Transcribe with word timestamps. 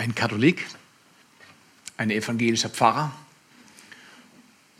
Ein 0.00 0.14
Katholik, 0.14 0.64
ein 1.98 2.08
evangelischer 2.08 2.70
Pfarrer 2.70 3.12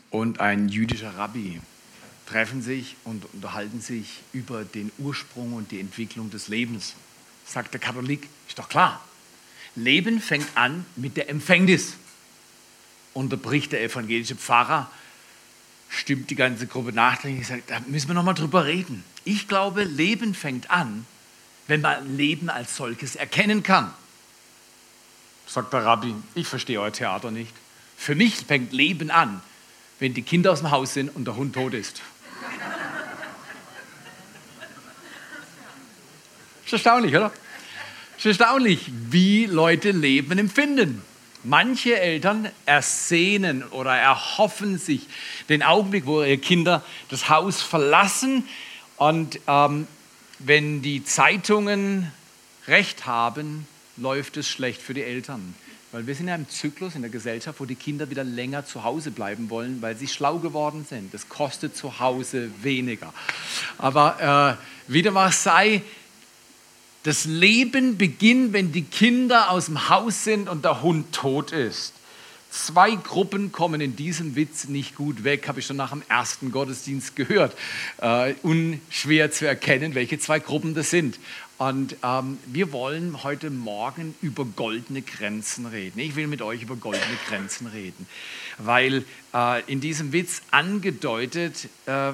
und 0.09 0.39
ein 0.39 0.67
jüdischer 0.67 1.15
Rabbi 1.15 1.61
treffen 2.25 2.63
sich 2.63 2.95
und 3.03 3.31
unterhalten 3.31 3.81
sich 3.81 4.21
über 4.33 4.65
den 4.65 4.91
Ursprung 4.97 5.53
und 5.53 5.69
die 5.69 5.79
Entwicklung 5.79 6.31
des 6.31 6.47
Lebens. 6.47 6.95
Sagt 7.45 7.71
der 7.71 7.79
Katholik, 7.79 8.29
ist 8.47 8.57
doch 8.57 8.67
klar. 8.67 8.99
Leben 9.75 10.21
fängt 10.21 10.57
an 10.57 10.87
mit 10.95 11.17
der 11.17 11.29
Empfängnis. 11.29 11.97
Unterbricht 13.13 13.73
der 13.73 13.83
evangelische 13.83 14.35
Pfarrer, 14.35 14.89
stimmt 15.87 16.31
die 16.31 16.35
ganze 16.35 16.65
Gruppe 16.65 16.93
nachdenklich, 16.93 17.45
sagt, 17.45 17.69
da 17.69 17.79
müssen 17.81 18.07
wir 18.07 18.15
nochmal 18.15 18.33
drüber 18.33 18.65
reden. 18.65 19.03
Ich 19.23 19.47
glaube, 19.47 19.83
Leben 19.83 20.33
fängt 20.33 20.71
an, 20.71 21.05
wenn 21.67 21.81
man 21.81 22.17
Leben 22.17 22.49
als 22.49 22.75
solches 22.75 23.15
erkennen 23.15 23.61
kann 23.61 23.93
sagt 25.51 25.73
der 25.73 25.83
Rabbi, 25.83 26.15
ich 26.33 26.47
verstehe 26.47 26.79
euer 26.79 26.93
Theater 26.93 27.29
nicht. 27.29 27.53
Für 27.97 28.15
mich 28.15 28.35
fängt 28.35 28.71
Leben 28.71 29.11
an, 29.11 29.41
wenn 29.99 30.13
die 30.13 30.21
Kinder 30.21 30.53
aus 30.53 30.59
dem 30.59 30.71
Haus 30.71 30.93
sind 30.93 31.13
und 31.13 31.25
der 31.25 31.35
Hund 31.35 31.53
tot 31.53 31.73
ist. 31.73 32.01
Ist 36.65 36.73
erstaunlich, 36.73 37.13
oder? 37.13 37.33
Ist 38.17 38.25
erstaunlich, 38.25 38.89
wie 39.09 39.45
Leute 39.45 39.91
Leben 39.91 40.37
empfinden. 40.37 41.01
Manche 41.43 41.99
Eltern 41.99 42.49
ersehnen 42.65 43.63
oder 43.63 43.93
erhoffen 43.93 44.77
sich 44.77 45.07
den 45.49 45.63
Augenblick, 45.63 46.05
wo 46.05 46.21
ihre 46.21 46.37
Kinder 46.37 46.81
das 47.09 47.27
Haus 47.27 47.61
verlassen 47.61 48.47
und 48.95 49.39
ähm, 49.47 49.87
wenn 50.39 50.81
die 50.81 51.03
Zeitungen 51.03 52.11
recht 52.67 53.05
haben, 53.05 53.67
läuft 53.97 54.37
es 54.37 54.47
schlecht 54.47 54.81
für 54.81 54.93
die 54.93 55.03
Eltern. 55.03 55.55
Weil 55.91 56.07
wir 56.07 56.15
sind 56.15 56.29
ja 56.29 56.35
im 56.35 56.47
Zyklus 56.47 56.95
in 56.95 57.01
der 57.01 57.11
Gesellschaft, 57.11 57.59
wo 57.59 57.65
die 57.65 57.75
Kinder 57.75 58.09
wieder 58.09 58.23
länger 58.23 58.65
zu 58.65 58.83
Hause 58.85 59.11
bleiben 59.11 59.49
wollen, 59.49 59.81
weil 59.81 59.97
sie 59.97 60.07
schlau 60.07 60.37
geworden 60.37 60.85
sind. 60.89 61.13
Das 61.13 61.27
kostet 61.27 61.75
zu 61.75 61.99
Hause 61.99 62.49
weniger. 62.61 63.13
Aber 63.77 64.57
äh, 64.57 64.91
wie 64.91 65.01
dem 65.01 65.17
auch 65.17 65.33
sei, 65.33 65.81
das 67.03 67.25
Leben 67.25 67.97
beginnt, 67.97 68.53
wenn 68.53 68.71
die 68.71 68.83
Kinder 68.83 69.49
aus 69.49 69.65
dem 69.65 69.89
Haus 69.89 70.23
sind 70.23 70.47
und 70.47 70.63
der 70.63 70.81
Hund 70.81 71.13
tot 71.13 71.51
ist. 71.51 71.93
Zwei 72.51 72.95
Gruppen 72.95 73.51
kommen 73.51 73.79
in 73.81 73.95
diesem 73.95 74.35
Witz 74.35 74.65
nicht 74.65 74.95
gut 74.95 75.23
weg, 75.23 75.47
habe 75.47 75.61
ich 75.61 75.65
schon 75.65 75.77
nach 75.77 75.91
dem 75.91 76.03
ersten 76.09 76.51
Gottesdienst 76.51 77.15
gehört. 77.15 77.55
Äh, 77.97 78.33
unschwer 78.43 79.31
zu 79.31 79.47
erkennen, 79.47 79.95
welche 79.95 80.19
zwei 80.19 80.39
Gruppen 80.39 80.73
das 80.73 80.89
sind. 80.89 81.17
Und 81.61 81.95
ähm, 82.01 82.39
wir 82.47 82.71
wollen 82.71 83.21
heute 83.21 83.51
Morgen 83.51 84.15
über 84.23 84.45
goldene 84.45 85.03
Grenzen 85.03 85.67
reden. 85.67 85.99
Ich 85.99 86.15
will 86.15 86.25
mit 86.25 86.41
euch 86.41 86.63
über 86.63 86.75
goldene 86.75 87.17
Grenzen 87.27 87.67
reden, 87.67 88.07
weil 88.57 89.05
äh, 89.31 89.63
in 89.71 89.79
diesem 89.79 90.11
Witz 90.11 90.41
angedeutet 90.49 91.69
äh, 91.85 92.13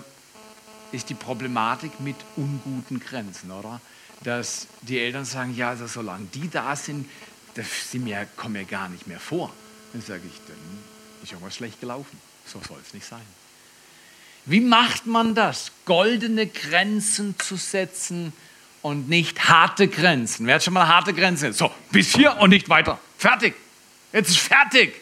ist 0.91 1.09
die 1.09 1.13
Problematik 1.13 2.01
mit 2.01 2.17
unguten 2.35 2.99
Grenzen, 2.99 3.51
oder? 3.51 3.79
Dass 4.25 4.67
die 4.81 4.99
Eltern 4.99 5.23
sagen, 5.23 5.55
ja, 5.55 5.69
also 5.69 5.87
solange 5.87 6.25
die 6.25 6.49
da 6.49 6.75
sind, 6.75 7.07
sie 7.89 7.99
mir, 7.99 8.27
kommen 8.35 8.51
mir 8.51 8.65
gar 8.65 8.89
nicht 8.89 9.07
mehr 9.07 9.21
vor. 9.21 9.53
Dann 9.93 10.01
sage 10.01 10.23
ich, 10.25 10.41
dann 10.45 10.57
ist 11.23 11.31
irgendwas 11.31 11.55
schlecht 11.55 11.79
gelaufen. 11.79 12.19
So 12.45 12.59
soll 12.67 12.79
es 12.85 12.93
nicht 12.93 13.07
sein. 13.07 13.21
Wie 14.43 14.59
macht 14.59 15.05
man 15.05 15.35
das? 15.35 15.71
Goldene 15.85 16.47
Grenzen 16.47 17.39
zu 17.39 17.55
setzen, 17.55 18.33
und 18.87 19.09
nicht 19.09 19.49
harte 19.49 19.89
Grenzen. 19.89 20.47
Wer 20.47 20.55
hat 20.55 20.63
schon 20.63 20.73
mal 20.73 20.87
harte 20.87 21.13
Grenzen? 21.13 21.51
So, 21.51 21.69
bis 21.91 22.15
hier 22.15 22.37
und 22.37 22.51
nicht 22.51 22.69
weiter. 22.69 22.97
Fertig. 23.17 23.53
Jetzt 24.13 24.29
ist 24.29 24.39
fertig. 24.39 24.93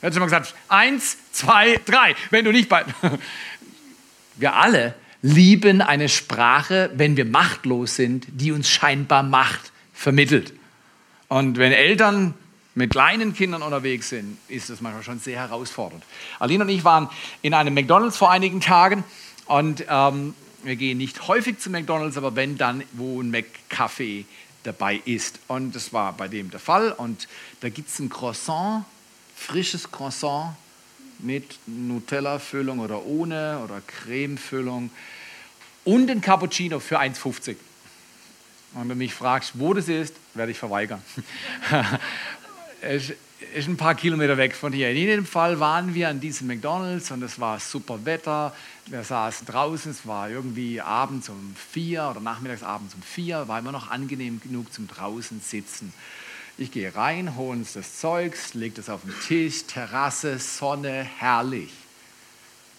Wer 0.00 0.08
hat 0.08 0.14
schon 0.14 0.20
mal 0.20 0.26
gesagt, 0.26 0.54
eins, 0.68 1.18
zwei, 1.32 1.78
drei. 1.84 2.14
Wenn 2.30 2.46
du 2.46 2.52
nicht 2.52 2.68
bei. 2.68 2.84
Wir 4.36 4.54
alle 4.54 4.94
lieben 5.22 5.82
eine 5.82 6.08
Sprache, 6.08 6.90
wenn 6.94 7.16
wir 7.16 7.24
machtlos 7.24 7.96
sind, 7.96 8.26
die 8.28 8.52
uns 8.52 8.68
scheinbar 8.68 9.22
Macht 9.22 9.72
vermittelt. 9.94 10.52
Und 11.28 11.56
wenn 11.56 11.72
Eltern 11.72 12.34
mit 12.74 12.90
kleinen 12.90 13.32
Kindern 13.32 13.62
unterwegs 13.62 14.10
sind, 14.10 14.36
ist 14.48 14.68
das 14.68 14.82
manchmal 14.82 15.02
schon 15.02 15.18
sehr 15.18 15.40
herausfordernd. 15.40 16.04
Aline 16.38 16.64
und 16.64 16.68
ich 16.68 16.84
waren 16.84 17.08
in 17.40 17.54
einem 17.54 17.72
McDonald's 17.72 18.18
vor 18.18 18.30
einigen 18.30 18.60
Tagen 18.60 19.04
und 19.46 19.86
ähm, 19.88 20.34
wir 20.66 20.76
gehen 20.76 20.98
nicht 20.98 21.28
häufig 21.28 21.60
zu 21.60 21.70
McDonald's, 21.70 22.16
aber 22.16 22.34
wenn 22.34 22.58
dann, 22.58 22.82
wo 22.92 23.22
ein 23.22 23.30
McCafe 23.30 24.24
dabei 24.64 25.00
ist. 25.04 25.38
Und 25.46 25.76
das 25.76 25.92
war 25.92 26.12
bei 26.12 26.26
dem 26.26 26.50
der 26.50 26.58
Fall. 26.58 26.90
Und 26.90 27.28
da 27.60 27.68
gibt 27.68 27.88
es 27.88 28.00
ein 28.00 28.08
Croissant, 28.08 28.84
frisches 29.36 29.92
Croissant 29.92 30.56
mit 31.20 31.58
Nutella-Füllung 31.66 32.80
oder 32.80 33.06
ohne 33.06 33.60
oder 33.64 33.80
Creme-Füllung 33.86 34.90
und 35.84 36.10
ein 36.10 36.20
Cappuccino 36.20 36.80
für 36.80 37.00
1,50. 37.00 37.56
Und 38.74 38.80
wenn 38.80 38.88
du 38.88 38.94
mich 38.96 39.14
fragst, 39.14 39.52
wo 39.54 39.72
das 39.72 39.88
ist, 39.88 40.14
werde 40.34 40.50
ich 40.50 40.58
verweigern. 40.58 41.00
ist 43.54 43.68
ein 43.68 43.76
paar 43.76 43.94
Kilometer 43.94 44.36
weg 44.36 44.54
von 44.54 44.72
hier. 44.72 44.90
In 44.90 44.96
jedem 44.96 45.26
Fall 45.26 45.60
waren 45.60 45.94
wir 45.94 46.08
an 46.08 46.20
diesem 46.20 46.46
McDonald's 46.46 47.10
und 47.10 47.22
es 47.22 47.38
war 47.38 47.60
super 47.60 48.04
Wetter. 48.04 48.54
Wir 48.86 49.04
saßen 49.04 49.46
draußen, 49.46 49.90
es 49.90 50.06
war 50.06 50.30
irgendwie 50.30 50.80
abends 50.80 51.28
um 51.28 51.54
vier 51.54 52.08
oder 52.10 52.20
nachmittags 52.20 52.62
abends 52.62 52.94
um 52.94 53.02
vier, 53.02 53.46
war 53.48 53.58
immer 53.58 53.72
noch 53.72 53.90
angenehm 53.90 54.40
genug 54.40 54.72
zum 54.72 54.88
draußen 54.88 55.40
sitzen. 55.40 55.92
Ich 56.58 56.72
gehe 56.72 56.94
rein, 56.94 57.36
hole 57.36 57.58
uns 57.58 57.74
das 57.74 57.98
Zeugs, 57.98 58.54
lege 58.54 58.76
das 58.76 58.88
auf 58.88 59.02
den 59.02 59.14
Tisch, 59.26 59.64
Terrasse, 59.64 60.38
Sonne, 60.38 61.06
herrlich 61.18 61.85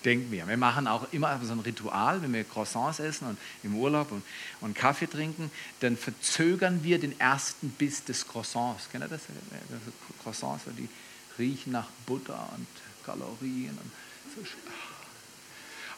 denken 0.06 0.31
wir. 0.31 0.47
Wir 0.47 0.58
machen 0.58 0.88
auch 0.88 1.12
immer 1.12 1.40
so 1.44 1.53
ein 1.53 1.59
Ritual, 1.59 2.22
wenn 2.22 2.34
wir 2.34 2.44
Croissants 2.44 3.00
essen 3.00 3.28
und 3.28 3.38
im 3.63 3.75
Urlaub 3.75 4.12
und, 4.12 4.24
und 4.62 4.75
Kaffee 4.75 5.08
trinken, 5.08 5.52
dann 5.80 5.97
verzögern 5.97 6.84
wir 6.84 7.00
den 7.00 7.19
ersten 7.19 7.69
Biss 7.69 8.03
des 8.03 8.28
Croissants. 8.28 8.90
Kennt 8.91 9.03
ihr 9.03 9.09
das? 9.09 9.22
Croissants, 10.24 10.63
die 10.78 10.88
riechen 11.38 11.72
nach 11.74 11.88
Butter 12.06 12.50
und 12.56 12.68
Kalorien 13.06 13.72
und 13.72 13.91
so. 14.35 14.41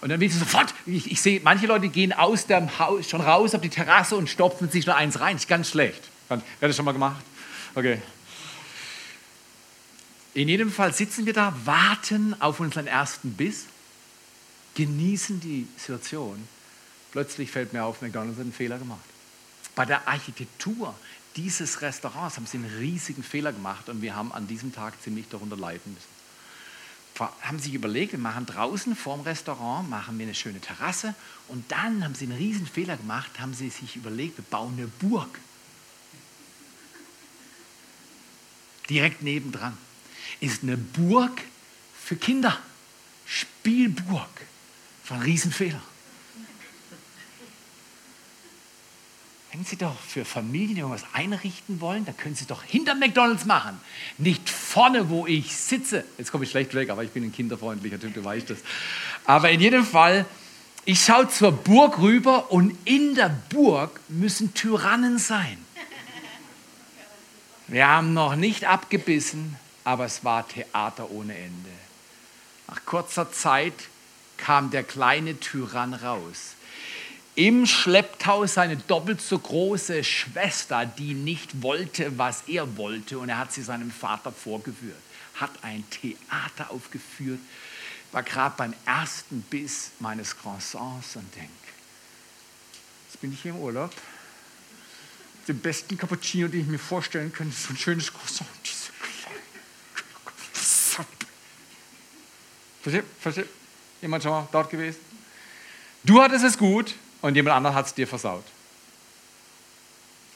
Und 0.01 0.09
dann 0.09 0.19
willst 0.21 0.37
du 0.37 0.39
sofort, 0.39 0.73
ich, 0.85 1.11
ich 1.11 1.21
sehe, 1.21 1.41
manche 1.43 1.67
Leute 1.67 1.89
gehen 1.89 2.13
aus 2.13 2.45
dem 2.45 2.79
Haus 2.79 3.09
schon 3.09 3.19
raus 3.19 3.53
auf 3.53 3.61
die 3.61 3.69
Terrasse 3.69 4.15
und 4.15 4.29
stopfen 4.29 4.69
sich 4.69 4.85
nur 4.85 4.95
eins 4.95 5.19
rein. 5.19 5.35
Das 5.35 5.43
ist 5.43 5.49
ganz 5.49 5.69
schlecht. 5.69 6.01
Wer 6.29 6.37
hat 6.37 6.43
das 6.61 6.75
schon 6.75 6.85
mal 6.85 6.93
gemacht? 6.93 7.21
Okay. 7.75 8.01
In 10.33 10.47
jedem 10.47 10.71
Fall 10.71 10.93
sitzen 10.93 11.25
wir 11.25 11.33
da, 11.33 11.53
warten 11.65 12.39
auf 12.39 12.61
unseren 12.61 12.87
ersten 12.87 13.33
Biss 13.33 13.65
genießen 14.79 15.41
die 15.41 15.67
Situation. 15.77 16.47
Plötzlich 17.11 17.51
fällt 17.51 17.73
mir 17.73 17.83
auf, 17.83 18.01
McDonald's 18.01 18.37
hat 18.37 18.43
einen 18.43 18.53
Fehler 18.53 18.77
gemacht. 18.77 19.03
Bei 19.75 19.83
der 19.83 20.07
Architektur 20.07 20.95
dieses 21.35 21.81
Restaurants 21.81 22.37
haben 22.37 22.45
sie 22.45 22.57
einen 22.57 22.77
riesigen 22.79 23.21
Fehler 23.21 23.51
gemacht 23.51 23.89
und 23.89 24.01
wir 24.01 24.15
haben 24.15 24.31
an 24.31 24.47
diesem 24.47 24.73
Tag 24.73 24.93
ziemlich 25.01 25.27
darunter 25.27 25.57
leiden 25.57 25.93
müssen. 25.93 26.19
Haben 27.41 27.59
sich 27.59 27.73
überlegt, 27.73 28.13
wir 28.13 28.19
machen 28.19 28.45
draußen 28.45 28.95
vorm 28.95 29.19
Restaurant, 29.21 29.89
machen 29.89 30.17
wir 30.17 30.25
eine 30.25 30.33
schöne 30.33 30.61
Terrasse 30.61 31.13
und 31.49 31.69
dann 31.69 32.01
haben 32.05 32.15
sie 32.15 32.25
einen 32.25 32.37
riesen 32.37 32.65
Fehler 32.65 32.95
gemacht, 32.95 33.37
haben 33.41 33.53
sie 33.53 33.69
sich 33.69 33.97
überlegt, 33.97 34.37
wir 34.37 34.45
bauen 34.45 34.75
eine 34.77 34.87
Burg. 34.87 35.39
Direkt 38.89 39.23
nebendran 39.23 39.77
ist 40.39 40.63
eine 40.63 40.77
Burg 40.77 41.41
für 42.01 42.15
Kinder. 42.15 42.57
Spielburg. 43.25 44.48
War 45.09 45.17
ein 45.17 45.23
Riesenfehler. 45.23 45.81
Wenn 49.51 49.65
Sie 49.65 49.77
doch 49.77 49.99
für 49.99 50.25
Familien 50.25 50.77
irgendwas 50.77 51.05
einrichten 51.13 51.81
wollen, 51.81 52.05
dann 52.05 52.15
können 52.15 52.35
Sie 52.35 52.45
doch 52.45 52.63
hinter 52.63 52.93
McDonalds 52.93 53.45
machen. 53.45 53.79
Nicht 54.19 54.47
vorne, 54.47 55.09
wo 55.09 55.25
ich 55.25 55.55
sitze. 55.55 56.05
Jetzt 56.19 56.31
komme 56.31 56.43
ich 56.43 56.51
schlecht 56.51 56.75
weg, 56.75 56.91
aber 56.91 57.03
ich 57.03 57.09
bin 57.09 57.23
ein 57.23 57.33
kinderfreundlicher 57.33 57.99
Typ, 57.99 58.13
du 58.13 58.23
weißt 58.23 58.51
das. 58.51 58.59
Aber 59.25 59.49
in 59.49 59.59
jedem 59.59 59.83
Fall, 59.83 60.25
ich 60.85 61.03
schaue 61.03 61.27
zur 61.29 61.51
Burg 61.51 61.97
rüber 61.97 62.51
und 62.51 62.77
in 62.85 63.15
der 63.15 63.29
Burg 63.49 63.99
müssen 64.07 64.53
Tyrannen 64.53 65.17
sein. 65.17 65.57
Wir 67.67 67.87
haben 67.87 68.13
noch 68.13 68.35
nicht 68.35 68.65
abgebissen, 68.65 69.55
aber 69.83 70.05
es 70.05 70.23
war 70.23 70.47
Theater 70.47 71.09
ohne 71.09 71.35
Ende. 71.35 71.69
Nach 72.67 72.85
kurzer 72.85 73.31
Zeit 73.31 73.73
kam 74.39 74.71
der 74.71 74.83
kleine 74.83 75.39
Tyrann 75.39 75.93
raus. 75.93 76.55
Im 77.35 77.65
Schlepptau 77.65 78.45
seine 78.47 78.75
doppelt 78.75 79.21
so 79.21 79.39
große 79.39 80.03
Schwester, 80.03 80.85
die 80.85 81.13
nicht 81.13 81.61
wollte, 81.61 82.17
was 82.17 82.43
er 82.47 82.75
wollte, 82.75 83.19
und 83.19 83.29
er 83.29 83.37
hat 83.37 83.53
sie 83.53 83.61
seinem 83.61 83.91
Vater 83.91 84.31
vorgeführt. 84.31 84.99
Hat 85.35 85.51
ein 85.61 85.85
Theater 85.89 86.69
aufgeführt, 86.69 87.39
war 88.11 88.23
gerade 88.23 88.55
beim 88.57 88.73
ersten 88.85 89.41
Biss 89.43 89.91
meines 89.99 90.35
Croissants 90.35 91.15
und 91.15 91.33
denke, 91.35 91.49
jetzt 93.07 93.21
bin 93.21 93.31
ich 93.31 93.41
hier 93.41 93.51
im 93.51 93.59
Urlaub, 93.59 93.93
den 95.47 95.59
besten 95.59 95.97
Cappuccino, 95.97 96.47
den 96.47 96.61
ich 96.61 96.67
mir 96.67 96.79
vorstellen 96.79 97.31
könnte, 97.31 97.55
so 97.55 97.69
ein 97.69 97.77
schönes 97.77 98.11
Croissant. 98.11 98.49
Diese 98.65 98.91
kleine, 99.23 101.07
versteht, 102.81 103.05
versteht. 103.21 103.58
Jemand 104.01 104.23
schon 104.23 104.31
mal 104.31 104.47
dort 104.51 104.69
gewesen? 104.69 104.99
Du 106.03 106.21
hattest 106.21 106.45
es 106.45 106.57
gut 106.57 106.95
und 107.21 107.35
jemand 107.35 107.55
anderes 107.55 107.75
hat 107.75 107.85
es 107.87 107.93
dir 107.93 108.07
versaut. 108.07 108.45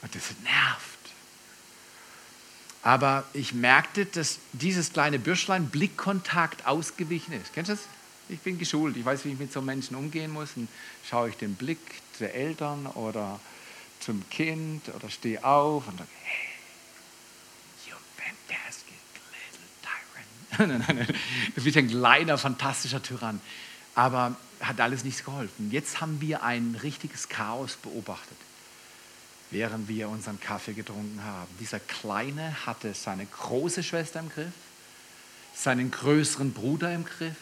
Und 0.02 0.14
das 0.14 0.24
nervt. 0.44 0.94
Aber 2.84 3.24
ich 3.32 3.54
merkte, 3.54 4.06
dass 4.06 4.40
dieses 4.52 4.92
kleine 4.92 5.18
Bürschlein 5.18 5.70
Blickkontakt 5.70 6.68
ausgewichen 6.68 7.34
ist. 7.34 7.54
Kennst 7.54 7.70
du 7.70 7.76
das? 7.76 7.84
Ich 8.30 8.40
bin 8.42 8.58
geschult, 8.58 8.98
ich 8.98 9.06
weiß, 9.06 9.26
wie 9.26 9.32
ich 9.32 9.40
mit 9.40 9.54
so 9.54 9.62
Menschen 9.62 9.96
umgehen 9.96 10.32
muss. 10.32 10.50
Und 10.58 10.68
schaue 11.10 11.30
ich 11.30 11.38
den 11.38 11.56
Blick 11.56 11.80
der 12.20 12.36
Eltern 12.36 12.86
oder 12.88 13.40
zum 14.02 14.28
Kind 14.30 14.90
oder 14.94 15.10
stehe 15.10 15.44
auf 15.44 15.88
und 15.88 15.98
sage, 15.98 16.10
hey, 16.24 16.53
nein, 20.60 20.84
nein, 20.88 20.96
nein, 20.96 21.08
du 21.56 21.64
bist 21.64 21.78
ein 21.78 21.88
kleiner, 21.88 22.38
fantastischer 22.38 23.02
Tyrann. 23.02 23.42
Aber 23.96 24.36
hat 24.60 24.80
alles 24.80 25.04
nichts 25.04 25.24
geholfen. 25.24 25.72
Jetzt 25.72 26.02
haben 26.02 26.20
wir 26.22 26.44
ein 26.44 26.78
richtiges 26.82 27.30
Chaos 27.30 27.76
beobachtet, 27.76 28.38
während 29.52 29.88
wir 29.88 30.10
unseren 30.10 30.40
Kaffee 30.40 30.74
getrunken 30.74 31.24
haben. 31.24 31.50
Dieser 31.60 31.80
Kleine 31.80 32.66
hatte 32.66 32.94
seine 32.94 33.26
große 33.26 33.84
Schwester 33.84 34.20
im 34.20 34.30
Griff, 34.30 34.54
seinen 35.54 35.92
größeren 35.92 36.54
Bruder 36.54 36.94
im 36.94 37.06
Griff, 37.06 37.36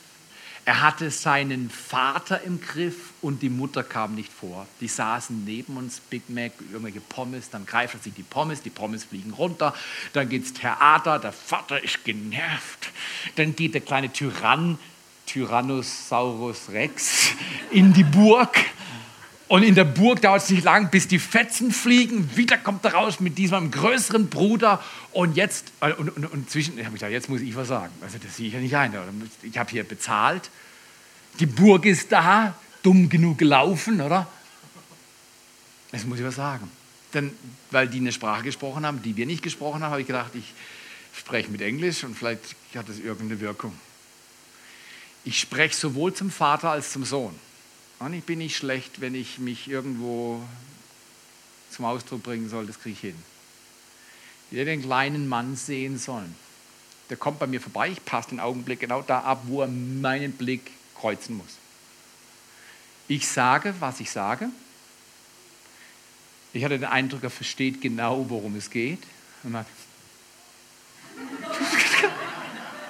er 0.72 0.80
hatte 0.80 1.12
seinen 1.12 1.70
Vater 1.70 2.44
im 2.44 2.62
Griff 2.62 3.12
und 3.22 3.42
die 3.42 3.50
Mutter 3.50 3.84
kam 3.84 4.16
nicht 4.16 4.32
vor. 4.32 4.66
Die 4.80 4.88
saßen 4.88 5.44
neben 5.44 5.76
uns, 5.76 6.00
Big 6.00 6.30
Mac, 6.30 6.54
irgendwelche 6.72 7.02
Pommes, 7.02 7.50
dann 7.50 7.66
greift 7.66 7.96
er 7.96 8.00
sich 8.00 8.14
die 8.14 8.24
Pommes, 8.24 8.62
die 8.62 8.70
Pommes 8.70 9.04
fliegen 9.04 9.32
runter, 9.32 9.74
dann 10.14 10.30
geht's 10.30 10.54
Theater, 10.54 11.20
der 11.20 11.34
Vater 11.34 11.84
ist 11.84 12.06
genervt, 12.06 12.88
dann 13.36 13.54
geht 13.54 13.74
der 13.74 13.82
kleine 13.82 14.14
Tyrann, 14.14 14.80
Tyrannosaurus 15.26 16.70
Rex, 16.70 17.32
in 17.72 17.92
die 17.92 18.06
Burg. 18.06 18.56
Und 19.52 19.64
in 19.64 19.76
der 19.76 19.84
Burg 19.84 20.22
dauert 20.22 20.44
es 20.44 20.50
nicht 20.50 20.64
lang, 20.64 20.90
bis 20.92 21.10
die 21.10 21.20
Fetzen 21.20 21.74
fliegen. 21.74 22.38
Wieder 22.38 22.58
kommt 22.58 22.86
er 22.86 22.94
raus 22.94 23.20
mit 23.20 23.38
diesem 23.38 23.70
größeren 23.70 24.30
Bruder. 24.30 24.82
Und 25.12 25.36
jetzt, 25.36 25.74
äh, 25.82 25.92
und, 25.92 26.08
und, 26.16 26.26
und 26.26 26.50
zwischen, 26.50 26.78
habe 26.78 26.96
ich 26.96 27.02
gedacht, 27.02 27.12
jetzt 27.12 27.28
muss 27.28 27.42
ich 27.42 27.54
was 27.54 27.68
sagen. 27.68 27.92
Also 28.00 28.18
das 28.18 28.38
sehe 28.38 28.48
ich 28.48 28.54
ja 28.54 28.62
nicht 28.62 28.78
ein. 28.78 28.94
Ich 29.44 29.58
habe 29.58 29.70
hier 29.70 29.84
bezahlt. 29.84 30.50
Die 31.42 31.48
Burg 31.48 31.86
ist 31.86 32.14
da, 32.14 32.56
dumm 32.82 33.10
genug 33.10 33.40
gelaufen, 33.40 34.00
oder? 34.00 34.26
Jetzt 35.92 36.08
muss 36.08 36.20
ich 36.20 36.26
was 36.26 36.36
sagen. 36.36 36.72
Denn, 37.14 37.34
weil 37.72 37.90
die 37.90 38.00
eine 38.00 38.14
Sprache 38.14 38.44
gesprochen 38.44 38.86
haben, 38.86 39.02
die 39.02 39.18
wir 39.18 39.26
nicht 39.26 39.44
gesprochen 39.44 39.84
haben, 39.84 39.92
habe 39.92 40.00
ich 40.00 40.08
gedacht, 40.08 40.32
ich 40.34 40.54
spreche 41.14 41.52
mit 41.52 41.60
Englisch 41.60 42.06
und 42.06 42.18
vielleicht 42.18 42.56
hat 42.74 42.88
das 42.88 43.00
irgendeine 43.00 43.42
Wirkung. 43.42 43.74
Ich 45.26 45.42
spreche 45.42 45.76
sowohl 45.76 46.14
zum 46.14 46.32
Vater 46.32 46.70
als 46.70 46.94
zum 46.94 47.04
Sohn. 47.04 47.36
Und 48.02 48.14
ich 48.16 48.24
bin 48.24 48.40
nicht 48.40 48.58
schlecht, 48.58 49.00
wenn 49.00 49.14
ich 49.14 49.38
mich 49.38 49.68
irgendwo 49.68 50.42
zum 51.70 51.86
Ausdruck 51.86 52.24
bringen 52.24 52.50
soll, 52.50 52.66
das 52.66 52.80
kriege 52.80 52.94
ich 52.94 53.00
hin. 53.00 53.16
Jeder 54.50 54.66
den 54.66 54.82
kleinen 54.82 55.28
Mann 55.30 55.56
sehen 55.56 56.00
sollen. 56.00 56.36
Der 57.12 57.18
kommt 57.18 57.38
bei 57.38 57.46
mir 57.46 57.62
vorbei, 57.62 57.90
ich 57.90 58.04
passe 58.04 58.30
den 58.30 58.40
Augenblick 58.40 58.80
genau 58.80 59.04
da 59.04 59.20
ab, 59.20 59.44
wo 59.46 59.62
er 59.62 59.68
meinen 59.68 60.32
Blick 60.32 60.72
kreuzen 61.00 61.38
muss. 61.38 61.58
Ich 63.08 63.28
sage, 63.28 63.76
was 63.80 64.00
ich 64.00 64.10
sage. 64.10 64.50
Ich 66.54 66.64
hatte 66.64 66.80
den 66.80 66.90
Eindruck, 66.90 67.22
er 67.22 67.30
versteht 67.30 67.82
genau, 67.82 68.26
worum 68.30 68.56
es 68.56 68.72
geht. 68.72 69.04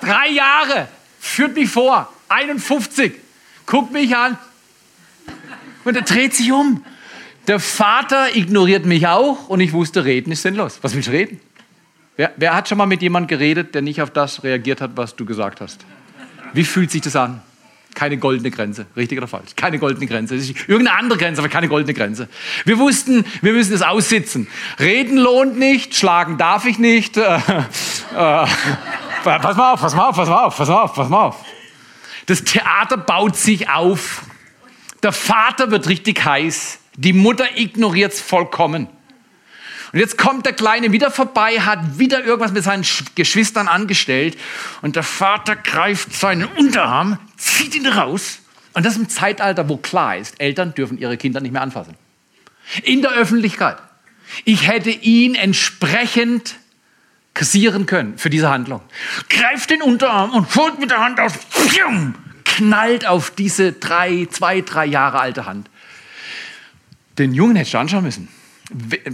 Drei 0.02 0.30
Jahre, 0.30 0.88
führt 1.20 1.54
mich 1.56 1.70
vor, 1.70 2.12
51, 2.30 3.14
guckt 3.66 3.92
mich 3.92 4.16
an, 4.16 4.38
und 5.84 5.96
er 5.96 6.04
dreht 6.04 6.34
sich 6.34 6.52
um. 6.52 6.84
Der 7.48 7.60
Vater 7.60 8.36
ignoriert 8.36 8.86
mich 8.86 9.08
auch 9.08 9.50
und 9.50 9.60
ich 9.60 9.74
wusste, 9.74 10.06
reden 10.06 10.32
ist 10.32 10.44
sinnlos. 10.44 10.80
Was 10.82 10.94
willst 10.94 11.08
du 11.08 11.12
reden? 11.12 11.40
Wer, 12.18 12.32
wer 12.38 12.54
hat 12.54 12.70
schon 12.70 12.78
mal 12.78 12.86
mit 12.86 13.02
jemandem 13.02 13.28
geredet, 13.28 13.74
der 13.74 13.82
nicht 13.82 14.02
auf 14.02 14.12
das 14.12 14.44
reagiert 14.44 14.82
hat, 14.82 14.92
was 14.96 15.16
du 15.16 15.26
gesagt 15.26 15.62
hast? 15.62 15.86
Wie 16.54 16.64
fühlt 16.64 16.92
sich 16.92 17.02
das 17.02 17.16
an? 17.16 17.42
Keine 17.94 18.18
goldene 18.18 18.52
Grenze, 18.52 18.86
richtig 18.96 19.18
oder 19.18 19.28
falsch? 19.28 19.52
Keine 19.56 19.78
goldene 19.78 20.08
Grenze. 20.08 20.36
Irgendeine 20.36 20.94
andere 20.98 21.20
Grenze, 21.20 21.42
aber 21.42 21.50
keine 21.50 21.68
goldene 21.68 21.94
Grenze. 21.94 22.30
Wir 22.64 22.78
wussten, 22.78 23.26
wir 23.42 23.54
müssen 23.54 23.74
es 23.74 23.82
aussitzen. 23.82 24.48
Reden 24.80 25.18
lohnt 25.18 25.58
nicht, 25.58 25.96
schlagen 25.96 26.38
darf 26.38 26.66
ich 26.66 26.80
nicht. 26.80 27.20
Äh, 28.14 28.44
äh, 28.44 28.48
pass 29.24 29.56
mal 29.56 29.72
auf, 29.72 29.80
pass 29.80 29.96
mal 29.96 30.10
auf, 30.10 30.16
pass 30.18 30.28
mal 30.28 30.44
auf, 30.44 30.58
pass 30.58 30.68
mal 30.68 30.82
auf, 30.82 30.94
pass 30.94 31.08
mal 31.10 31.24
auf. 31.28 31.46
Das 32.26 32.44
Theater 32.44 32.98
baut 32.98 33.38
sich 33.38 33.70
auf. 33.70 34.24
Der 35.04 35.12
Vater 35.12 35.72
wird 35.72 35.88
richtig 35.88 36.24
heiß. 36.24 36.80
Die 36.96 37.14
Mutter 37.14 37.58
ignoriert 37.58 38.14
es 38.14 38.22
vollkommen. 38.22 38.88
Und 39.94 40.00
jetzt 40.00 40.18
kommt 40.18 40.46
der 40.46 40.54
Kleine 40.54 40.92
wieder 40.92 41.12
vorbei, 41.12 41.60
hat 41.60 42.00
wieder 42.00 42.24
irgendwas 42.24 42.54
mit 42.54 42.64
seinen 42.64 42.86
Geschwistern 43.16 43.68
angestellt. 43.68 44.38
Und 44.82 44.96
der 44.96 45.04
Vater 45.04 45.56
greift 45.56 46.14
seinen 46.14 46.46
Unterarm, 46.46 47.18
zieht 47.36 47.76
ihn 47.76 47.88
raus. 47.88 48.40
Und 48.74 48.86
das 48.86 48.96
im 48.96 49.10
Zeitalter, 49.10 49.68
wo 49.68 49.78
klar 49.78 50.16
ist, 50.16 50.40
Eltern 50.40 50.74
dürfen 50.74 50.98
ihre 50.98 51.18
Kinder 51.18 51.42
nicht 51.42 51.52
mehr 51.52 51.62
anfassen. 51.62 51.96
In 52.84 53.02
der 53.02 53.12
Öffentlichkeit. 53.12 53.78
Ich 54.46 54.68
hätte 54.68 54.92
ihn 54.92 55.36
entsprechend 55.36 56.56
kassieren 57.34 57.86
können 57.86 58.18
für 58.18 58.30
diese 58.30 58.50
Handlung. 58.50 58.82
Greift 59.30 59.70
den 59.72 59.82
Unterarm 59.82 60.32
und 60.32 60.56
holt 60.56 60.80
mit 60.80 60.92
der 60.92 61.00
Hand 61.00 61.20
aus 61.20 61.34
knallt 62.52 63.06
auf 63.08 63.32
diese 63.32 63.72
drei, 63.72 64.28
zwei, 64.30 64.62
drei 64.62 64.86
Jahre 64.86 65.20
alte 65.20 65.46
Hand. 65.46 65.70
Den 67.18 67.34
Jungen 67.34 67.56
hätte 67.56 67.70
ich 67.70 67.78
anschauen 67.78 68.04
müssen. 68.04 68.28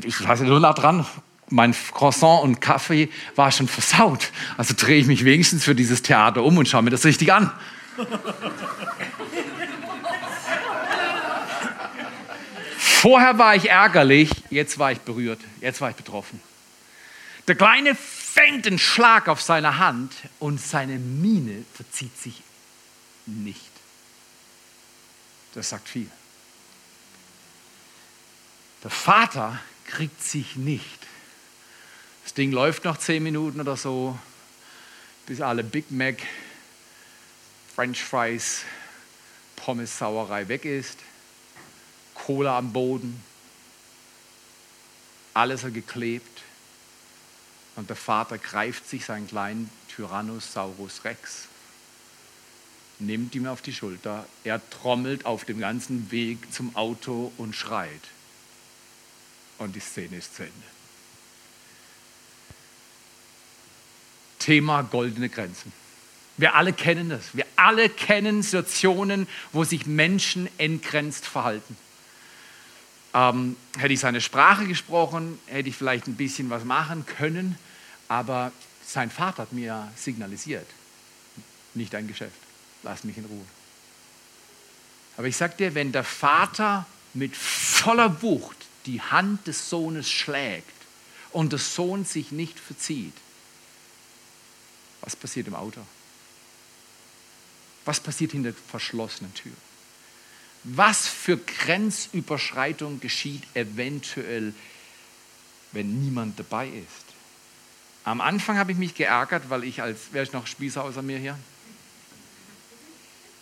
Ich 0.03 0.27
war 0.27 0.37
so 0.37 0.59
nah 0.59 0.73
dran. 0.73 1.05
Mein 1.49 1.73
Croissant 1.93 2.43
und 2.43 2.59
Kaffee 2.59 3.09
war 3.35 3.51
schon 3.51 3.67
versaut. 3.67 4.31
Also 4.57 4.73
drehe 4.75 4.99
ich 4.99 5.07
mich 5.07 5.23
wenigstens 5.23 5.63
für 5.63 5.75
dieses 5.75 6.01
Theater 6.01 6.43
um 6.43 6.57
und 6.57 6.67
schaue 6.67 6.81
mir 6.81 6.89
das 6.89 7.05
richtig 7.05 7.31
an. 7.31 7.51
Vorher 12.77 13.37
war 13.37 13.55
ich 13.55 13.69
ärgerlich, 13.69 14.31
jetzt 14.49 14.79
war 14.79 14.91
ich 14.91 14.99
berührt, 14.99 15.39
jetzt 15.61 15.79
war 15.79 15.91
ich 15.91 15.95
betroffen. 15.95 16.41
Der 17.47 17.55
Kleine 17.55 17.95
fängt 17.95 18.65
den 18.65 18.77
Schlag 18.77 19.29
auf 19.29 19.41
seine 19.41 19.77
Hand 19.77 20.11
und 20.39 20.59
seine 20.59 20.97
Miene 20.97 21.63
verzieht 21.73 22.17
sich 22.17 22.41
nicht. 23.27 23.71
Das 25.53 25.69
sagt 25.69 25.89
viel. 25.89 26.09
Der 28.83 28.91
Vater 28.91 29.59
kriegt 29.85 30.21
sich 30.23 30.55
nicht. 30.55 30.99
Das 32.23 32.33
Ding 32.33 32.51
läuft 32.51 32.83
noch 32.83 32.97
zehn 32.97 33.23
Minuten 33.23 33.59
oder 33.59 33.75
so, 33.75 34.17
bis 35.25 35.41
alle 35.41 35.63
Big 35.63 35.89
Mac, 35.91 36.17
French 37.75 38.03
Fries, 38.03 38.63
Pommes, 39.55 39.97
Sauerei 39.97 40.47
weg 40.47 40.65
ist. 40.65 40.99
Cola 42.13 42.57
am 42.57 42.71
Boden. 42.73 43.21
Alles 45.33 45.61
geklebt. 45.61 46.41
Und 47.75 47.89
der 47.89 47.95
Vater 47.95 48.37
greift 48.37 48.87
sich 48.89 49.05
seinen 49.05 49.27
kleinen 49.27 49.69
Tyrannosaurus 49.89 51.03
Rex 51.03 51.46
nimmt 52.99 53.35
ihm 53.35 53.45
auf 53.47 53.61
die 53.61 53.73
Schulter, 53.73 54.25
er 54.43 54.61
trommelt 54.69 55.25
auf 55.25 55.45
dem 55.45 55.59
ganzen 55.59 56.11
Weg 56.11 56.51
zum 56.51 56.75
Auto 56.75 57.31
und 57.37 57.55
schreit. 57.55 57.91
Und 59.57 59.75
die 59.75 59.79
Szene 59.79 60.17
ist 60.17 60.35
zu 60.35 60.43
Ende. 60.43 60.53
Thema 64.39 64.83
goldene 64.83 65.29
Grenzen. 65.29 65.71
Wir 66.37 66.55
alle 66.55 66.71
kennen 66.71 67.09
das. 67.09 67.35
Wir 67.35 67.45
alle 67.55 67.89
kennen 67.89 68.43
Situationen, 68.43 69.27
wo 69.51 69.63
sich 69.63 69.87
Menschen 69.87 70.47
entgrenzt 70.59 71.25
verhalten. 71.25 71.75
Ähm, 73.13 73.55
hätte 73.77 73.93
ich 73.93 73.99
seine 73.99 74.21
Sprache 74.21 74.67
gesprochen, 74.67 75.39
hätte 75.47 75.69
ich 75.69 75.75
vielleicht 75.75 76.07
ein 76.07 76.15
bisschen 76.15 76.51
was 76.51 76.63
machen 76.63 77.05
können, 77.05 77.57
aber 78.07 78.51
sein 78.85 79.09
Vater 79.09 79.43
hat 79.43 79.53
mir 79.53 79.91
signalisiert, 79.95 80.67
nicht 81.73 81.95
ein 81.95 82.07
Geschäft 82.07 82.46
lass 82.83 83.03
mich 83.03 83.17
in 83.17 83.25
Ruhe. 83.25 83.45
Aber 85.17 85.27
ich 85.27 85.35
sage 85.35 85.55
dir, 85.57 85.75
wenn 85.75 85.91
der 85.91 86.03
Vater 86.03 86.85
mit 87.13 87.35
voller 87.35 88.21
Wucht 88.21 88.57
die 88.85 89.01
Hand 89.01 89.47
des 89.47 89.69
Sohnes 89.69 90.09
schlägt 90.09 90.71
und 91.31 91.51
der 91.51 91.59
Sohn 91.59 92.05
sich 92.05 92.31
nicht 92.31 92.59
verzieht, 92.59 93.13
was 95.01 95.15
passiert 95.15 95.47
im 95.47 95.55
Auto? 95.55 95.81
Was 97.85 97.99
passiert 97.99 98.33
hinter 98.33 98.53
verschlossenen 98.53 99.33
Türen? 99.33 99.55
Was 100.63 101.07
für 101.07 101.37
Grenzüberschreitung 101.37 102.99
geschieht 102.99 103.43
eventuell, 103.53 104.53
wenn 105.71 106.03
niemand 106.03 106.37
dabei 106.37 106.67
ist? 106.67 107.05
Am 108.03 108.21
Anfang 108.21 108.57
habe 108.57 108.71
ich 108.71 108.77
mich 108.77 108.95
geärgert, 108.95 109.49
weil 109.49 109.63
ich 109.63 109.81
als, 109.81 109.99
wer 110.11 110.23
ist 110.23 110.33
noch 110.33 110.47
Spießer 110.47 110.83
außer 110.83 111.01
mir 111.01 111.19
hier? 111.19 111.39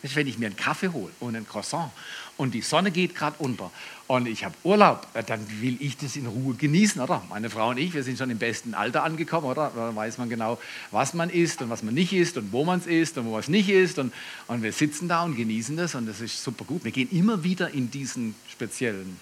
Das 0.05 0.12
ist, 0.12 0.17
wenn 0.17 0.27
ich 0.27 0.38
mir 0.38 0.45
einen 0.45 0.55
Kaffee 0.55 0.89
hole 0.89 1.12
und 1.19 1.35
ein 1.35 1.47
Croissant 1.47 1.91
und 2.38 2.53
die 2.53 2.62
Sonne 2.62 2.91
geht 2.91 3.15
gerade 3.15 3.38
unter 3.39 3.71
und 4.05 4.27
ich 4.27 4.45
habe 4.45 4.53
Urlaub, 4.63 5.07
dann 5.25 5.43
will 5.62 5.77
ich 5.79 5.97
das 5.97 6.15
in 6.15 6.27
Ruhe 6.27 6.53
genießen, 6.53 7.01
oder? 7.01 7.24
Meine 7.27 7.50
Frau 7.50 7.69
und 7.69 7.79
ich, 7.79 7.91
wir 7.95 8.03
sind 8.03 8.19
schon 8.19 8.29
im 8.29 8.38
besten 8.38 8.75
Alter 8.75 9.03
angekommen, 9.03 9.47
oder? 9.47 9.71
Da 9.75 9.95
weiß 9.95 10.19
man 10.19 10.29
genau, 10.29 10.59
was 10.91 11.15
man 11.15 11.31
isst 11.31 11.63
und 11.63 11.71
was 11.71 11.81
man 11.81 11.95
nicht 11.95 12.13
isst 12.13 12.38
und 12.38 12.51
wo 12.51 12.63
man 12.63 12.81
es 12.81 12.85
isst 12.85 13.17
und 13.17 13.25
wo 13.25 13.31
man 13.31 13.39
es 13.39 13.47
nicht 13.47 13.67
isst. 13.67 13.97
Und, 13.97 14.13
und 14.45 14.62
wir 14.62 14.74
sitzen 14.74 15.07
da 15.07 15.24
und 15.24 15.38
genießen 15.38 15.75
das 15.75 15.95
und 15.95 16.05
das 16.05 16.21
ist 16.21 16.43
super 16.43 16.65
gut. 16.65 16.83
Wir 16.83 16.91
gehen 16.91 17.09
immer 17.09 17.43
wieder 17.43 17.71
in 17.71 17.89
diesen 17.89 18.35
speziellen, 18.47 19.19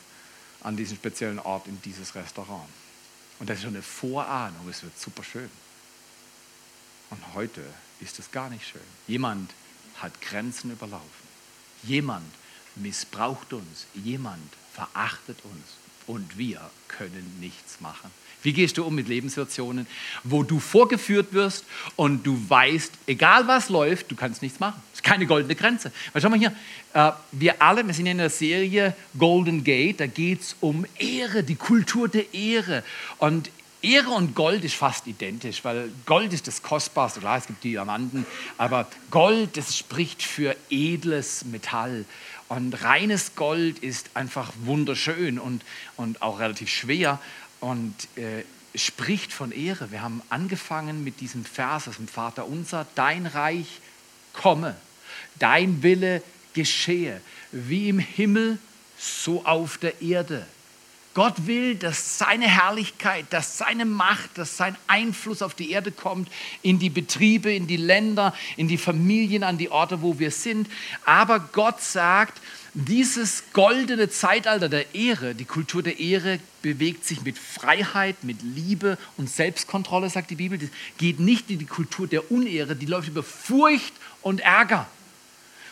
an 0.64 0.76
diesen 0.76 0.98
speziellen 0.98 1.40
Ort, 1.40 1.66
in 1.68 1.82
dieses 1.82 2.14
Restaurant. 2.14 2.68
Und 3.40 3.50
das 3.50 3.60
ist 3.60 3.64
schon 3.64 3.74
eine 3.74 3.84
Vorahnung, 3.84 4.68
es 4.70 4.84
wird 4.84 5.00
super 5.00 5.24
schön. 5.24 5.50
Und 7.10 7.22
heute 7.36 7.62
ist 8.02 8.20
es 8.20 8.30
gar 8.32 8.50
nicht 8.50 8.68
schön. 8.68 8.82
Jemand 9.08 9.50
hat 10.04 10.22
Grenzen 10.22 10.72
überlaufen. 10.72 11.08
Jemand 11.84 12.26
missbraucht 12.76 13.54
uns. 13.54 13.88
Jemand 13.96 14.50
verachtet 14.74 15.38
uns. 15.44 15.64
Und 16.06 16.38
wir 16.38 16.60
können 16.90 17.38
nichts 17.40 17.80
machen. 17.80 18.12
Wie 18.42 18.52
gehst 18.52 18.78
du 18.78 18.84
um 18.84 18.94
mit 18.94 19.08
Lebenssituationen, 19.08 19.88
wo 20.26 20.44
du 20.44 20.60
vorgeführt 20.60 21.32
wirst 21.32 21.64
und 21.96 22.28
du 22.28 22.38
weißt, 22.50 22.92
egal 23.08 23.48
was 23.48 23.70
läuft, 23.70 24.12
du 24.12 24.16
kannst 24.16 24.42
nichts 24.42 24.60
machen. 24.60 24.82
Das 24.92 25.00
ist 25.00 25.04
keine 25.04 25.26
goldene 25.26 25.56
Grenze. 25.56 25.94
Weil 26.12 26.22
schau 26.22 26.30
mal 26.30 26.38
hier, 26.38 26.54
äh, 26.94 27.14
wir 27.32 27.62
alle, 27.62 27.88
wir 27.88 27.94
sind 27.94 28.06
in 28.06 28.18
der 28.18 28.30
Serie 28.30 28.98
Golden 29.18 29.64
Gate, 29.64 30.02
da 30.02 30.08
geht 30.08 30.42
es 30.42 30.58
um 30.60 30.86
Ehre, 31.00 31.44
die 31.44 31.56
Kultur 31.56 32.10
der 32.10 32.34
Ehre. 32.34 32.84
Und 33.18 33.50
Ehre 33.84 34.12
und 34.12 34.34
Gold 34.34 34.64
ist 34.64 34.76
fast 34.76 35.08
identisch, 35.08 35.64
weil 35.66 35.92
Gold 36.06 36.32
ist 36.32 36.48
das 36.48 36.64
Kostbarste. 36.64 37.20
Klar, 37.20 37.38
es 37.38 37.48
gibt 37.48 37.64
Diamanten, 37.66 38.26
aber 38.58 38.88
Gold, 39.12 39.58
das 39.58 39.78
spricht 39.78 40.24
für 40.24 40.56
edles 40.70 41.44
Metall. 41.46 42.06
Und 42.48 42.82
reines 42.84 43.36
Gold 43.36 43.80
ist 43.80 44.12
einfach 44.14 44.54
wunderschön 44.64 45.38
und, 45.38 45.64
und 45.98 46.22
auch 46.22 46.40
relativ 46.40 46.70
schwer 46.70 47.20
und 47.60 47.94
äh, 48.16 48.44
spricht 48.74 49.34
von 49.34 49.52
Ehre. 49.52 49.92
Wir 49.92 50.02
haben 50.02 50.22
angefangen 50.30 51.04
mit 51.04 51.20
diesem 51.20 51.44
Vers 51.44 51.90
aus 51.90 51.98
dem 51.98 52.08
Vater 52.08 52.48
unser, 52.48 52.88
dein 52.96 53.26
Reich 53.26 53.82
komme, 54.32 54.76
dein 55.40 55.84
Wille 55.84 56.24
geschehe, 56.54 57.20
wie 57.52 57.90
im 57.90 58.00
Himmel, 58.00 58.60
so 58.98 59.46
auf 59.46 59.78
der 59.78 60.02
Erde. 60.02 60.48
Gott 61.14 61.46
will, 61.46 61.76
dass 61.76 62.18
seine 62.18 62.48
Herrlichkeit, 62.48 63.26
dass 63.30 63.58
seine 63.58 63.86
Macht, 63.86 64.38
dass 64.38 64.58
sein 64.58 64.76
Einfluss 64.88 65.42
auf 65.42 65.54
die 65.54 65.72
Erde 65.72 65.92
kommt, 65.92 66.30
in 66.62 66.80
die 66.80 66.90
Betriebe, 66.90 67.54
in 67.54 67.68
die 67.68 67.78
Länder, 67.78 68.34
in 68.58 68.68
die 68.68 68.78
Familien, 68.80 69.44
an 69.44 69.58
die 69.58 69.70
Orte, 69.70 70.02
wo 70.02 70.18
wir 70.18 70.32
sind. 70.32 70.68
Aber 71.06 71.40
Gott 71.40 71.82
sagt, 71.82 72.42
dieses 72.76 73.44
goldene 73.54 74.10
Zeitalter 74.10 74.68
der 74.68 74.96
Ehre, 74.96 75.36
die 75.36 75.46
Kultur 75.46 75.84
der 75.84 76.00
Ehre, 76.00 76.40
bewegt 76.64 77.06
sich 77.06 77.22
mit 77.22 77.38
Freiheit, 77.38 78.24
mit 78.24 78.42
Liebe 78.42 78.98
und 79.16 79.30
Selbstkontrolle, 79.30 80.10
sagt 80.10 80.32
die 80.32 80.36
Bibel. 80.36 80.58
Das 80.58 80.70
geht 80.98 81.20
nicht 81.20 81.52
in 81.52 81.60
die 81.60 81.66
Kultur 81.66 82.08
der 82.08 82.32
Unehre, 82.32 82.76
die 82.76 82.88
läuft 82.88 83.10
über 83.10 83.22
Furcht 83.22 83.94
und 84.24 84.40
Ärger. 84.40 84.88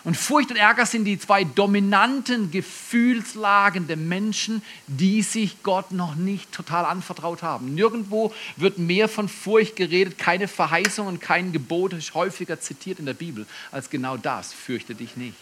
Und 0.03 0.17
Furcht 0.17 0.50
und 0.50 0.58
Ärger 0.58 0.86
sind 0.86 1.05
die 1.05 1.20
zwei 1.20 1.43
dominanten 1.43 2.50
Gefühlslagen 2.50 3.88
der 3.88 3.98
Menschen, 3.98 4.63
die 4.88 5.22
sich 5.22 5.62
Gott 5.62 5.91
noch 5.91 6.15
nicht 6.15 6.51
total 6.51 6.86
anvertraut 6.86 7.43
haben. 7.43 7.75
Nirgendwo 7.75 8.34
wird 8.55 8.79
mehr 8.79 9.08
von 9.08 9.29
Furcht 9.29 9.75
geredet, 9.75 10.17
keine 10.17 10.48
Verheißung 10.48 11.05
und 11.05 11.22
kein 11.22 11.51
Gebot 11.51 11.93
ist 11.93 12.15
häufiger 12.15 12.60
zitiert 12.60 13.00
in 13.00 13.05
der 13.05 13.13
Bibel 13.13 13.46
als 13.72 13.89
genau 13.89 14.17
das. 14.17 14.53
Fürchte 14.53 14.96
dich 14.96 15.17
nicht. 15.17 15.36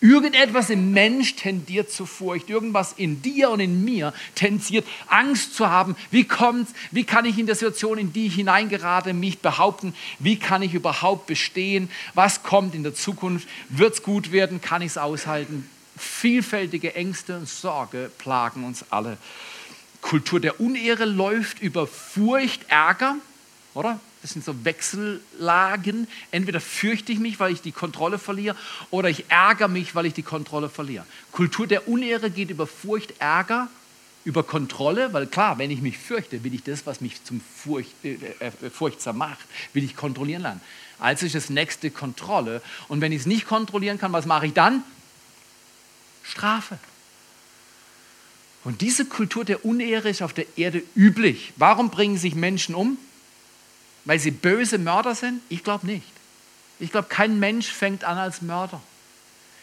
Irgendetwas 0.00 0.68
im 0.68 0.92
Mensch 0.92 1.36
tendiert 1.36 1.90
zu 1.90 2.04
Furcht. 2.04 2.50
Irgendwas 2.50 2.92
in 2.96 3.22
dir 3.22 3.50
und 3.50 3.60
in 3.60 3.84
mir 3.84 4.12
tendiert 4.34 4.86
Angst 5.08 5.54
zu 5.54 5.70
haben. 5.70 5.96
Wie 6.10 6.24
kommt's? 6.24 6.72
Wie 6.90 7.04
kann 7.04 7.24
ich 7.24 7.38
in 7.38 7.46
der 7.46 7.54
Situation, 7.54 7.96
in 7.96 8.12
die 8.12 8.26
ich 8.26 8.34
hineingerate, 8.34 9.14
mich 9.14 9.38
behaupten? 9.38 9.94
Wie 10.18 10.38
kann 10.38 10.60
ich 10.60 10.74
überhaupt 10.74 11.26
bestehen? 11.26 11.90
Was 12.12 12.42
kommt 12.42 12.74
in 12.74 12.82
der 12.82 12.94
Zukunft? 12.94 13.48
Wird's 13.70 14.02
gut 14.02 14.32
werden? 14.32 14.60
Kann 14.60 14.82
ich 14.82 14.88
es 14.88 14.98
aushalten? 14.98 15.68
Vielfältige 15.96 16.94
Ängste 16.94 17.38
und 17.38 17.48
Sorge 17.48 18.10
plagen 18.18 18.64
uns 18.64 18.84
alle. 18.90 19.16
Kultur 20.02 20.40
der 20.40 20.60
Unehre 20.60 21.06
läuft 21.06 21.60
über 21.60 21.86
Furcht, 21.86 22.66
Ärger, 22.68 23.16
oder? 23.72 23.98
Das 24.26 24.32
sind 24.32 24.44
so 24.44 24.64
Wechsellagen. 24.64 26.08
Entweder 26.32 26.60
fürchte 26.60 27.12
ich 27.12 27.20
mich, 27.20 27.38
weil 27.38 27.52
ich 27.52 27.62
die 27.62 27.70
Kontrolle 27.70 28.18
verliere, 28.18 28.56
oder 28.90 29.08
ich 29.08 29.26
ärgere 29.28 29.68
mich, 29.68 29.94
weil 29.94 30.04
ich 30.04 30.14
die 30.14 30.24
Kontrolle 30.24 30.68
verliere. 30.68 31.06
Kultur 31.30 31.68
der 31.68 31.86
Unehre 31.86 32.28
geht 32.32 32.50
über 32.50 32.66
Furcht, 32.66 33.14
Ärger, 33.20 33.68
über 34.24 34.42
Kontrolle, 34.42 35.12
weil 35.12 35.28
klar, 35.28 35.58
wenn 35.58 35.70
ich 35.70 35.80
mich 35.80 35.96
fürchte, 35.96 36.42
will 36.42 36.52
ich 36.54 36.64
das, 36.64 36.86
was 36.86 37.00
mich 37.00 37.22
zum 37.22 37.40
Furcht, 37.40 37.92
äh, 38.02 38.16
äh, 38.40 38.50
furchtsam 38.68 39.18
macht, 39.18 39.46
will 39.74 39.84
ich 39.84 39.94
kontrollieren 39.94 40.42
lernen. 40.42 40.60
Also 40.98 41.24
ist 41.24 41.36
das 41.36 41.48
nächste 41.48 41.92
Kontrolle. 41.92 42.62
Und 42.88 43.00
wenn 43.00 43.12
ich 43.12 43.20
es 43.20 43.26
nicht 43.26 43.46
kontrollieren 43.46 43.96
kann, 43.96 44.12
was 44.12 44.26
mache 44.26 44.46
ich 44.46 44.54
dann? 44.54 44.82
Strafe. 46.24 46.80
Und 48.64 48.80
diese 48.80 49.04
Kultur 49.04 49.44
der 49.44 49.64
Unehre 49.64 50.08
ist 50.08 50.20
auf 50.20 50.32
der 50.32 50.46
Erde 50.58 50.82
üblich. 50.96 51.52
Warum 51.54 51.90
bringen 51.90 52.18
sich 52.18 52.34
Menschen 52.34 52.74
um? 52.74 52.98
Weil 54.06 54.18
sie 54.18 54.30
böse 54.30 54.78
Mörder 54.78 55.14
sind? 55.14 55.42
Ich 55.48 55.62
glaube 55.62 55.86
nicht. 55.86 56.06
Ich 56.78 56.90
glaube, 56.90 57.08
kein 57.08 57.38
Mensch 57.38 57.68
fängt 57.68 58.04
an 58.04 58.16
als 58.16 58.40
Mörder. 58.40 58.80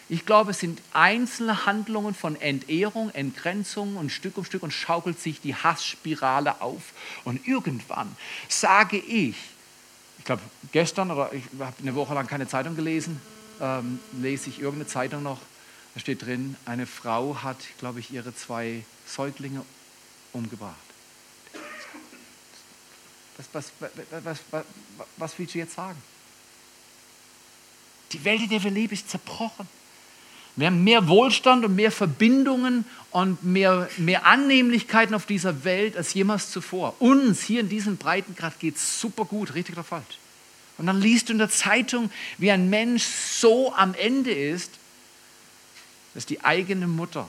Ich 0.10 0.26
glaube, 0.26 0.52
es 0.52 0.60
sind 0.60 0.82
einzelne 0.92 1.66
Handlungen 1.66 2.14
von 2.14 2.40
Entehrung, 2.40 3.10
Entgrenzung 3.12 3.96
und 3.96 4.12
Stück 4.12 4.38
um 4.38 4.44
Stück 4.44 4.62
und 4.62 4.72
schaukelt 4.72 5.20
sich 5.20 5.40
die 5.40 5.56
Hassspirale 5.56 6.62
auf. 6.62 6.94
Und 7.24 7.48
irgendwann 7.48 8.16
sage 8.50 8.98
ich, 8.98 9.36
ich 10.20 10.26
glaube 10.26 10.42
gestern 10.72 11.10
oder 11.10 11.32
ich 11.34 11.44
habe 11.58 11.74
eine 11.82 11.96
Woche 11.96 12.14
lang 12.14 12.28
keine 12.28 12.48
Zeitung 12.48 12.76
gelesen, 12.76 13.22
ähm, 13.62 14.00
lese 14.22 14.50
ich 14.50 14.60
irgendeine 14.60 14.88
Zeitung 14.88 15.24
noch, 15.24 15.40
da 15.94 16.00
steht 16.02 16.22
drin, 16.22 16.58
eine 16.66 16.86
Frau 16.86 17.38
hat, 17.42 17.58
glaube 17.80 18.00
ich, 18.00 18.12
ihre 18.12 18.36
zwei 18.36 18.84
Säuglinge 19.06 19.64
umgebracht. 20.34 20.76
Was, 23.38 23.48
was, 23.54 23.72
was, 24.24 24.40
was, 25.18 25.40
willst 25.40 25.56
du 25.56 25.60
jetzt 25.60 25.75
sagen? 25.75 26.02
Die 28.12 28.24
Welt, 28.24 28.42
in 28.42 28.50
der 28.50 28.63
wir 28.63 28.72
leben, 28.72 28.94
ist 28.94 29.10
zerbrochen. 29.10 29.68
Wir 30.56 30.68
haben 30.68 30.84
mehr 30.84 31.08
Wohlstand 31.08 31.66
und 31.66 31.75
mehr 31.75 31.92
Verbindungen 31.92 32.86
und 33.10 33.44
mehr, 33.44 33.90
mehr 33.98 34.25
Annehmlichkeiten 34.25 35.16
auf 35.16 35.25
dieser 35.25 35.63
Welt 35.63 35.98
als 35.98 36.13
jemals 36.13 36.52
zuvor. 36.52 36.96
Uns 37.00 37.42
hier 37.42 37.62
in 37.62 37.70
diesem 37.70 37.98
Breitengrad 37.98 38.60
geht 38.60 38.75
es 38.75 39.02
super 39.02 39.25
gut, 39.25 39.56
richtig 39.56 39.75
oder 39.75 39.84
falsch. 39.84 40.20
Und 40.78 40.86
dann 40.86 41.02
liest 41.02 41.30
du 41.30 41.34
in 41.34 41.40
der 41.40 41.50
Zeitung, 41.50 42.12
wie 42.38 42.52
ein 42.52 42.70
Mensch 42.70 43.04
so 43.04 43.74
am 43.74 43.96
Ende 43.96 44.32
ist, 44.32 44.72
dass 46.13 46.25
die 46.28 46.44
eigene 46.44 46.88
Mutter 46.88 47.28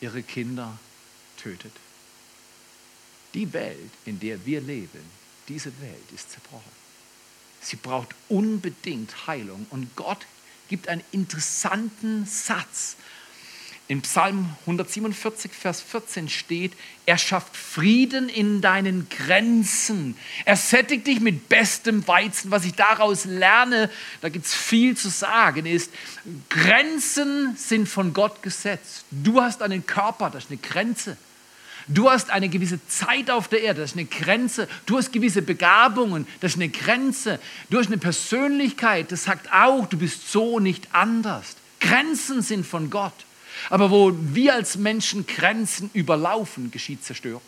ihre 0.00 0.22
Kinder 0.22 0.76
tötet. 1.36 1.72
Die 3.34 3.52
Welt, 3.52 3.90
in 4.04 4.18
der 4.18 4.44
wir 4.44 4.60
leben, 4.60 5.04
diese 5.48 5.72
Welt 5.80 6.12
ist 6.14 6.32
zerbrochen. 6.32 6.76
Sie 7.60 7.76
braucht 7.76 8.14
unbedingt 8.28 9.26
Heilung. 9.26 9.66
Und 9.70 9.94
Gott 9.96 10.26
gibt 10.68 10.88
einen 10.88 11.02
interessanten 11.12 12.26
Satz. 12.26 12.96
Im 13.88 14.02
Psalm 14.02 14.56
147, 14.62 15.52
Vers 15.52 15.80
14 15.80 16.28
steht, 16.28 16.72
er 17.06 17.18
schafft 17.18 17.56
Frieden 17.56 18.28
in 18.28 18.60
deinen 18.60 19.08
Grenzen. 19.08 20.16
Er 20.44 20.56
sättigt 20.56 21.06
dich 21.06 21.20
mit 21.20 21.48
bestem 21.48 22.06
Weizen. 22.08 22.50
Was 22.50 22.64
ich 22.64 22.74
daraus 22.74 23.26
lerne, 23.26 23.88
da 24.22 24.28
gibt 24.28 24.46
es 24.46 24.54
viel 24.54 24.96
zu 24.96 25.08
sagen, 25.08 25.66
ist, 25.66 25.92
Grenzen 26.50 27.56
sind 27.56 27.88
von 27.88 28.12
Gott 28.12 28.42
gesetzt. 28.42 29.04
Du 29.12 29.40
hast 29.40 29.62
einen 29.62 29.86
Körper, 29.86 30.30
das 30.30 30.44
ist 30.44 30.50
eine 30.50 30.58
Grenze. 30.58 31.16
Du 31.88 32.10
hast 32.10 32.30
eine 32.30 32.48
gewisse 32.48 32.84
Zeit 32.88 33.30
auf 33.30 33.48
der 33.48 33.62
Erde, 33.62 33.82
das 33.82 33.92
ist 33.92 33.96
eine 33.96 34.06
Grenze. 34.06 34.68
Du 34.86 34.96
hast 34.96 35.12
gewisse 35.12 35.42
Begabungen, 35.42 36.26
das 36.40 36.52
ist 36.52 36.58
eine 36.58 36.68
Grenze. 36.68 37.38
Du 37.70 37.78
hast 37.78 37.86
eine 37.86 37.98
Persönlichkeit, 37.98 39.12
das 39.12 39.24
sagt 39.24 39.52
auch, 39.52 39.86
du 39.86 39.96
bist 39.96 40.30
so 40.32 40.58
nicht 40.58 40.88
anders. 40.92 41.56
Grenzen 41.80 42.42
sind 42.42 42.66
von 42.66 42.90
Gott. 42.90 43.14
Aber 43.70 43.90
wo 43.90 44.12
wir 44.14 44.54
als 44.54 44.76
Menschen 44.76 45.26
Grenzen 45.26 45.90
überlaufen, 45.92 46.70
geschieht 46.70 47.04
Zerstörung. 47.04 47.42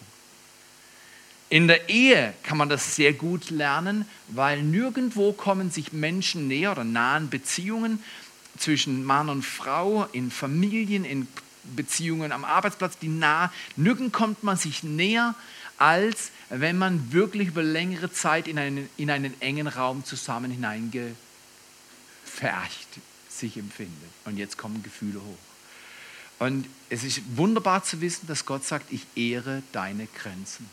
In 1.51 1.67
der 1.67 1.89
Ehe 1.89 2.35
kann 2.43 2.59
man 2.59 2.69
das 2.69 2.95
sehr 2.95 3.15
gut 3.15 3.51
lernen, 3.51 4.05
weil 4.29 4.63
nirgendwo 4.63 5.33
kommen 5.33 5.71
sich 5.71 5.93
Menschen 5.93 6.47
näher 6.47 6.73
oder 6.73 6.85
nahen 6.85 7.31
Beziehungen 7.31 8.03
zwischen 8.59 9.05
Mann 9.05 9.29
und 9.29 9.45
Frau, 9.45 10.07
in 10.13 10.31
Familien, 10.31 11.05
in 11.05 11.27
Beziehungen 11.77 12.33
am 12.33 12.45
Arbeitsplatz, 12.45 12.99
die 12.99 13.09
nah, 13.09 13.53
nirgend 13.77 14.13
kommt 14.13 14.43
man 14.43 14.57
sich 14.57 14.83
näher, 14.83 15.35
als 15.79 16.31
wenn 16.51 16.79
man 16.79 17.13
wirklich 17.13 17.49
über 17.49 17.63
längere 17.63 18.13
Zeit 18.13 18.49
in 18.49 18.59
einen, 18.59 18.89
in 18.97 19.11
einen 19.11 19.41
engen 19.41 19.67
Raum 19.67 20.05
zusammen 20.05 20.51
hineingefercht 20.51 21.17
sich 23.29 23.57
empfindet. 23.57 24.11
Und 24.25 24.37
jetzt 24.37 24.59
kommen 24.59 24.83
Gefühle 24.83 25.21
hoch. 25.21 25.39
Und 26.39 26.67
es 26.89 27.05
ist 27.05 27.21
wunderbar 27.37 27.85
zu 27.85 28.01
wissen, 28.01 28.27
dass 28.27 28.47
Gott 28.47 28.65
sagt, 28.65 28.93
ich 28.93 29.07
ehre 29.17 29.63
deine 29.73 30.07
Grenzen. 30.07 30.69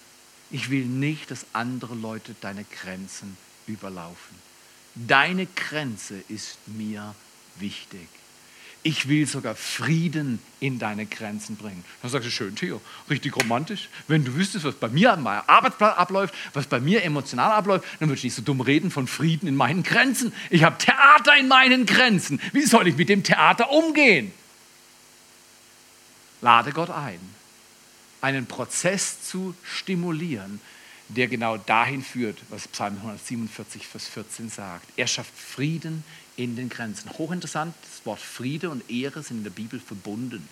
Ich 0.52 0.70
will 0.70 0.86
nicht, 0.86 1.32
dass 1.32 1.46
andere 1.54 1.96
Leute 1.96 2.36
deine 2.42 2.64
Grenzen 2.64 3.36
überlaufen. 3.68 4.36
Deine 4.94 5.48
Grenze 5.48 6.16
ist 6.30 6.58
mir 6.68 7.16
wichtig. 7.58 8.08
Ich 8.88 9.10
will 9.10 9.26
sogar 9.26 9.56
Frieden 9.56 10.38
in 10.60 10.78
deine 10.78 11.08
Grenzen 11.08 11.56
bringen. 11.56 11.84
Dann 12.04 12.12
sagst 12.12 12.28
du, 12.28 12.32
schön, 12.32 12.56
Theo, 12.56 12.80
richtig 13.10 13.36
romantisch. 13.36 13.90
Wenn 14.08 14.24
du 14.24 14.36
wüsstest, 14.36 14.64
was 14.64 14.76
bei 14.76 14.90
mir 14.90 15.12
an 15.12 15.24
meinem 15.24 15.42
Arbeitsplatz 15.48 15.98
abläuft, 15.98 16.36
was 16.54 16.68
bei 16.68 16.80
mir 16.80 17.04
emotional 17.04 17.52
abläuft, 17.52 17.84
dann 18.00 18.10
würde 18.10 18.20
ich 18.20 18.24
nicht 18.26 18.36
so 18.36 18.44
dumm 18.44 18.62
reden 18.62 18.92
von 18.92 19.08
Frieden 19.08 19.48
in 19.48 19.56
meinen 19.56 19.82
Grenzen. 19.82 20.32
Ich 20.52 20.64
habe 20.64 20.78
Theater 20.78 21.36
in 21.36 21.48
meinen 21.48 21.88
Grenzen. 21.88 22.40
Wie 22.54 22.62
soll 22.62 22.88
ich 22.88 22.96
mit 22.96 23.10
dem 23.10 23.24
Theater 23.24 23.72
umgehen? 23.72 24.32
Lade 26.42 26.72
Gott 26.72 26.92
ein, 26.92 27.20
einen 28.22 28.46
Prozess 28.46 29.24
zu 29.24 29.56
stimulieren, 29.64 30.62
der 31.08 31.28
genau 31.28 31.58
dahin 31.58 32.04
führt, 32.04 32.38
was 32.50 32.68
Psalm 32.68 32.98
147, 32.98 33.88
Vers 33.88 34.08
14 34.08 34.50
sagt. 34.52 34.88
Er 34.96 35.08
schafft 35.08 35.36
Frieden 35.36 36.04
in 36.38 36.56
den 36.56 36.70
Grenzen. 36.70 37.10
Hochinteressant, 37.18 37.74
das 37.82 38.06
Wort 38.06 38.20
Friede 38.20 38.70
und 38.70 38.90
Ehre 38.90 39.24
sind 39.24 39.38
in 39.38 39.44
der 39.44 39.52
Bibel 39.52 39.80
verbunden. 39.80 40.48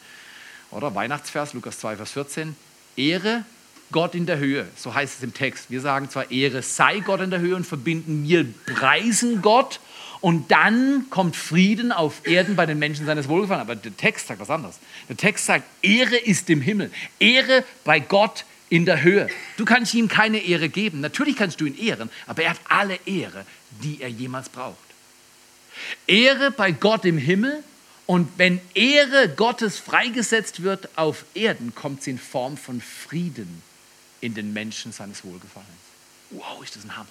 Oder 0.72 0.96
Weihnachtsvers, 0.96 1.54
Lukas 1.54 1.80
2, 1.80 1.98
Vers 1.98 2.12
14. 2.12 2.56
Ehre 2.96 3.46
Gott 3.92 4.16
in 4.16 4.25
der 4.25 4.40
Höhe, 4.40 4.68
so 4.75 4.94
heißt 4.94 5.18
es 5.18 5.24
im 5.24 5.34
Text. 5.34 5.70
Wir 5.70 5.82
sagen 5.82 6.10
zwar 6.10 6.32
Ehre 6.32 6.63
sei 6.63 7.00
Gott 7.00 7.22
in 7.22 7.30
der 7.30 7.40
Höhe 7.40 7.56
und 7.56 7.66
verbinden, 7.66 8.28
wir 8.28 8.46
preisen 8.66 9.42
Gott 9.42 9.80
und 10.20 10.52
dann 10.52 11.08
kommt 11.10 11.36
Frieden 11.36 11.92
auf 11.92 12.25
Erden 12.25 12.56
bei 12.56 12.66
den 12.66 12.80
Menschen 12.80 13.06
seines 13.06 13.28
Wohlgefallen. 13.28 13.62
Aber 13.62 13.75
der 13.75 13.96
Text 13.96 14.28
sagt 14.28 14.40
was 14.40 14.50
anderes. 14.50 14.80
Der 15.10 15.18
Text 15.18 15.46
sagt, 15.46 15.66
Ehre 15.82 16.16
ist 16.16 16.50
im 16.50 16.62
Himmel. 16.62 16.92
Ehre 17.20 17.63
bei 17.84 18.00
Gott 18.00 18.46
in 18.70 18.86
der 18.86 19.04
Höhe. 19.04 19.28
Du 19.58 19.66
kannst 19.66 19.94
ihm 19.94 20.08
keine 20.08 20.40
Ehre 20.40 20.70
geben. 20.70 21.02
Natürlich 21.02 21.36
kannst 21.36 21.62
du 21.62 21.66
ihn 21.66 21.78
ehren, 21.78 22.10
aber 22.25 22.44
er 22.44 22.52
hat 22.52 22.60
alle 22.70 22.98
Ehre, 23.06 23.46
die 23.84 24.02
er 24.02 24.10
jemals 24.10 24.50
braucht. 24.50 24.92
Ehre 26.08 26.51
bei 26.51 26.72
Gott 26.72 27.06
im 27.06 27.18
Himmel 27.18 27.63
und 28.06 28.30
wenn 28.38 28.60
Ehre 28.74 29.30
Gottes 29.30 29.80
freigesetzt 29.80 30.63
wird 30.63 30.98
auf 30.98 31.25
Erden, 31.34 31.74
kommt 31.74 32.03
sie 32.03 32.12
in 32.12 32.20
Form 32.20 32.58
von 32.58 32.82
Frieden 32.82 33.62
in 34.22 34.34
den 34.34 34.53
Menschen 34.53 34.92
seines 34.92 35.24
Wohlgefallens. 35.24 35.70
Wow, 36.32 36.63
ist 36.63 36.75
das 36.75 36.84
ein 36.84 36.96
Hammer. 36.96 37.08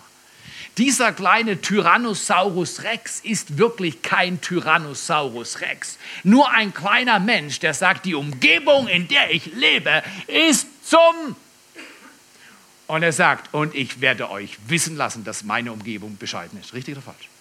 Dieser 0.79 1.13
kleine 1.13 1.61
Tyrannosaurus 1.61 2.83
Rex 2.83 3.21
ist 3.21 3.59
wirklich 3.59 4.03
kein 4.03 4.41
Tyrannosaurus 4.41 5.61
Rex. 5.61 5.99
Nur 6.25 6.51
ein 6.51 6.73
kleiner 6.75 7.21
Mensch, 7.21 7.61
der 7.61 7.75
sagt, 7.75 8.07
die 8.07 8.15
Umgebung, 8.15 8.89
in 8.89 9.09
der 9.09 9.31
ich 9.31 9.47
lebe, 9.55 10.03
ist 10.27 10.67
zum 10.89 11.37
und 12.93 13.03
er 13.03 13.13
sagt, 13.13 13.55
und 13.55 13.75
ich 13.75 14.03
werde 14.03 14.29
euch 14.29 14.59
wissen 14.67 14.97
lassen, 14.97 15.25
dass 15.25 15.45
meine 15.45 15.73
Umgebung 15.73 16.19
bescheiden 16.19 16.61
ist. 16.61 16.75
Richtig 16.75 16.95
oder 16.95 17.03
falsch? 17.03 17.32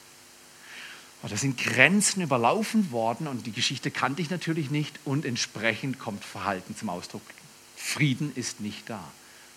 Und 1.22 1.32
da 1.32 1.38
sind 1.38 1.58
Grenzen 1.58 2.22
überlaufen 2.22 2.92
worden 2.92 3.28
und 3.28 3.46
die 3.46 3.51
Geschichte 3.51 3.92
kannte 3.92 4.22
ich 4.22 4.30
natürlich 4.30 4.72
nicht 4.72 5.00
und 5.06 5.24
entsprechend 5.25 6.00
kommt 6.00 6.24
Verhalten 6.24 6.75
zum 6.75 6.90
Ausdruck. 6.90 7.22
Frieden 7.75 8.32
ist 8.36 8.60
nicht 8.60 8.90
da. 8.90 9.04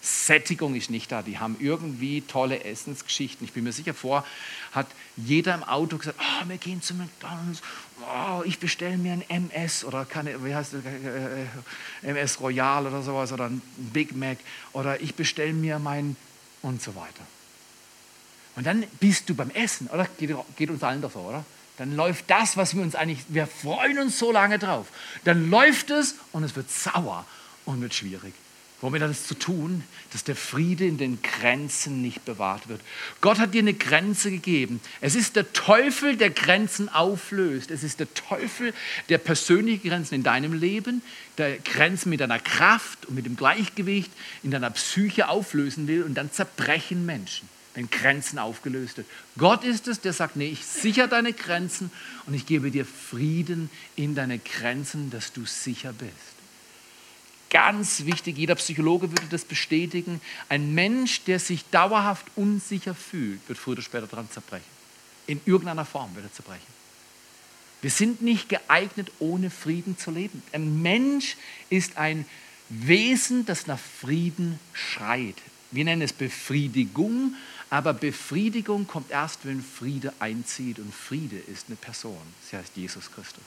Sättigung 0.03 0.75
ist 0.75 0.91
nicht 0.91 1.11
da. 1.11 1.23
Die 1.23 1.39
haben 1.39 1.57
irgendwie 1.59 2.21
tolle 2.21 2.63
Essensgeschichten. 2.65 3.47
Ich 3.47 3.55
bin 3.55 3.65
mir 3.65 3.73
sicher, 3.73 3.95
vor 3.95 4.27
hat 4.73 4.87
jeder 5.17 5.55
im 5.55 5.63
Auto 5.63 5.97
gesagt, 5.97 6.19
oh, 6.21 6.49
wir 6.49 6.59
gehen 6.59 6.83
zu 6.83 6.93
McDonalds, 6.95 7.63
oh, 8.03 8.43
ich 8.45 8.59
bestelle 8.59 8.99
mir 8.99 9.15
ein 9.15 9.25
MS 9.29 9.85
oder 9.85 10.05
keine, 10.05 10.45
wie 10.45 10.55
heißt 10.55 10.75
das, 10.75 10.85
äh, 10.85 11.43
äh, 11.43 11.47
MS 12.03 12.41
Royal 12.41 12.87
oder 12.87 13.03
sowas 13.03 13.33
oder 13.33 13.47
ein 13.47 13.63
Big 13.77 14.15
Mac 14.15 14.37
oder 14.75 15.01
ich 15.01 15.15
bestelle 15.15 15.55
mir 15.55 15.79
mein 15.79 16.17
und 16.61 16.83
so 16.83 16.95
weiter. 16.95 17.25
Und 18.57 18.67
dann 18.67 18.85
bist 19.01 19.29
du 19.29 19.35
beim 19.35 19.51
Essen, 19.51 19.89
oder? 19.89 20.07
Geht, 20.19 20.35
geht 20.57 20.71
uns 20.71 20.83
allen 20.83 21.01
so, 21.01 21.21
oder? 21.21 21.45
Dann 21.77 21.97
läuft 21.97 22.31
das, 22.31 22.57
was 22.57 22.75
wir 22.75 22.83
uns 22.83 22.95
eigentlich, 22.95 23.25
wir 23.29 23.47
freuen 23.47 23.99
uns 23.99 24.19
so 24.19 24.31
lange 24.31 24.59
drauf. 24.59 24.87
Dann 25.25 25.51
läuft 25.51 25.91
es 25.91 26.17
und 26.33 26.45
es 26.45 26.55
wird 26.55 26.71
sauer 26.71 27.27
und 27.65 27.81
wird 27.81 27.95
schwierig. 27.95 28.35
Womit 28.85 29.01
hat 29.01 29.11
es 29.11 29.27
zu 29.27 29.35
tun? 29.35 29.83
Dass 30.13 30.25
der 30.25 30.37
Friede 30.37 30.85
in 30.85 30.99
den 30.99 31.23
Grenzen 31.23 32.03
nicht 32.03 32.25
bewahrt 32.27 32.69
wird. 32.69 32.83
Gott 33.23 33.39
hat 33.39 33.55
dir 33.55 33.61
eine 33.63 33.73
Grenze 33.73 34.31
gegeben. 34.31 34.79
Es 35.01 35.15
ist 35.15 35.37
der 35.37 35.55
Teufel, 35.55 36.19
der 36.19 36.29
Grenzen 36.29 36.91
auflöst. 36.91 37.71
Es 37.71 37.83
ist 37.83 37.99
der 37.99 38.13
Teufel, 38.13 38.75
der 39.09 39.17
persönliche 39.17 39.89
Grenzen 39.89 40.17
in 40.17 40.23
deinem 40.23 40.53
Leben, 40.53 41.01
der 41.39 41.57
Grenzen 41.61 42.11
mit 42.11 42.21
deiner 42.21 42.39
Kraft 42.39 43.07
und 43.07 43.15
mit 43.15 43.25
dem 43.25 43.37
Gleichgewicht 43.37 44.13
in 44.43 44.51
deiner 44.51 44.69
Psyche 44.71 45.29
auflösen 45.29 45.89
will 45.89 46.03
und 46.03 46.13
dann 46.13 46.31
zerbrechen 46.31 47.07
Menschen, 47.07 47.49
wenn 47.75 47.91
Grenzen 47.91 48.39
aufgelöst 48.39 48.97
wird. 48.97 49.07
Gott 49.37 49.65
ist 49.65 49.89
es, 49.89 50.01
der 50.01 50.13
sagt, 50.13 50.37
nee, 50.37 50.49
ich 50.49 50.65
sichere 50.65 51.09
deine 51.09 51.33
Grenzen 51.33 51.91
und 52.27 52.35
ich 52.35 52.47
gebe 52.47 52.71
dir 52.71 52.87
Frieden 52.87 53.69
in 53.97 54.15
deine 54.15 54.39
Grenzen, 54.39 55.11
dass 55.11 55.33
du 55.33 55.45
sicher 55.45 55.93
bist 55.93 56.35
ganz 57.55 58.05
wichtig, 58.05 58.37
jeder 58.37 58.57
Psychologe 58.57 59.13
würde 59.13 59.27
das 59.31 59.45
bestätigen, 59.45 60.21
ein 60.49 60.75
Mensch, 60.75 61.23
der 61.23 61.39
sich 61.39 61.65
dauerhaft 61.71 62.27
unsicher 62.35 62.97
fühlt, 62.97 63.41
wird 63.49 63.57
früher 63.61 63.75
oder 63.75 63.83
später 63.83 64.09
daran 64.09 64.29
zerbrechen. 64.29 64.65
In 65.29 65.41
irgendeiner 65.47 65.85
Form 65.85 66.13
wird 66.17 66.27
er 66.27 66.33
zerbrechen. 66.33 66.75
Wir 67.81 67.93
sind 67.93 68.23
nicht 68.23 68.49
geeignet, 68.49 69.13
ohne 69.21 69.51
Frieden 69.51 69.97
zu 69.97 70.11
leben. 70.11 70.43
Ein 70.51 70.83
Mensch 70.83 71.37
ist 71.71 71.97
ein 71.97 72.27
Wesen, 72.71 73.47
das 73.47 73.69
nach 73.69 73.79
Frieden 73.79 74.59
schreit. 74.73 75.37
Wir 75.71 75.85
nennen 75.85 76.03
es 76.03 76.13
Befriedigung, 76.13 77.37
aber 77.75 77.93
Befriedigung 77.93 78.87
kommt 78.87 79.11
erst, 79.11 79.45
wenn 79.45 79.61
Friede 79.61 80.13
einzieht. 80.21 80.79
Und 80.79 80.95
Friede 80.95 81.37
ist 81.37 81.67
eine 81.67 81.77
Person. 81.77 82.23
Sie 82.49 82.57
heißt 82.57 82.77
Jesus 82.77 83.11
Christus 83.13 83.43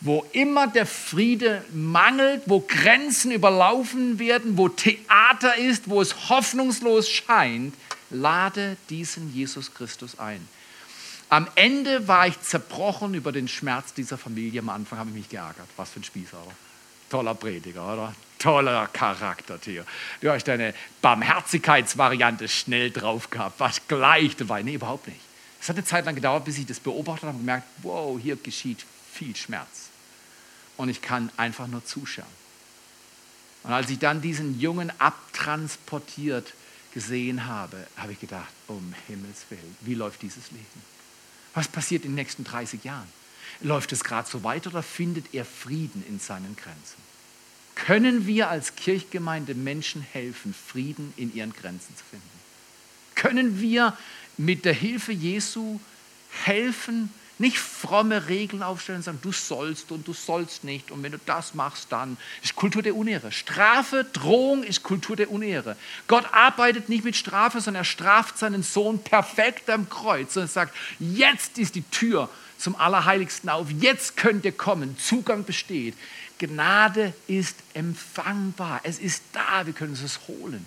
wo 0.00 0.26
immer 0.32 0.66
der 0.66 0.84
Friede 0.84 1.64
mangelt, 1.72 2.42
wo 2.44 2.60
Grenzen 2.60 3.30
überlaufen 3.30 4.18
werden, 4.18 4.58
wo 4.58 4.68
Theater 4.68 5.56
ist, 5.56 5.88
wo 5.88 6.02
es 6.02 6.28
hoffnungslos 6.28 7.08
scheint, 7.08 7.74
lade 8.10 8.76
diesen 8.90 9.32
Jesus 9.34 9.72
Christus 9.72 10.18
ein. 10.18 10.46
Am 11.30 11.48
Ende 11.54 12.06
war 12.06 12.26
ich 12.26 12.38
zerbrochen 12.42 13.14
über 13.14 13.32
den 13.32 13.48
Schmerz 13.48 13.94
dieser 13.94 14.18
Familie. 14.18 14.60
Am 14.60 14.68
Anfang 14.68 14.98
habe 14.98 15.08
ich 15.08 15.16
mich 15.16 15.28
geärgert. 15.30 15.68
Was 15.76 15.90
für 15.90 16.00
ein 16.00 16.04
Spießer, 16.04 16.36
oder? 16.36 16.54
Toller 17.08 17.34
Prediger, 17.34 17.94
oder? 17.94 18.14
Toller 18.44 18.88
Charakter, 18.88 19.58
Theo. 19.58 19.84
Du 20.20 20.30
hast 20.30 20.44
deine 20.44 20.74
Barmherzigkeitsvariante 21.00 22.46
schnell 22.46 22.90
drauf 22.90 23.30
gehabt. 23.30 23.58
Was 23.58 23.88
gleich 23.88 24.36
dabei? 24.36 24.62
Nee, 24.62 24.74
überhaupt 24.74 25.08
nicht. 25.08 25.20
Es 25.62 25.70
hat 25.70 25.76
eine 25.76 25.86
Zeit 25.86 26.04
lang 26.04 26.14
gedauert, 26.14 26.44
bis 26.44 26.58
ich 26.58 26.66
das 26.66 26.78
beobachtet 26.78 27.22
habe 27.22 27.38
und 27.38 27.40
gemerkt, 27.40 27.66
wow, 27.80 28.20
hier 28.20 28.36
geschieht 28.36 28.84
viel 29.10 29.34
Schmerz 29.34 29.88
und 30.76 30.90
ich 30.90 31.00
kann 31.00 31.30
einfach 31.38 31.68
nur 31.68 31.86
zuschauen. 31.86 32.26
Und 33.62 33.72
als 33.72 33.88
ich 33.88 33.98
dann 33.98 34.20
diesen 34.20 34.60
Jungen 34.60 34.92
abtransportiert 34.98 36.52
gesehen 36.92 37.46
habe, 37.46 37.86
habe 37.96 38.12
ich 38.12 38.20
gedacht, 38.20 38.52
um 38.68 38.94
Himmels 39.06 39.46
Willen, 39.48 39.76
wie 39.80 39.94
läuft 39.94 40.20
dieses 40.20 40.50
Leben? 40.50 40.82
Was 41.54 41.66
passiert 41.66 42.04
in 42.04 42.10
den 42.10 42.16
nächsten 42.16 42.44
30 42.44 42.84
Jahren? 42.84 43.08
Läuft 43.62 43.90
es 43.92 44.04
gerade 44.04 44.28
so 44.28 44.44
weiter 44.44 44.68
oder 44.68 44.82
findet 44.82 45.32
er 45.32 45.46
Frieden 45.46 46.04
in 46.06 46.20
seinen 46.20 46.54
Grenzen? 46.56 47.03
Können 47.74 48.26
wir 48.26 48.48
als 48.48 48.76
Kirchgemeinde 48.76 49.54
Menschen 49.54 50.02
helfen, 50.02 50.54
Frieden 50.54 51.12
in 51.16 51.34
ihren 51.34 51.52
Grenzen 51.52 51.94
zu 51.96 52.04
finden? 52.04 52.28
Können 53.14 53.60
wir 53.60 53.96
mit 54.36 54.64
der 54.64 54.72
Hilfe 54.72 55.12
Jesu 55.12 55.80
helfen, 56.44 57.10
nicht 57.38 57.58
fromme 57.58 58.28
Regeln 58.28 58.62
aufstellen 58.62 58.98
und 58.98 59.02
sagen, 59.02 59.18
du 59.22 59.32
sollst 59.32 59.90
und 59.90 60.06
du 60.06 60.12
sollst 60.12 60.62
nicht 60.62 60.90
und 60.90 61.02
wenn 61.02 61.12
du 61.12 61.18
das 61.26 61.54
machst, 61.54 61.90
dann. 61.90 62.16
Ist 62.42 62.54
Kultur 62.54 62.82
der 62.82 62.94
Unehre. 62.94 63.32
Strafe, 63.32 64.06
Drohung 64.12 64.62
ist 64.62 64.82
Kultur 64.84 65.16
der 65.16 65.30
Unehre. 65.30 65.76
Gott 66.06 66.26
arbeitet 66.32 66.88
nicht 66.88 67.04
mit 67.04 67.16
Strafe, 67.16 67.60
sondern 67.60 67.82
er 67.82 67.84
straft 67.84 68.38
seinen 68.38 68.62
Sohn 68.62 69.00
perfekt 69.00 69.68
am 69.68 69.88
Kreuz 69.88 70.36
und 70.36 70.48
sagt, 70.48 70.74
jetzt 71.00 71.58
ist 71.58 71.74
die 71.74 71.82
Tür 71.82 72.28
zum 72.56 72.76
Allerheiligsten 72.76 73.50
auf, 73.50 73.68
jetzt 73.80 74.16
könnt 74.16 74.44
ihr 74.44 74.52
kommen, 74.52 74.96
Zugang 74.98 75.44
besteht. 75.44 75.94
Gnade 76.38 77.14
ist 77.26 77.56
empfangbar, 77.74 78.80
es 78.84 78.98
ist 78.98 79.22
da, 79.32 79.66
wir 79.66 79.72
können 79.72 79.92
es 79.92 80.28
holen. 80.28 80.66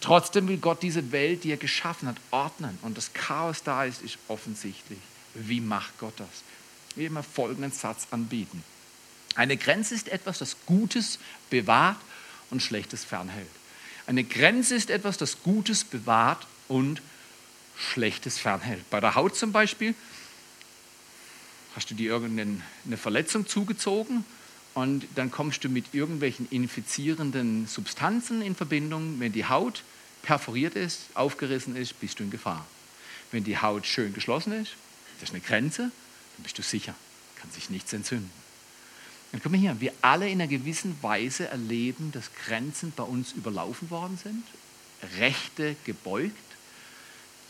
Trotzdem 0.00 0.48
will 0.48 0.58
Gott 0.58 0.82
diese 0.82 1.12
Welt, 1.12 1.44
die 1.44 1.50
er 1.50 1.56
geschaffen 1.56 2.08
hat, 2.08 2.16
ordnen 2.30 2.78
und 2.82 2.96
das 2.96 3.12
Chaos 3.12 3.62
da 3.62 3.84
ist, 3.84 4.02
ist 4.02 4.18
offensichtlich. 4.28 4.98
Wie 5.34 5.60
macht 5.60 5.98
Gott 5.98 6.14
das? 6.18 6.28
Ich 6.90 6.96
will 6.96 7.06
immer 7.06 7.22
folgenden 7.22 7.72
Satz 7.72 8.06
anbieten. 8.10 8.62
Eine 9.34 9.56
Grenze 9.56 9.94
ist 9.94 10.08
etwas, 10.08 10.38
das 10.38 10.56
Gutes 10.64 11.18
bewahrt 11.50 12.00
und 12.50 12.62
Schlechtes 12.62 13.04
fernhält. 13.04 13.50
Eine 14.06 14.24
Grenze 14.24 14.74
ist 14.74 14.88
etwas, 14.88 15.18
das 15.18 15.42
Gutes 15.42 15.84
bewahrt 15.84 16.46
und 16.68 17.02
Schlechtes 17.76 18.38
fernhält. 18.38 18.88
Bei 18.88 19.00
der 19.00 19.14
Haut 19.14 19.36
zum 19.36 19.52
Beispiel 19.52 19.94
hast 21.74 21.90
du 21.90 21.94
dir 21.94 22.10
irgendeine 22.10 22.96
Verletzung 22.96 23.46
zugezogen 23.46 24.24
und 24.76 25.06
dann 25.14 25.30
kommst 25.30 25.64
du 25.64 25.70
mit 25.70 25.94
irgendwelchen 25.94 26.46
infizierenden 26.50 27.66
Substanzen 27.66 28.42
in 28.42 28.54
Verbindung. 28.54 29.18
Wenn 29.18 29.32
die 29.32 29.46
Haut 29.46 29.82
perforiert 30.20 30.74
ist, 30.74 31.06
aufgerissen 31.14 31.74
ist, 31.74 31.98
bist 31.98 32.18
du 32.18 32.24
in 32.24 32.30
Gefahr. 32.30 32.66
Wenn 33.32 33.42
die 33.42 33.56
Haut 33.56 33.86
schön 33.86 34.12
geschlossen 34.12 34.52
ist, 34.52 34.72
das 35.18 35.30
ist 35.30 35.34
eine 35.34 35.42
Grenze, 35.42 35.84
dann 35.84 36.42
bist 36.42 36.58
du 36.58 36.62
sicher, 36.62 36.94
kann 37.40 37.50
sich 37.50 37.70
nichts 37.70 37.94
entzünden. 37.94 38.30
Und 39.32 39.42
guck 39.42 39.50
mal 39.50 39.58
hier, 39.58 39.80
wir 39.80 39.94
alle 40.02 40.28
in 40.28 40.42
einer 40.42 40.46
gewissen 40.46 40.94
Weise 41.00 41.48
erleben, 41.48 42.12
dass 42.12 42.30
Grenzen 42.44 42.92
bei 42.94 43.02
uns 43.02 43.32
überlaufen 43.32 43.88
worden 43.88 44.18
sind, 44.22 44.44
Rechte 45.18 45.74
gebeugt, 45.86 46.36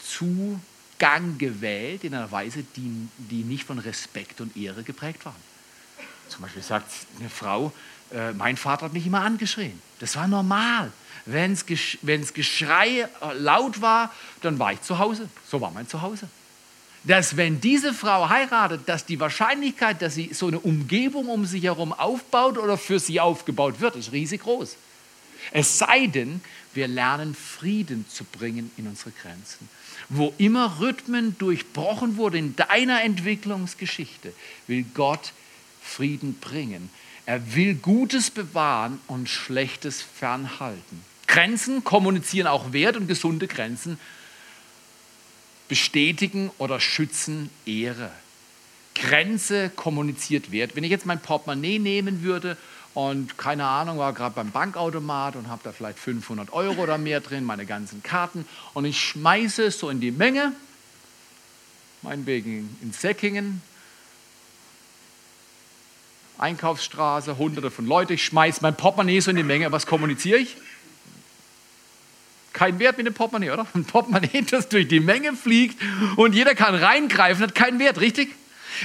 Zugang 0.01 1.39
gewählt 1.39 2.05
in 2.05 2.15
einer 2.15 2.31
Weise, 2.31 2.63
die, 2.77 3.09
die 3.19 3.43
nicht 3.43 3.65
von 3.65 3.81
Respekt 3.81 4.41
und 4.41 4.57
Ehre 4.57 4.85
geprägt 4.85 5.25
waren. 5.25 5.56
Zum 6.29 6.43
Beispiel 6.43 6.63
sagt 6.63 6.91
eine 7.21 7.31
Frau, 7.31 7.73
äh, 8.13 8.33
mein 8.33 8.57
Vater 8.57 8.87
hat 8.87 8.93
mich 8.93 9.07
immer 9.07 9.23
angeschrien. 9.23 9.81
Das 10.01 10.17
war 10.17 10.29
normal. 10.29 10.93
Wenn 11.25 11.53
es 11.53 12.35
Geschrei 12.35 13.09
laut 13.39 13.81
war, 13.81 14.13
dann 14.43 14.61
war 14.61 14.73
ich 14.73 14.83
zu 14.83 14.99
Hause. 14.99 15.29
So 15.49 15.61
war 15.61 15.73
mein 15.73 15.89
Zuhause 15.89 16.29
dass 17.07 17.37
wenn 17.37 17.61
diese 17.61 17.95
Frau 17.95 18.29
heiratet, 18.29 18.83
dass 18.87 19.07
die 19.07 19.21
Wahrscheinlichkeit, 19.21 20.03
dass 20.03 20.17
sie 20.17 20.31
so 20.33 20.49
eine 20.49 20.59
Umgebung 20.59 21.29
um 21.29 21.47
sich 21.47 21.63
herum 21.63 21.93
aufbaut 21.93 22.59
oder 22.59 22.77
für 22.77 22.99
sie 22.99 23.21
aufgebaut 23.21 23.81
wird, 23.81 23.95
ist 23.95 24.13
riesig 24.13 24.43
groß. 24.43 24.77
Es 25.53 25.79
sei 25.79 26.09
denn, 26.09 26.41
wir 26.75 26.89
lernen 26.89 27.35
Frieden 27.35 28.05
zu 28.09 28.25
bringen 28.25 28.73
in 28.77 28.89
unsere 28.89 29.13
Grenzen. 29.13 29.69
Wo 30.09 30.35
immer 30.39 30.81
Rhythmen 30.81 31.39
durchbrochen 31.39 32.17
wurden 32.17 32.37
in 32.37 32.57
deiner 32.57 33.03
Entwicklungsgeschichte, 33.03 34.33
will 34.67 34.85
Gott 34.95 35.33
Frieden 35.87 36.39
bringen. 36.41 36.91
Er 37.27 37.55
will 37.55 37.75
Gutes 37.75 38.31
bewahren 38.31 39.01
und 39.07 39.29
Schlechtes 39.29 40.03
fernhalten. 40.03 41.05
Grenzen 41.27 41.85
kommunizieren 41.85 42.47
auch 42.47 42.73
Wert 42.73 42.97
und 42.97 43.09
gesunde 43.09 43.49
Grenzen 43.49 43.99
bestätigen 45.69 46.51
oder 46.59 46.81
schützen 46.81 47.51
Ehre. 47.67 48.11
Grenze 48.95 49.71
kommuniziert 49.71 50.53
Wert. 50.53 50.77
Wenn 50.77 50.85
ich 50.85 50.91
jetzt 50.91 51.07
mein 51.07 51.21
Portemonnaie 51.21 51.79
nehmen 51.79 52.23
würde 52.23 52.57
und 52.95 53.37
keine 53.37 53.67
Ahnung, 53.67 53.99
war 53.99 54.13
gerade 54.13 54.35
beim 54.35 54.53
Bankautomat 54.53 55.37
und 55.37 55.49
habe 55.49 55.61
da 55.65 55.73
vielleicht 55.73 55.99
500 55.99 56.53
Euro 56.53 56.83
oder 56.85 56.97
mehr 56.97 57.21
drin, 57.21 57.45
meine 57.45 57.67
ganzen 57.67 58.03
Karten 58.03 58.47
und 58.73 58.85
ich 58.85 58.99
schmeiße 58.99 59.65
es 59.65 59.79
so 59.79 59.91
in 59.91 60.01
die 60.01 60.13
Menge, 60.13 60.53
meinetwegen 62.03 62.75
in 62.81 62.93
Säckingen, 62.93 63.61
Einkaufsstraße, 66.39 67.39
hunderte 67.39 67.71
von 67.71 67.87
Leuten, 67.87 68.13
ich 68.15 68.25
schmeiße 68.25 68.61
mein 68.63 68.77
Portemonnaie 68.77 69.21
so 69.21 69.31
in 69.31 69.37
die 69.37 69.43
Menge, 69.43 69.73
was 69.73 69.87
kommuniziere 69.87 70.39
ich? 70.39 70.57
keinen 72.57 72.79
Wert 72.79 72.97
mit 72.97 73.07
dem 73.07 73.15
Portemonnaie, 73.15 73.51
oder? 73.51 73.67
Ein 73.75 73.85
Portemonnaie, 73.85 74.43
das 74.51 74.69
durch 74.69 74.89
die 74.89 75.01
Menge 75.01 75.35
fliegt 75.35 75.81
und 76.17 76.35
jeder 76.35 76.55
kann 76.55 76.75
reingreifen, 76.75 77.43
hat 77.43 77.55
keinen 77.55 77.79
Wert, 77.79 78.01
richtig? 78.01 78.35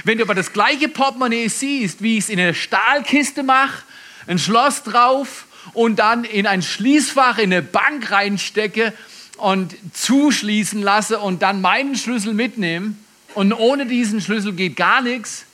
Wenn 0.04 0.18
du 0.18 0.24
aber 0.24 0.34
das 0.34 0.52
gleiche 0.52 0.88
Portemonnaie 0.88 1.48
siehst, 1.48 2.02
wie 2.02 2.18
ich 2.18 2.24
es 2.24 2.30
in 2.30 2.38
eine 2.38 2.54
Stahlkiste 2.54 3.42
mache, 3.42 3.82
ein 4.26 4.38
Schloss 4.38 4.82
drauf 4.82 5.46
und 5.72 5.98
dann 5.98 6.24
in 6.24 6.46
ein 6.46 6.62
Schließfach 6.62 7.38
in 7.38 7.52
eine 7.52 7.62
Bank 7.62 8.10
reinstecke 8.10 8.92
und 9.38 9.74
zuschließen 9.94 10.82
lasse 10.82 11.18
und 11.18 11.42
dann 11.42 11.60
meinen 11.60 11.96
Schlüssel 11.96 12.34
mitnehme 12.34 12.94
und 13.34 13.52
ohne 13.52 13.86
diesen 13.86 14.20
Schlüssel 14.20 14.52
geht 14.52 14.76
gar 14.76 15.00
nichts, 15.00 15.46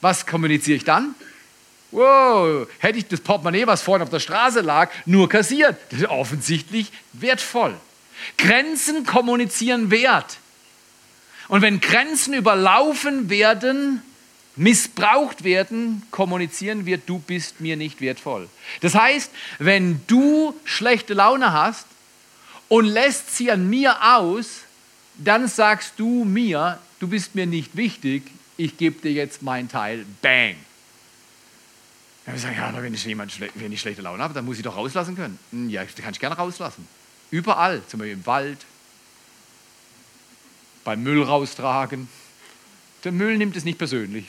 was 0.00 0.26
kommuniziere 0.26 0.76
ich 0.76 0.84
dann? 0.84 1.14
Wow, 1.90 2.66
hätte 2.78 2.98
ich 2.98 3.06
das 3.06 3.20
Portemonnaie, 3.20 3.66
was 3.66 3.82
vorhin 3.82 4.02
auf 4.02 4.10
der 4.10 4.20
Straße 4.20 4.60
lag, 4.60 4.90
nur 5.06 5.28
kassiert. 5.28 5.78
Das 5.90 6.00
ist 6.00 6.08
offensichtlich 6.08 6.92
wertvoll. 7.12 7.74
Grenzen 8.38 9.06
kommunizieren 9.06 9.90
Wert. 9.90 10.38
Und 11.48 11.62
wenn 11.62 11.80
Grenzen 11.80 12.34
überlaufen 12.34 13.30
werden, 13.30 14.02
missbraucht 14.56 15.44
werden, 15.44 16.02
kommunizieren 16.10 16.86
wir, 16.86 16.98
du 16.98 17.18
bist 17.18 17.60
mir 17.60 17.76
nicht 17.76 18.00
wertvoll. 18.00 18.48
Das 18.80 18.94
heißt, 18.94 19.30
wenn 19.58 20.00
du 20.06 20.58
schlechte 20.64 21.14
Laune 21.14 21.52
hast 21.52 21.86
und 22.68 22.86
lässt 22.86 23.36
sie 23.36 23.50
an 23.50 23.68
mir 23.68 24.16
aus, 24.16 24.62
dann 25.18 25.46
sagst 25.46 25.92
du 25.98 26.24
mir, 26.24 26.78
du 26.98 27.08
bist 27.08 27.34
mir 27.34 27.46
nicht 27.46 27.76
wichtig, 27.76 28.22
ich 28.56 28.76
gebe 28.76 29.00
dir 29.00 29.12
jetzt 29.12 29.42
meinen 29.42 29.68
Teil, 29.68 30.04
bang. 30.22 30.56
Dann 32.24 32.34
ich 32.34 32.42
gesagt, 32.42 32.56
ja, 32.56 32.82
wenn 32.82 32.92
ich, 32.92 33.04
jemand, 33.04 33.32
wenn 33.54 33.70
ich 33.70 33.80
schlechte 33.80 34.02
Laune 34.02 34.22
habe, 34.22 34.34
dann 34.34 34.44
muss 34.44 34.56
ich 34.56 34.64
doch 34.64 34.76
rauslassen 34.76 35.14
können. 35.14 35.38
Hm, 35.52 35.70
ja, 35.70 35.84
kann 35.84 36.12
ich 36.12 36.18
gerne 36.18 36.36
rauslassen. 36.36 36.86
Überall, 37.30 37.82
zum 37.86 38.00
Beispiel 38.00 38.14
im 38.14 38.26
Wald, 38.26 38.58
beim 40.84 41.02
Müll 41.02 41.22
raustragen. 41.22 42.08
Der 43.04 43.12
Müll 43.12 43.36
nimmt 43.38 43.56
es 43.56 43.64
nicht 43.64 43.78
persönlich. 43.78 44.26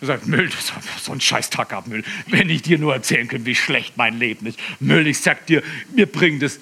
Er 0.00 0.08
sagt, 0.08 0.26
Müll, 0.26 0.48
das 0.48 0.72
ist 0.96 1.04
so 1.04 1.12
ein 1.12 1.20
scheiß 1.20 1.50
Tag 1.50 1.72
ab, 1.72 1.86
Müll. 1.86 2.04
Wenn 2.26 2.50
ich 2.50 2.62
dir 2.62 2.78
nur 2.78 2.92
erzählen 2.92 3.28
könnte, 3.28 3.46
wie 3.46 3.54
schlecht 3.54 3.96
mein 3.96 4.18
Leben 4.18 4.46
ist. 4.46 4.58
Müll, 4.80 5.06
ich 5.06 5.20
sag 5.20 5.46
dir, 5.46 5.62
mir 5.94 6.06
bringt 6.06 6.42
es. 6.42 6.60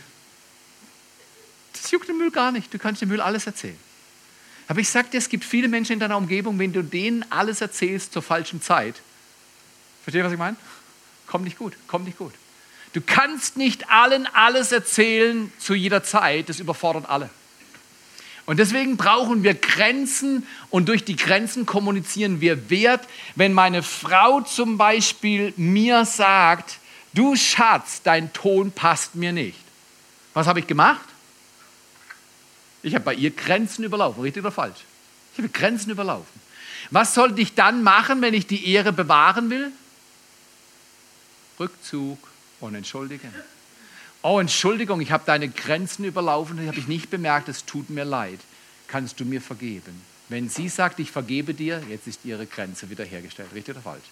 Das 1.73 1.91
juckt 1.91 2.09
den 2.09 2.19
Müll 2.19 2.31
gar 2.31 2.53
nicht. 2.53 2.73
Du 2.73 2.79
kannst 2.79 3.03
dem 3.03 3.09
Müll 3.09 3.21
alles 3.21 3.47
erzählen. 3.47 3.79
Aber 4.69 4.81
ich 4.81 4.89
sag 4.89 5.11
dir, 5.11 5.19
es 5.19 5.29
gibt 5.29 5.45
viele 5.45 5.69
Menschen 5.69 5.95
in 5.95 6.01
deiner 6.01 6.17
Umgebung, 6.17 6.59
wenn 6.59 6.73
du 6.73 6.83
denen 6.83 7.25
alles 7.31 7.61
erzählst 7.61 8.13
zur 8.13 8.23
falschen 8.23 8.63
Zeit, 8.63 8.97
Versteht 10.05 10.21
ihr, 10.21 10.25
was 10.27 10.33
ich 10.33 10.39
meine? 10.39 10.57
Kommt 11.27 11.45
nicht 11.45 11.59
gut, 11.59 11.75
kommt 11.87 12.05
nicht 12.05 12.19
gut. 12.19 12.35
Du 12.93 13.01
kannst 13.01 13.57
nicht 13.57 13.91
allen 13.91 14.27
alles 14.27 14.71
erzählen 14.71 15.51
zu 15.59 15.75
jeder 15.75 16.05
Zeit, 16.05 16.51
das 16.51 16.61
überfordert 16.61 17.09
alle. 17.09 17.31
Und 18.45 18.59
deswegen 18.59 18.99
brauchen 18.99 19.43
wir 19.43 19.55
Grenzen 19.55 20.47
und 20.69 20.91
durch 20.91 21.05
die 21.05 21.17
Grenzen 21.17 21.65
kommunizieren 21.65 22.43
wir 22.43 22.69
Wert. 22.69 23.09
Wenn 23.35 23.55
meine 23.55 23.83
Frau 23.83 24.43
zum 24.43 24.77
Beispiel 24.77 25.55
mir 25.57 26.05
sagt, 26.05 26.79
du 27.15 27.35
Schatz, 27.35 28.03
dein 28.03 28.31
Ton 28.35 28.73
passt 28.73 29.15
mir 29.15 29.33
nicht. 29.33 29.59
Was 30.35 30.47
habe 30.47 30.61
ich 30.61 30.67
gemacht? 30.67 31.09
Ich 32.85 32.95
habe 32.95 33.05
bei 33.05 33.15
ihr 33.15 33.31
Grenzen 33.31 33.83
überlaufen, 33.83 34.23
richtig 34.23 34.43
oder 34.43 34.53
falsch? 34.53 34.85
Ich 35.33 35.39
habe 35.39 35.49
Grenzen 35.49 35.91
überlaufen. 35.91 36.41
Was 36.91 37.15
sollte 37.15 37.41
ich 37.41 37.55
dann 37.55 37.83
machen, 37.83 38.21
wenn 38.21 38.35
ich 38.35 38.47
die 38.47 38.71
Ehre 38.71 38.93
bewahren 38.93 39.49
will? 39.49 39.73
Rückzug 41.59 42.19
und 42.61 42.75
entschuldigen. 42.75 43.33
Oh, 44.23 44.39
Entschuldigung, 44.39 45.01
ich 45.01 45.13
habe 45.13 45.25
deine 45.27 45.49
Grenzen 45.49 46.05
überlaufen, 46.05 46.59
das 46.59 46.67
habe 46.67 46.79
ich 46.79 46.87
nicht 46.87 47.11
bemerkt, 47.11 47.49
es 47.49 47.65
tut 47.65 47.89
mir 47.89 48.05
leid. 48.05 48.41
Kannst 48.87 49.19
du 49.19 49.25
mir 49.25 49.41
vergeben? 49.41 50.03
Wenn 50.29 50.51
sie 50.51 50.69
sagt, 50.69 51.01
ich 51.01 51.11
vergebe 51.11 51.55
dir, 51.55 51.83
jetzt 51.89 52.07
ist 52.07 52.21
ihre 52.25 52.47
Grenze 52.47 52.91
wiederhergestellt. 52.91 53.49
Richtig 53.55 53.75
oder 53.75 53.83
falsch? 53.83 54.05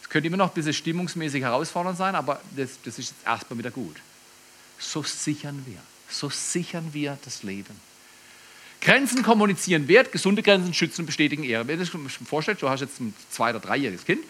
Es 0.00 0.08
könnte 0.08 0.28
immer 0.28 0.36
noch 0.36 0.50
ein 0.50 0.54
bisschen 0.54 0.74
stimmungsmäßig 0.74 1.42
herausfordernd 1.42 1.98
sein, 1.98 2.14
aber 2.14 2.40
das, 2.56 2.70
das 2.84 3.00
ist 3.00 3.10
jetzt 3.10 3.26
erstmal 3.26 3.58
wieder 3.58 3.70
gut. 3.72 3.96
So 4.78 5.02
sichern 5.02 5.64
wir, 5.66 5.78
so 6.10 6.28
sichern 6.30 6.92
wir 6.92 7.18
das 7.24 7.42
Leben. 7.42 7.74
Grenzen 8.80 9.22
kommunizieren 9.22 9.88
Wert, 9.88 10.10
gesunde 10.10 10.42
Grenzen 10.42 10.72
schützen 10.72 11.04
bestätigen 11.06 11.44
Ehre. 11.44 11.66
Wenn 11.66 11.78
du 11.78 11.84
dir 11.84 11.98
das 12.02 12.28
vorstellst, 12.28 12.62
du 12.62 12.68
hast 12.68 12.80
jetzt 12.80 13.00
ein 13.00 13.14
zwei- 13.30 13.50
oder 13.50 13.60
dreijähriges 13.60 14.04
Kind 14.04 14.24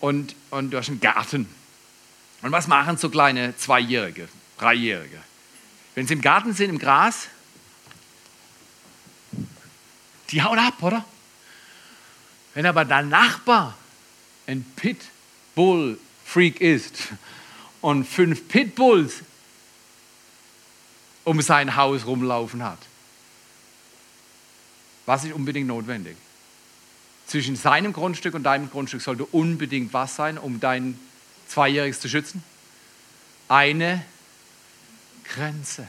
und, 0.00 0.34
und 0.50 0.70
du 0.70 0.78
hast 0.78 0.88
einen 0.88 1.00
Garten. 1.00 1.48
Und 2.42 2.52
was 2.52 2.68
machen 2.68 2.96
so 2.96 3.10
kleine 3.10 3.56
Zweijährige, 3.56 4.28
Dreijährige? 4.58 5.18
Wenn 5.94 6.06
sie 6.06 6.14
im 6.14 6.20
Garten 6.20 6.54
sind, 6.54 6.70
im 6.70 6.78
Gras, 6.78 7.28
die 10.30 10.42
hauen 10.42 10.58
ab, 10.58 10.82
oder? 10.82 11.04
Wenn 12.54 12.66
aber 12.66 12.84
dein 12.84 13.08
Nachbar 13.08 13.76
ein 14.46 14.64
Pitbull-Freak 14.76 16.60
ist 16.60 17.08
und 17.80 18.04
fünf 18.04 18.48
Pitbulls 18.48 19.22
um 21.24 21.40
sein 21.40 21.76
Haus 21.76 22.06
rumlaufen 22.06 22.62
hat, 22.62 22.78
was 25.06 25.24
ist 25.24 25.32
unbedingt 25.32 25.66
notwendig? 25.66 26.16
zwischen 27.30 27.54
seinem 27.54 27.92
Grundstück 27.92 28.34
und 28.34 28.42
deinem 28.42 28.68
Grundstück 28.70 29.02
sollte 29.02 29.24
unbedingt 29.24 29.92
was 29.92 30.16
sein, 30.16 30.36
um 30.36 30.58
dein 30.58 30.98
Zweijähriges 31.46 32.00
zu 32.00 32.08
schützen? 32.08 32.42
Eine 33.48 34.02
Grenze. 35.32 35.86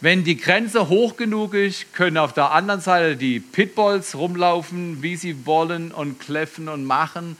Wenn 0.00 0.24
die 0.24 0.36
Grenze 0.36 0.88
hoch 0.88 1.16
genug 1.16 1.54
ist, 1.54 1.94
können 1.94 2.16
auf 2.16 2.32
der 2.32 2.50
anderen 2.50 2.80
Seite 2.80 3.16
die 3.16 3.38
Pitbulls 3.38 4.16
rumlaufen, 4.16 5.00
wie 5.00 5.14
sie 5.14 5.46
wollen 5.46 5.92
und 5.92 6.18
kläffen 6.18 6.68
und 6.68 6.84
machen 6.86 7.36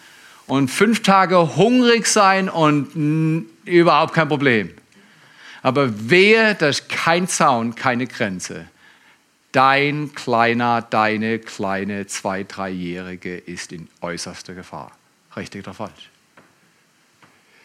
und 0.47 0.71
fünf 0.71 1.03
Tage 1.03 1.57
hungrig 1.57 2.07
sein 2.07 2.49
und 2.49 3.49
überhaupt 3.65 4.15
kein 4.15 4.29
Problem. 4.29 4.71
Aber 5.63 6.11
wehe, 6.11 6.57
ist 6.61 6.89
kein 6.89 7.29
Zaun, 7.29 7.75
keine 7.75 8.07
Grenze. 8.07 8.69
dein 9.53 10.15
kleiner, 10.15 10.81
deine 10.83 11.39
kleine 11.39 12.07
zwei-, 12.07 12.45
dreijährige 12.45 13.37
ist 13.37 13.73
in 13.73 13.89
äußerster 14.01 14.55
Gefahr. 14.55 14.93
Richtig 15.37 15.65
oder 15.65 15.75
falsch? 15.75 16.11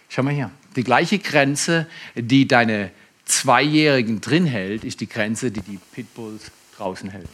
Schau 0.10 0.24
mal 0.24 0.34
hier. 0.34 0.52
Die 0.76 0.84
gleiche 0.84 1.20
Grenze, 1.20 1.88
die 2.16 2.48
deine 2.48 2.92
Zweijährigen 3.26 4.22
drin 4.22 4.46
hält, 4.46 4.84
ist 4.84 5.02
die 5.02 5.10
Grenze, 5.10 5.52
die 5.52 5.62
die 5.62 5.80
Pitbulls 5.94 6.52
draußen 6.78 7.10
hält. 7.10 7.30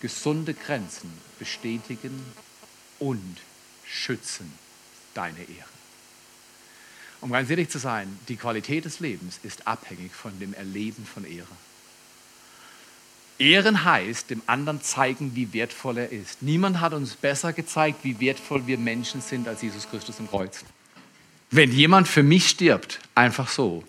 Gesunde 0.00 0.54
Grenzen 0.54 1.10
bestätigen 1.38 2.22
und 2.98 3.36
schützen 3.84 4.52
deine 5.14 5.38
Ehre. 5.38 5.75
Um 7.26 7.32
ganz 7.32 7.50
ehrlich 7.50 7.70
zu 7.70 7.78
sein, 7.78 8.20
die 8.28 8.36
Qualität 8.36 8.84
des 8.84 9.00
Lebens 9.00 9.40
ist 9.42 9.66
abhängig 9.66 10.12
von 10.14 10.38
dem 10.38 10.54
Erleben 10.54 11.04
von 11.04 11.24
Ehre. 11.24 11.48
Ehren 13.40 13.84
heißt, 13.84 14.30
dem 14.30 14.42
anderen 14.46 14.80
zeigen, 14.80 15.34
wie 15.34 15.52
wertvoll 15.52 15.98
er 15.98 16.12
ist. 16.12 16.40
Niemand 16.40 16.80
hat 16.80 16.92
uns 16.92 17.16
besser 17.16 17.52
gezeigt, 17.52 18.04
wie 18.04 18.20
wertvoll 18.20 18.68
wir 18.68 18.78
Menschen 18.78 19.20
sind, 19.22 19.48
als 19.48 19.60
Jesus 19.60 19.90
Christus 19.90 20.20
im 20.20 20.28
Kreuz. 20.28 20.64
Wenn 21.50 21.72
jemand 21.72 22.06
für 22.06 22.22
mich 22.22 22.48
stirbt, 22.48 23.00
einfach 23.16 23.48
so, 23.48 23.82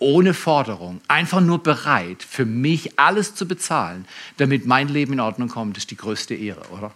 ohne 0.00 0.34
Forderung, 0.34 1.00
einfach 1.06 1.40
nur 1.40 1.62
bereit, 1.62 2.24
für 2.24 2.44
mich 2.44 2.98
alles 2.98 3.36
zu 3.36 3.46
bezahlen, 3.46 4.04
damit 4.38 4.66
mein 4.66 4.88
Leben 4.88 5.12
in 5.12 5.20
Ordnung 5.20 5.48
kommt, 5.48 5.76
ist 5.76 5.92
die 5.92 5.96
größte 5.96 6.34
Ehre, 6.34 6.68
oder? 6.70 6.92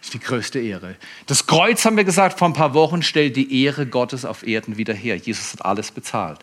Das 0.00 0.08
ist 0.08 0.14
die 0.14 0.20
größte 0.20 0.60
Ehre. 0.60 0.94
Das 1.26 1.46
Kreuz, 1.46 1.84
haben 1.84 1.96
wir 1.96 2.04
gesagt, 2.04 2.38
vor 2.38 2.48
ein 2.48 2.54
paar 2.54 2.72
Wochen 2.72 3.02
stellt 3.02 3.34
die 3.34 3.64
Ehre 3.64 3.84
Gottes 3.84 4.24
auf 4.24 4.46
Erden 4.46 4.76
wieder 4.76 4.94
her. 4.94 5.16
Jesus 5.16 5.52
hat 5.54 5.64
alles 5.64 5.90
bezahlt. 5.90 6.38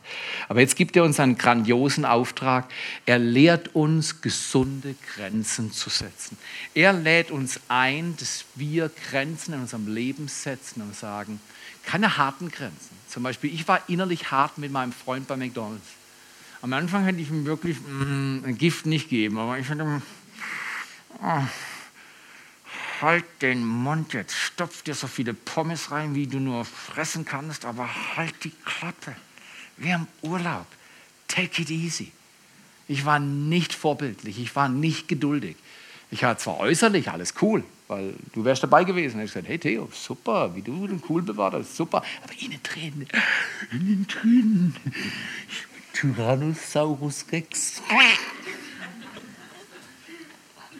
Aber 0.49 0.59
jetzt 0.59 0.75
gibt 0.75 0.95
er 0.97 1.03
uns 1.05 1.21
einen 1.21 1.37
grandiosen 1.37 2.03
Auftrag. 2.03 2.69
Er 3.05 3.17
lehrt 3.17 3.73
uns, 3.73 4.21
gesunde 4.21 4.95
Grenzen 5.15 5.71
zu 5.71 5.89
setzen. 5.89 6.37
Er 6.73 6.91
lädt 6.91 7.31
uns 7.31 7.61
ein, 7.69 8.17
dass 8.17 8.43
wir 8.55 8.91
Grenzen 9.09 9.53
in 9.53 9.61
unserem 9.61 9.93
Leben 9.93 10.27
setzen 10.27 10.81
und 10.81 10.93
sagen, 10.93 11.39
keine 11.85 12.17
harten 12.17 12.51
Grenzen. 12.51 12.95
Zum 13.07 13.23
Beispiel, 13.23 13.53
ich 13.53 13.67
war 13.69 13.87
innerlich 13.87 14.31
hart 14.31 14.57
mit 14.57 14.71
meinem 14.71 14.91
Freund 14.91 15.27
bei 15.27 15.37
McDonald's. 15.37 15.87
Am 16.61 16.73
Anfang 16.73 17.05
hätte 17.05 17.21
ich 17.21 17.29
ihm 17.29 17.45
wirklich 17.45 17.77
mm, 17.79 18.43
ein 18.43 18.57
Gift 18.57 18.85
nicht 18.85 19.09
geben, 19.09 19.37
aber 19.37 19.59
ich 19.59 19.69
hatte, 19.69 20.01
oh, 21.21 21.41
halt 23.01 23.25
den 23.41 23.65
Mund 23.65 24.13
jetzt, 24.13 24.35
stopf 24.35 24.83
dir 24.83 24.95
so 24.95 25.07
viele 25.07 25.33
Pommes 25.33 25.91
rein, 25.91 26.15
wie 26.15 26.27
du 26.27 26.39
nur 26.39 26.65
fressen 26.65 27.25
kannst, 27.25 27.65
aber 27.65 27.89
halt 28.15 28.43
die 28.43 28.53
Klappe. 28.63 29.15
Wir 29.77 29.95
haben 29.95 30.07
Urlaub. 30.21 30.67
Take 31.27 31.61
it 31.61 31.69
easy. 31.69 32.11
Ich 32.87 33.05
war 33.05 33.19
nicht 33.19 33.73
vorbildlich, 33.73 34.39
ich 34.39 34.55
war 34.55 34.69
nicht 34.69 35.07
geduldig. 35.07 35.55
Ich 36.11 36.23
hatte 36.23 36.41
zwar 36.41 36.59
äußerlich 36.59 37.09
alles 37.09 37.33
cool, 37.41 37.63
weil 37.87 38.13
du 38.33 38.45
wärst 38.45 38.63
dabei 38.63 38.83
gewesen. 38.83 39.19
Ich 39.21 39.31
gesagt, 39.31 39.47
hey 39.47 39.57
Theo, 39.57 39.89
super, 39.91 40.55
wie 40.55 40.61
du 40.61 40.87
den 40.87 41.01
cool 41.09 41.23
bewahrt 41.23 41.55
hast, 41.55 41.75
super. 41.75 42.03
Aber 42.23 42.33
innen 42.39 42.61
drin, 42.61 43.07
innen 43.71 44.07
drin, 44.07 44.75
Tyrannosaurus 45.93 47.25
Rex. 47.31 47.81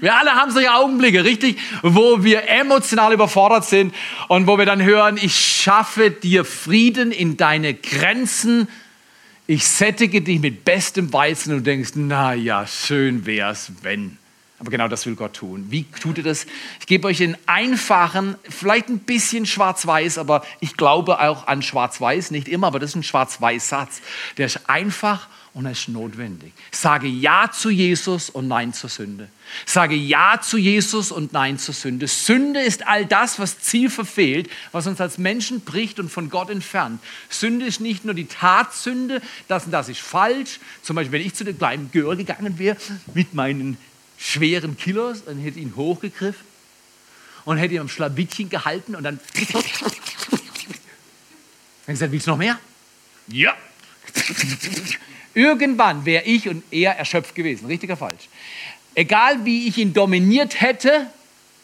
Wir 0.01 0.15
alle 0.15 0.31
haben 0.31 0.51
solche 0.51 0.73
Augenblicke, 0.73 1.23
richtig? 1.23 1.57
Wo 1.81 2.23
wir 2.23 2.49
emotional 2.49 3.13
überfordert 3.13 3.65
sind 3.65 3.93
und 4.27 4.45
wo 4.47 4.57
wir 4.57 4.65
dann 4.65 4.83
hören, 4.83 5.17
ich 5.21 5.35
schaffe 5.35 6.11
dir 6.11 6.43
Frieden 6.45 7.11
in 7.11 7.37
deine 7.37 7.73
Grenzen. 7.73 8.67
Ich 9.47 9.67
sättige 9.67 10.21
dich 10.21 10.39
mit 10.39 10.65
bestem 10.65 11.13
Weizen 11.13 11.53
und 11.53 11.65
denkst, 11.65 11.91
na 11.95 12.33
ja, 12.33 12.67
schön 12.67 13.25
wär's, 13.25 13.71
wenn. 13.83 14.17
Aber 14.59 14.71
genau 14.71 14.87
das 14.87 15.05
will 15.05 15.15
Gott 15.15 15.33
tun. 15.33 15.67
Wie 15.69 15.83
tut 15.83 16.17
er 16.17 16.23
das? 16.23 16.45
Ich 16.79 16.87
gebe 16.87 17.07
euch 17.07 17.21
einen 17.21 17.37
einfachen, 17.45 18.35
vielleicht 18.49 18.89
ein 18.89 18.99
bisschen 18.99 19.45
schwarz-weiß, 19.45 20.17
aber 20.17 20.45
ich 20.61 20.77
glaube 20.77 21.19
auch 21.19 21.47
an 21.47 21.61
schwarz-weiß, 21.61 22.31
nicht 22.31 22.47
immer, 22.47 22.67
aber 22.67 22.79
das 22.79 22.91
ist 22.91 22.95
ein 22.95 23.03
schwarz-weiß-Satz. 23.03 24.01
Der 24.37 24.45
ist 24.45 24.69
einfach 24.69 25.27
und 25.55 25.65
er 25.65 25.71
ist 25.71 25.87
notwendig. 25.87 26.51
Sage 26.69 27.07
Ja 27.07 27.49
zu 27.49 27.69
Jesus 27.69 28.29
und 28.29 28.49
Nein 28.49 28.73
zur 28.73 28.89
Sünde. 28.89 29.29
Sage 29.65 29.95
Ja 29.95 30.41
zu 30.41 30.57
Jesus 30.57 31.13
und 31.13 31.31
Nein 31.31 31.57
zur 31.57 31.73
Sünde. 31.73 32.07
Sünde 32.07 32.59
ist 32.59 32.85
all 32.85 33.05
das, 33.05 33.39
was 33.39 33.61
Ziel 33.61 33.89
verfehlt, 33.89 34.49
was 34.73 34.85
uns 34.85 34.99
als 34.99 35.17
Menschen 35.17 35.61
bricht 35.61 35.97
und 35.97 36.11
von 36.11 36.29
Gott 36.29 36.49
entfernt. 36.49 37.01
Sünde 37.29 37.65
ist 37.65 37.79
nicht 37.79 38.03
nur 38.03 38.13
die 38.13 38.25
Tatsünde, 38.25 39.21
das 39.47 39.63
und 39.63 39.71
das 39.71 39.87
ist 39.87 40.01
falsch. 40.01 40.59
Zum 40.83 40.97
Beispiel, 40.97 41.19
wenn 41.19 41.25
ich 41.25 41.35
zu 41.35 41.45
dem 41.45 41.57
kleinen 41.57 41.89
Gör 41.89 42.17
gegangen 42.17 42.59
wäre 42.59 42.75
mit 43.13 43.33
meinen 43.33 43.77
schweren 44.17 44.75
Kilos 44.75 45.21
und 45.21 45.39
hätte 45.39 45.59
ihn 45.59 45.77
hochgegriffen 45.77 46.45
und 47.45 47.57
hätte 47.57 47.75
ihn 47.75 47.79
am 47.79 47.89
Schlawittchen 47.89 48.49
gehalten 48.49 48.93
und 48.93 49.03
dann. 49.03 49.21
Dann 51.85 51.93
gesagt, 51.93 52.11
willst 52.11 52.25
du 52.25 52.31
noch 52.31 52.37
mehr? 52.37 52.59
Ja. 53.27 53.55
Irgendwann 55.33 56.05
wäre 56.05 56.23
ich 56.23 56.47
und 56.47 56.63
er 56.71 56.97
erschöpft 56.97 57.35
gewesen. 57.35 57.65
Richtiger 57.65 57.97
falsch? 57.97 58.29
Egal 58.93 59.43
wie 59.43 59.67
ich 59.67 59.77
ihn 59.77 59.93
dominiert 59.93 60.61
hätte, 60.61 61.07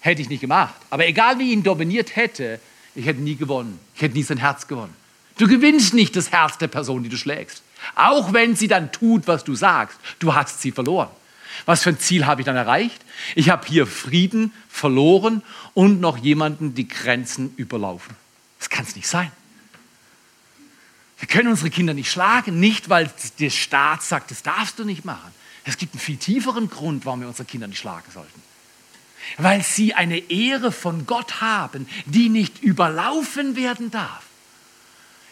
hätte 0.02 0.22
ich 0.22 0.30
nicht 0.30 0.42
gemacht. 0.42 0.76
Aber 0.90 1.08
egal 1.08 1.40
wie 1.40 1.48
ich 1.48 1.54
ihn 1.54 1.64
dominiert 1.64 2.16
hätte, 2.16 2.60
ich 2.94 3.06
hätte 3.06 3.22
nie 3.22 3.36
gewonnen. 3.36 3.80
Ich 3.96 4.02
hätte 4.02 4.16
nie 4.16 4.24
sein 4.24 4.38
Herz 4.38 4.68
gewonnen. 4.68 4.94
Du 5.38 5.48
gewinnst 5.48 5.94
nicht 5.94 6.16
das 6.16 6.32
Herz 6.32 6.58
der 6.58 6.68
Person, 6.68 7.04
die 7.04 7.10
du 7.10 7.18
schlägst. 7.18 7.64
Auch 7.96 8.34
wenn 8.34 8.56
sie 8.56 8.68
dann 8.68 8.92
tut, 8.92 9.28
was 9.28 9.44
du 9.44 9.56
sagst. 9.56 9.98
Du 10.20 10.36
hast 10.36 10.62
sie 10.62 10.72
verloren. 10.72 11.10
Was 11.66 11.84
für 11.84 11.90
ein 11.90 12.00
Ziel 12.00 12.26
habe 12.26 12.42
ich 12.42 12.46
dann 12.46 12.56
erreicht? 12.56 13.02
Ich 13.36 13.50
habe 13.50 13.66
hier 13.68 13.88
Frieden 13.88 14.54
verloren 14.70 15.42
und 15.74 16.02
noch 16.02 16.18
jemanden 16.18 16.76
die 16.76 16.88
Grenzen 16.88 17.54
überlaufen. 17.56 18.16
Das 18.60 18.70
kann 18.70 18.86
es 18.86 18.96
nicht 18.96 19.08
sein. 19.08 19.32
Wir 21.22 21.28
können 21.28 21.50
unsere 21.50 21.70
Kinder 21.70 21.94
nicht 21.94 22.12
schlagen, 22.12 22.60
nicht 22.60 22.90
weil 22.90 23.12
der 23.38 23.52
Staat 23.52 24.02
sagt, 24.02 24.32
das 24.32 24.42
darfst 24.42 24.80
du 24.80 24.84
nicht 24.84 25.06
machen. 25.06 25.32
Es 25.64 25.78
gibt 25.78 25.94
einen 25.94 26.02
viel 26.02 26.18
tieferen 26.18 26.68
Grund, 26.68 27.06
warum 27.06 27.22
wir 27.22 27.28
unsere 27.28 27.46
Kinder 27.46 27.68
nicht 27.68 27.78
schlagen 27.78 28.12
sollten. 28.12 28.42
Weil 29.38 29.64
sie 29.64 29.94
eine 29.94 30.18
Ehre 30.18 30.72
von 30.72 31.06
Gott 31.06 31.40
haben, 31.40 31.88
die 32.06 32.30
nicht 32.30 32.64
überlaufen 32.64 33.56
werden 33.56 33.92
darf. 33.92 34.24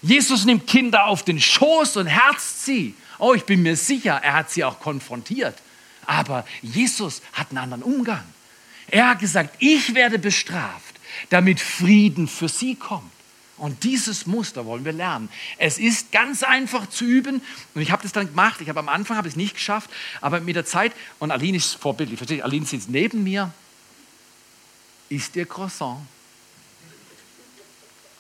Jesus 0.04 0.46
nimmt 0.46 0.68
Kinder 0.68 1.06
auf 1.06 1.24
den 1.24 1.42
Schoß 1.42 1.98
und 1.98 2.06
herzt 2.06 2.66
sie. 2.66 2.94
Oh, 3.18 3.34
ich 3.34 3.46
bin 3.46 3.64
mir 3.64 3.76
sicher, 3.76 4.22
er 4.24 4.34
hat 4.34 4.52
sie 4.52 4.64
auch 4.64 4.80
konfrontiert. 4.80 5.58
Aber 6.06 6.46
Jesus 6.62 7.24
hat 7.34 7.50
einen 7.50 7.58
anderen 7.58 7.84
Umgang. 7.84 8.24
Er 8.90 9.10
hat 9.10 9.20
gesagt, 9.20 9.56
ich 9.58 9.96
werde 9.96 10.20
bestraft, 10.20 10.96
damit 11.30 11.60
Frieden 11.60 12.28
für 12.28 12.48
sie 12.48 12.76
kommt. 12.76 13.12
Und 13.60 13.84
dieses 13.84 14.26
Muster 14.26 14.66
wollen 14.66 14.86
wir 14.86 14.94
lernen. 14.94 15.30
Es 15.58 15.78
ist 15.78 16.12
ganz 16.12 16.44
einfach 16.44 16.90
zu 16.90 17.06
üben. 17.06 17.42
Und 17.76 17.82
ich 17.82 17.92
habe 17.92 18.02
das 18.04 18.12
dann 18.12 18.28
gemacht. 18.28 18.62
Ich 18.62 18.70
habe 18.70 18.80
am 18.80 18.90
Anfang 18.90 19.18
habe 19.18 19.28
es 19.28 19.36
nicht 19.36 19.54
geschafft, 19.54 19.90
aber 20.22 20.40
mit 20.40 20.56
der 20.56 20.66
Zeit 20.66 20.94
und 21.20 21.32
Aline 21.32 21.58
ist 21.58 21.76
vorbildlich. 21.76 22.18
Versteht? 22.18 22.42
Aline 22.42 22.66
sitzt 22.66 22.90
neben 22.90 23.24
mir, 23.24 23.54
isst 25.10 25.36
ihr 25.36 25.46
Croissant, 25.46 26.00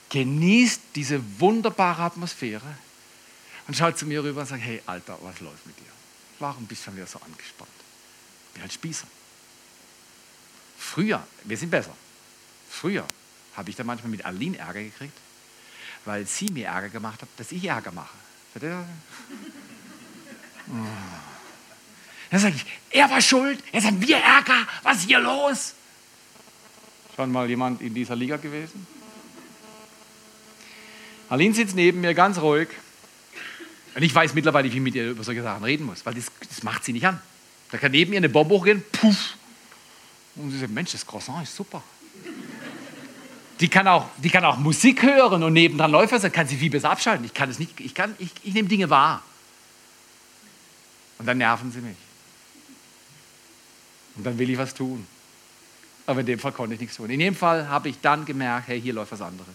genießt 0.09 0.81
diese 0.95 1.21
wunderbare 1.39 2.03
Atmosphäre 2.03 2.75
und 3.67 3.77
schaut 3.77 3.97
zu 3.97 4.05
mir 4.05 4.23
rüber 4.23 4.41
und 4.41 4.47
sagt: 4.47 4.61
Hey 4.61 4.81
Alter, 4.85 5.17
was 5.21 5.39
läuft 5.39 5.65
mit 5.65 5.77
dir? 5.77 5.83
Warum 6.39 6.65
bist 6.65 6.85
du 6.85 6.95
wieder 6.95 7.07
so 7.07 7.19
angespannt? 7.19 7.69
bin 8.59 8.63
halt 8.63 8.73
Spießer. 8.73 9.07
Früher, 10.77 11.25
wir 11.43 11.57
sind 11.57 11.69
besser. 11.69 11.95
Früher 12.69 13.05
habe 13.55 13.69
ich 13.69 13.75
dann 13.75 13.87
manchmal 13.87 14.11
mit 14.11 14.25
Aline 14.25 14.57
Ärger 14.57 14.83
gekriegt, 14.83 15.17
weil 16.05 16.25
sie 16.25 16.47
mir 16.51 16.67
Ärger 16.67 16.89
gemacht 16.89 17.21
hat, 17.21 17.29
dass 17.37 17.51
ich 17.51 17.63
Ärger 17.65 17.91
mache. 17.91 18.15
Dann 22.29 22.39
sage 22.39 22.55
ich, 22.55 22.65
er 22.91 23.09
war 23.09 23.21
schuld, 23.21 23.63
jetzt 23.71 23.85
haben 23.85 24.01
wir 24.01 24.17
Ärger, 24.17 24.67
was 24.83 24.97
ist 24.97 25.07
hier 25.07 25.19
los? 25.19 25.73
Schon 27.15 27.31
mal 27.31 27.49
jemand 27.49 27.81
in 27.81 27.93
dieser 27.93 28.15
Liga 28.15 28.37
gewesen? 28.37 28.85
Aline 31.29 31.53
sitzt 31.53 31.75
neben 31.75 32.01
mir 32.01 32.13
ganz 32.13 32.39
ruhig. 32.39 32.69
Und 33.95 34.03
ich 34.03 34.13
weiß 34.13 34.33
mittlerweile, 34.33 34.71
wie 34.71 34.77
ich 34.77 34.81
mit 34.81 34.95
ihr 34.95 35.11
über 35.11 35.23
solche 35.23 35.43
Sachen 35.43 35.63
reden 35.63 35.85
muss, 35.85 36.05
weil 36.05 36.13
das, 36.13 36.25
das 36.47 36.63
macht 36.63 36.83
sie 36.83 36.93
nicht 36.93 37.05
an. 37.05 37.19
Da 37.71 37.77
kann 37.77 37.91
neben 37.91 38.13
ihr 38.13 38.17
eine 38.17 38.29
Bombe 38.29 38.55
hochgehen, 38.55 38.83
puff. 38.91 39.35
Und 40.35 40.51
sie 40.51 40.59
sagt, 40.59 40.71
Mensch, 40.71 40.91
das 40.91 41.05
Croissant 41.05 41.43
ist 41.43 41.55
super. 41.55 41.83
Die 43.59 43.67
kann, 43.67 43.87
auch, 43.87 44.07
die 44.17 44.29
kann 44.29 44.45
auch 44.45 44.57
Musik 44.57 45.03
hören 45.03 45.43
und 45.43 45.53
nebendran 45.53 45.91
läuft 45.91 46.13
was, 46.13 46.21
dann 46.21 46.31
kann 46.31 46.47
sie 46.47 46.55
viel 46.55 46.69
besser 46.69 46.91
abschalten. 46.91 47.25
Ich 47.25 47.33
kann 47.33 47.49
es 47.49 47.59
nicht, 47.59 47.79
ich, 47.79 47.93
kann, 47.93 48.15
ich, 48.17 48.31
ich 48.43 48.53
nehme 48.53 48.69
Dinge 48.69 48.89
wahr. 48.89 49.21
Und 51.17 51.25
dann 51.25 51.37
nerven 51.37 51.71
sie 51.71 51.81
mich. 51.81 51.97
Und 54.15 54.25
dann 54.25 54.37
will 54.37 54.49
ich 54.49 54.57
was 54.57 54.73
tun. 54.73 55.05
Aber 56.05 56.21
in 56.21 56.25
dem 56.25 56.39
Fall 56.39 56.53
konnte 56.53 56.73
ich 56.73 56.79
nichts 56.79 56.95
tun. 56.95 57.09
In 57.09 57.19
dem 57.19 57.35
Fall 57.35 57.67
habe 57.67 57.89
ich 57.89 57.99
dann 58.01 58.25
gemerkt, 58.25 58.69
hey, 58.69 58.81
hier 58.81 58.93
läuft 58.93 59.11
was 59.11 59.21
anderes. 59.21 59.47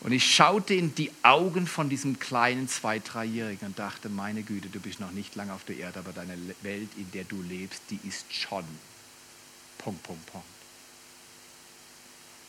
Und 0.00 0.12
ich 0.12 0.34
schaute 0.34 0.74
in 0.74 0.94
die 0.94 1.10
Augen 1.22 1.66
von 1.66 1.88
diesem 1.88 2.18
kleinen 2.18 2.68
Zwei-, 2.68 3.00
Dreijährigen 3.00 3.68
und 3.68 3.78
dachte, 3.78 4.08
meine 4.08 4.42
Güte, 4.42 4.68
du 4.68 4.80
bist 4.80 4.98
noch 4.98 5.12
nicht 5.12 5.34
lange 5.36 5.52
auf 5.52 5.64
der 5.64 5.76
Erde, 5.76 5.98
aber 5.98 6.12
deine 6.12 6.36
Welt, 6.62 6.88
in 6.96 7.10
der 7.12 7.24
du 7.24 7.40
lebst, 7.42 7.82
die 7.90 8.00
ist 8.08 8.32
schon. 8.32 8.64
Punkt, 9.78 10.02
Punkt, 10.02 10.26
Punkt. 10.26 10.46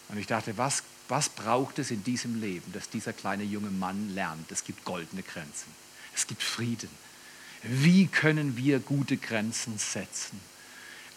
Und 0.10 0.18
ich 0.18 0.28
dachte, 0.28 0.58
was, 0.58 0.84
was 1.08 1.30
braucht 1.30 1.80
es 1.80 1.92
in 1.92 2.04
diesem 2.04 2.40
Leben, 2.40 2.72
dass 2.74 2.90
dieser 2.90 3.14
kleine 3.14 3.44
junge 3.44 3.72
Mann 3.72 4.14
lernt? 4.14 4.52
Es 4.52 4.64
gibt 4.64 4.84
goldene 4.86 5.24
Grenzen. 5.24 5.72
Es 6.16 6.28
gibt 6.28 6.44
Frieden. 6.44 6.90
Wie 7.64 8.08
können 8.08 8.58
wir 8.58 8.80
gute 8.80 9.18
Grenzen 9.18 9.78
setzen? 9.78 10.40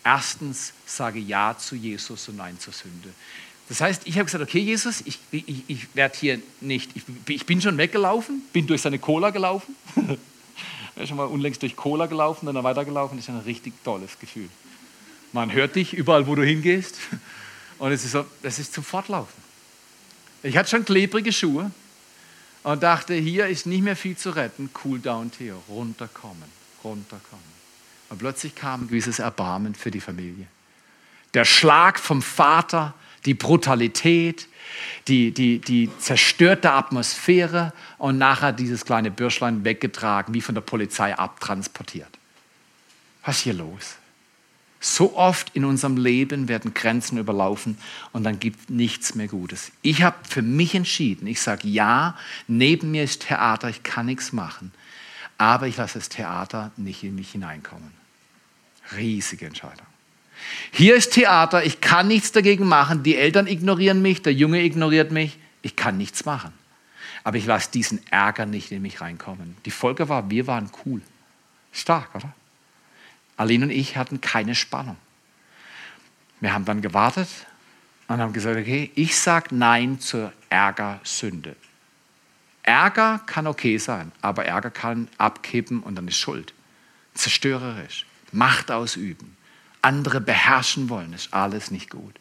Erstens, 0.04 0.72
sage 0.86 1.18
Ja 1.18 1.56
zu 1.58 1.74
Jesus 1.74 2.28
und 2.28 2.36
Nein 2.36 2.58
zur 2.60 2.72
Sünde. 2.72 3.12
Das 3.68 3.80
heißt, 3.80 4.02
ich 4.04 4.14
habe 4.14 4.26
gesagt, 4.26 4.44
okay, 4.44 4.60
Jesus, 4.60 5.02
ich, 5.04 5.18
ich, 5.32 5.64
ich 5.66 5.94
werde 5.96 6.16
hier 6.16 6.40
nicht, 6.60 6.92
ich, 6.94 7.02
ich, 7.26 7.46
bin 7.46 7.60
schon 7.60 7.76
weggelaufen, 7.78 8.42
bin 8.52 8.68
durch 8.68 8.82
seine 8.82 9.00
Cola 9.00 9.30
gelaufen. 9.30 9.74
ich 9.96 10.94
bin 10.94 11.06
schon 11.08 11.16
mal 11.16 11.24
unlängst 11.24 11.62
durch 11.62 11.74
Cola 11.74 12.06
gelaufen, 12.06 12.46
dann 12.46 12.62
weitergelaufen. 12.62 13.18
Das 13.18 13.24
ist 13.24 13.34
ein 13.34 13.40
richtig 13.40 13.72
tolles 13.82 14.20
Gefühl. 14.20 14.48
Man 15.32 15.52
hört 15.52 15.74
dich 15.74 15.92
überall, 15.92 16.28
wo 16.28 16.36
du 16.36 16.44
hingehst. 16.44 16.96
Und 17.78 17.92
es 17.92 18.04
ist, 18.04 18.12
so, 18.12 18.24
es 18.42 18.58
ist 18.58 18.72
zum 18.72 18.84
Fortlaufen. 18.84 19.42
Ich 20.42 20.56
hatte 20.56 20.70
schon 20.70 20.84
klebrige 20.84 21.32
Schuhe 21.32 21.70
und 22.62 22.82
dachte, 22.82 23.14
hier 23.14 23.46
ist 23.46 23.66
nicht 23.66 23.82
mehr 23.82 23.96
viel 23.96 24.16
zu 24.16 24.30
retten. 24.30 24.70
Cool 24.84 24.98
down, 24.98 25.30
Theo. 25.30 25.62
Runterkommen, 25.68 26.48
runterkommen. 26.82 27.56
Und 28.08 28.18
plötzlich 28.18 28.54
kam 28.54 28.82
ein 28.82 28.88
gewisses 28.88 29.18
Erbarmen 29.18 29.74
für 29.74 29.90
die 29.90 30.00
Familie. 30.00 30.46
Der 31.34 31.44
Schlag 31.44 31.98
vom 31.98 32.22
Vater, 32.22 32.94
die 33.24 33.34
Brutalität, 33.34 34.48
die, 35.08 35.32
die, 35.32 35.58
die 35.58 35.90
zerstörte 35.98 36.72
Atmosphäre 36.72 37.72
und 37.98 38.18
nachher 38.18 38.52
dieses 38.52 38.84
kleine 38.84 39.10
Bürschlein 39.10 39.64
weggetragen, 39.64 40.32
wie 40.34 40.40
von 40.40 40.54
der 40.54 40.62
Polizei 40.62 41.16
abtransportiert. 41.16 42.08
Was 43.24 43.38
ist 43.38 43.42
hier 43.42 43.54
los? 43.54 43.96
So 44.88 45.16
oft 45.16 45.50
in 45.56 45.64
unserem 45.64 45.96
Leben 45.96 46.46
werden 46.46 46.72
Grenzen 46.72 47.18
überlaufen 47.18 47.76
und 48.12 48.22
dann 48.22 48.38
gibt 48.38 48.60
es 48.60 48.68
nichts 48.68 49.16
mehr 49.16 49.26
Gutes. 49.26 49.72
Ich 49.82 50.04
habe 50.04 50.16
für 50.22 50.42
mich 50.42 50.76
entschieden, 50.76 51.26
ich 51.26 51.40
sage 51.40 51.66
ja, 51.66 52.16
neben 52.46 52.92
mir 52.92 53.02
ist 53.02 53.22
Theater, 53.26 53.68
ich 53.68 53.82
kann 53.82 54.06
nichts 54.06 54.32
machen, 54.32 54.70
aber 55.38 55.66
ich 55.66 55.76
lasse 55.76 55.98
das 55.98 56.08
Theater 56.08 56.70
nicht 56.76 57.02
in 57.02 57.16
mich 57.16 57.32
hineinkommen. 57.32 57.90
Riesige 58.96 59.46
Entscheidung. 59.46 59.86
Hier 60.70 60.94
ist 60.94 61.14
Theater, 61.14 61.64
ich 61.64 61.80
kann 61.80 62.06
nichts 62.06 62.30
dagegen 62.30 62.68
machen, 62.68 63.02
die 63.02 63.16
Eltern 63.16 63.48
ignorieren 63.48 64.00
mich, 64.02 64.22
der 64.22 64.34
Junge 64.34 64.62
ignoriert 64.62 65.10
mich, 65.10 65.36
ich 65.62 65.74
kann 65.74 65.98
nichts 65.98 66.24
machen. 66.24 66.52
Aber 67.24 67.38
ich 67.38 67.46
lasse 67.46 67.72
diesen 67.72 68.06
Ärger 68.12 68.46
nicht 68.46 68.70
in 68.70 68.82
mich 68.82 69.00
reinkommen. 69.00 69.56
Die 69.64 69.72
Folge 69.72 70.08
war, 70.08 70.30
wir 70.30 70.46
waren 70.46 70.70
cool. 70.84 71.02
Stark, 71.72 72.14
oder? 72.14 72.32
Aline 73.36 73.66
und 73.66 73.70
ich 73.70 73.96
hatten 73.96 74.20
keine 74.20 74.54
Spannung. 74.54 74.96
Wir 76.40 76.52
haben 76.52 76.64
dann 76.64 76.82
gewartet 76.82 77.28
und 78.08 78.18
haben 78.18 78.32
gesagt, 78.32 78.58
okay, 78.58 78.90
ich 78.94 79.18
sage 79.18 79.54
Nein 79.54 80.00
zur 80.00 80.32
Ärgersünde. 80.48 81.56
Ärger 82.62 83.20
kann 83.26 83.46
okay 83.46 83.78
sein, 83.78 84.12
aber 84.20 84.44
Ärger 84.44 84.70
kann 84.70 85.08
abkippen 85.18 85.80
und 85.80 85.94
dann 85.94 86.08
ist 86.08 86.16
Schuld. 86.16 86.52
Zerstörerisch, 87.14 88.06
Macht 88.32 88.70
ausüben, 88.70 89.36
andere 89.82 90.20
beherrschen 90.20 90.88
wollen, 90.88 91.12
ist 91.12 91.32
alles 91.32 91.70
nicht 91.70 91.90
gut. 91.90 92.18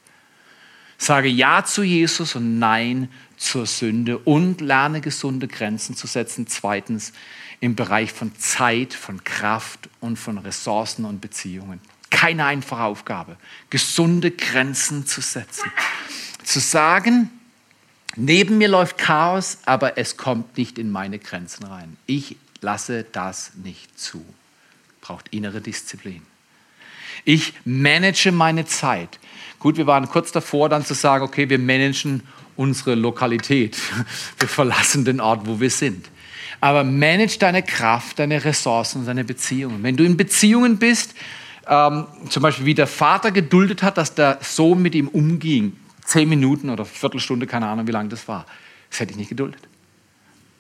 Sage 0.98 1.28
Ja 1.28 1.66
zu 1.66 1.84
Jesus 1.84 2.36
und 2.36 2.60
Nein 2.60 3.10
zur 3.38 3.66
Sünde 3.66 4.18
und 4.20 4.62
lerne 4.62 5.02
gesunde 5.02 5.48
Grenzen 5.48 5.96
zu 5.96 6.08
setzen. 6.08 6.48
Zweitens, 6.48 7.12
im 7.60 7.76
Bereich 7.76 8.12
von 8.12 8.36
Zeit, 8.38 8.94
von 8.94 9.24
Kraft 9.24 9.90
und 10.00 10.18
von 10.18 10.38
Ressourcen 10.38 11.06
und 11.06 11.22
Beziehungen. 11.22 11.80
Keine 12.10 12.46
einfache 12.46 12.84
Aufgabe, 12.84 13.38
gesunde 13.70 14.32
Grenzen 14.32 15.06
zu 15.06 15.22
setzen. 15.22 15.72
Zu 16.44 16.60
sagen, 16.60 17.30
neben 18.16 18.58
mir 18.58 18.68
läuft 18.68 18.98
Chaos, 18.98 19.60
aber 19.66 19.98
es 19.98 20.18
kommt 20.18 20.58
nicht 20.58 20.78
in 20.78 20.92
meine 20.92 21.20
Grenzen 21.20 21.66
rein. 21.66 21.98
Ich 22.06 22.38
lasse 22.62 23.04
das 23.04 23.52
nicht 23.64 24.00
zu. 24.00 24.26
Braucht 25.02 25.30
innere 25.30 25.62
Disziplin. 25.62 26.22
Ich 27.24 27.54
manage 27.64 28.32
meine 28.32 28.66
Zeit. 28.66 29.20
Gut, 29.60 29.78
wir 29.78 29.88
waren 29.88 30.08
kurz 30.10 30.32
davor, 30.32 30.70
dann 30.70 30.86
zu 30.86 30.94
sagen, 30.94 31.24
okay, 31.24 31.50
wir 31.50 31.60
managen 31.60 32.24
unsere 32.56 32.96
Lokalität. 32.96 33.78
Wir 34.40 34.48
verlassen 34.48 35.04
den 35.04 35.20
Ort, 35.20 35.46
wo 35.46 35.60
wir 35.60 35.70
sind 35.70 36.08
aber 36.62 36.84
manage 36.84 37.38
deine 37.40 37.64
Kraft, 37.64 38.20
deine 38.20 38.44
Ressourcen, 38.44 39.06
deine 39.06 39.24
Beziehungen. 39.24 39.84
Wenn 39.84 39.98
du 39.98 40.04
in 40.04 40.18
Beziehungen 40.18 40.78
bist, 40.78 41.16
ähm, 41.68 42.06
zum 42.30 42.44
Beispiel 42.44 42.66
wie 42.66 42.74
der 42.74 42.88
Vater 42.88 43.32
geduldet 43.32 43.84
hat, 43.84 43.98
dass 43.98 44.16
der 44.16 44.40
Sohn 44.42 44.82
mit 44.82 44.96
ihm 44.96 45.08
umging, 45.08 45.78
zehn 46.04 46.30
Minuten 46.30 46.70
oder 46.70 46.86
Viertelstunde, 46.86 47.48
keine 47.48 47.68
Ahnung, 47.68 47.88
wie 47.88 47.92
lange 47.92 48.10
das 48.10 48.28
war, 48.28 48.46
das 48.90 49.00
hätte 49.00 49.12
ich 49.12 49.18
nicht 49.18 49.30
geduldet. 49.30 49.62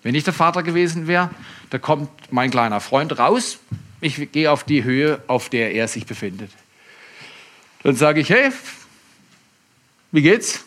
Wenn 0.04 0.16
ich 0.16 0.24
der 0.24 0.34
Vater 0.34 0.64
gewesen 0.64 1.08
wäre, 1.08 1.30
da 1.70 1.80
kommt 1.80 2.10
mein 2.32 2.52
kleiner 2.52 2.80
Freund 2.80 3.18
raus, 3.18 3.60
ich 4.02 4.32
gehe 4.32 4.52
auf 4.52 4.64
die 4.64 4.84
Höhe, 4.84 5.22
auf 5.28 5.50
der 5.50 5.74
er 5.74 5.88
sich 5.88 6.06
befindet. 6.06 6.52
Dann 7.84 7.96
sage 7.96 8.20
ich, 8.20 8.30
hey, 8.30 8.52
wie 10.12 10.22
geht's? 10.22 10.64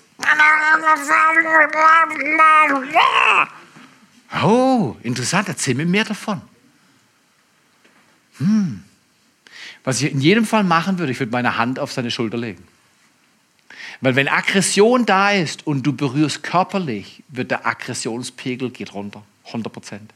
Oh, 4.42 4.96
interessant, 5.02 5.48
erzähl 5.48 5.74
mir 5.74 5.86
mehr 5.86 6.04
davon. 6.04 6.40
Hm. 8.38 8.84
Was 9.84 10.02
ich 10.02 10.12
in 10.12 10.20
jedem 10.20 10.44
Fall 10.44 10.64
machen 10.64 10.98
würde, 10.98 11.12
ich 11.12 11.18
würde 11.18 11.32
meine 11.32 11.56
Hand 11.56 11.78
auf 11.78 11.92
seine 11.92 12.10
Schulter 12.10 12.36
legen. 12.36 12.62
Weil 14.00 14.16
wenn 14.16 14.28
Aggression 14.28 15.06
da 15.06 15.30
ist 15.30 15.66
und 15.66 15.82
du 15.82 15.92
berührst 15.92 16.42
körperlich, 16.42 17.22
wird 17.28 17.50
der 17.50 17.66
Aggressionspegel 17.66 18.70
geht 18.70 18.94
runter, 18.94 19.24
100 19.46 19.72
Prozent. 19.72 20.12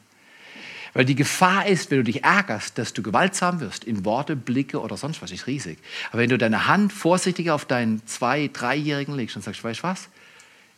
Weil 0.94 1.06
die 1.06 1.14
Gefahr 1.14 1.66
ist, 1.66 1.90
wenn 1.90 1.98
du 1.98 2.04
dich 2.04 2.22
ärgerst, 2.22 2.76
dass 2.76 2.92
du 2.92 3.02
gewaltsam 3.02 3.60
wirst, 3.60 3.84
in 3.84 4.04
Worte, 4.04 4.36
Blicke 4.36 4.78
oder 4.80 4.98
sonst 4.98 5.22
was, 5.22 5.30
ist 5.30 5.46
riesig. 5.46 5.78
Aber 6.10 6.20
wenn 6.20 6.28
du 6.28 6.36
deine 6.36 6.66
Hand 6.66 6.92
vorsichtig 6.92 7.50
auf 7.50 7.64
deinen 7.64 8.06
zwei-, 8.06 8.50
dreijährigen 8.52 9.14
legst 9.14 9.36
und 9.36 9.42
sagst, 9.42 9.64
weißt 9.64 9.80
du 9.80 9.84
was? 9.84 10.08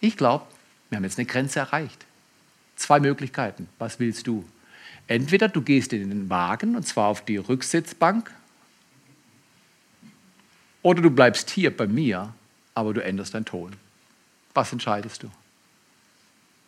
Ich 0.01 0.17
glaube, 0.17 0.47
wir 0.89 0.97
haben 0.97 1.05
jetzt 1.05 1.19
eine 1.19 1.27
Grenze 1.27 1.59
erreicht. 1.59 2.04
Zwei 2.77 3.01
Möglichkeiten. 3.01 3.69
Was 3.79 4.01
willst 4.01 4.27
du? 4.27 4.45
Entweder 5.07 5.49
du 5.49 5.61
gehst 5.61 5.93
in 5.93 6.09
den 6.09 6.31
Wagen 6.31 6.77
und 6.77 6.87
zwar 6.87 7.09
auf 7.09 7.25
die 7.25 7.37
Rücksitzbank 7.37 8.31
oder 10.83 11.03
du 11.03 11.11
bleibst 11.11 11.51
hier 11.51 11.75
bei 11.75 11.87
mir, 11.87 12.35
aber 12.75 12.95
du 12.95 13.03
änderst 13.03 13.35
deinen 13.35 13.45
Ton. 13.45 13.73
Was 14.55 14.73
entscheidest 14.73 15.23
du? 15.23 15.31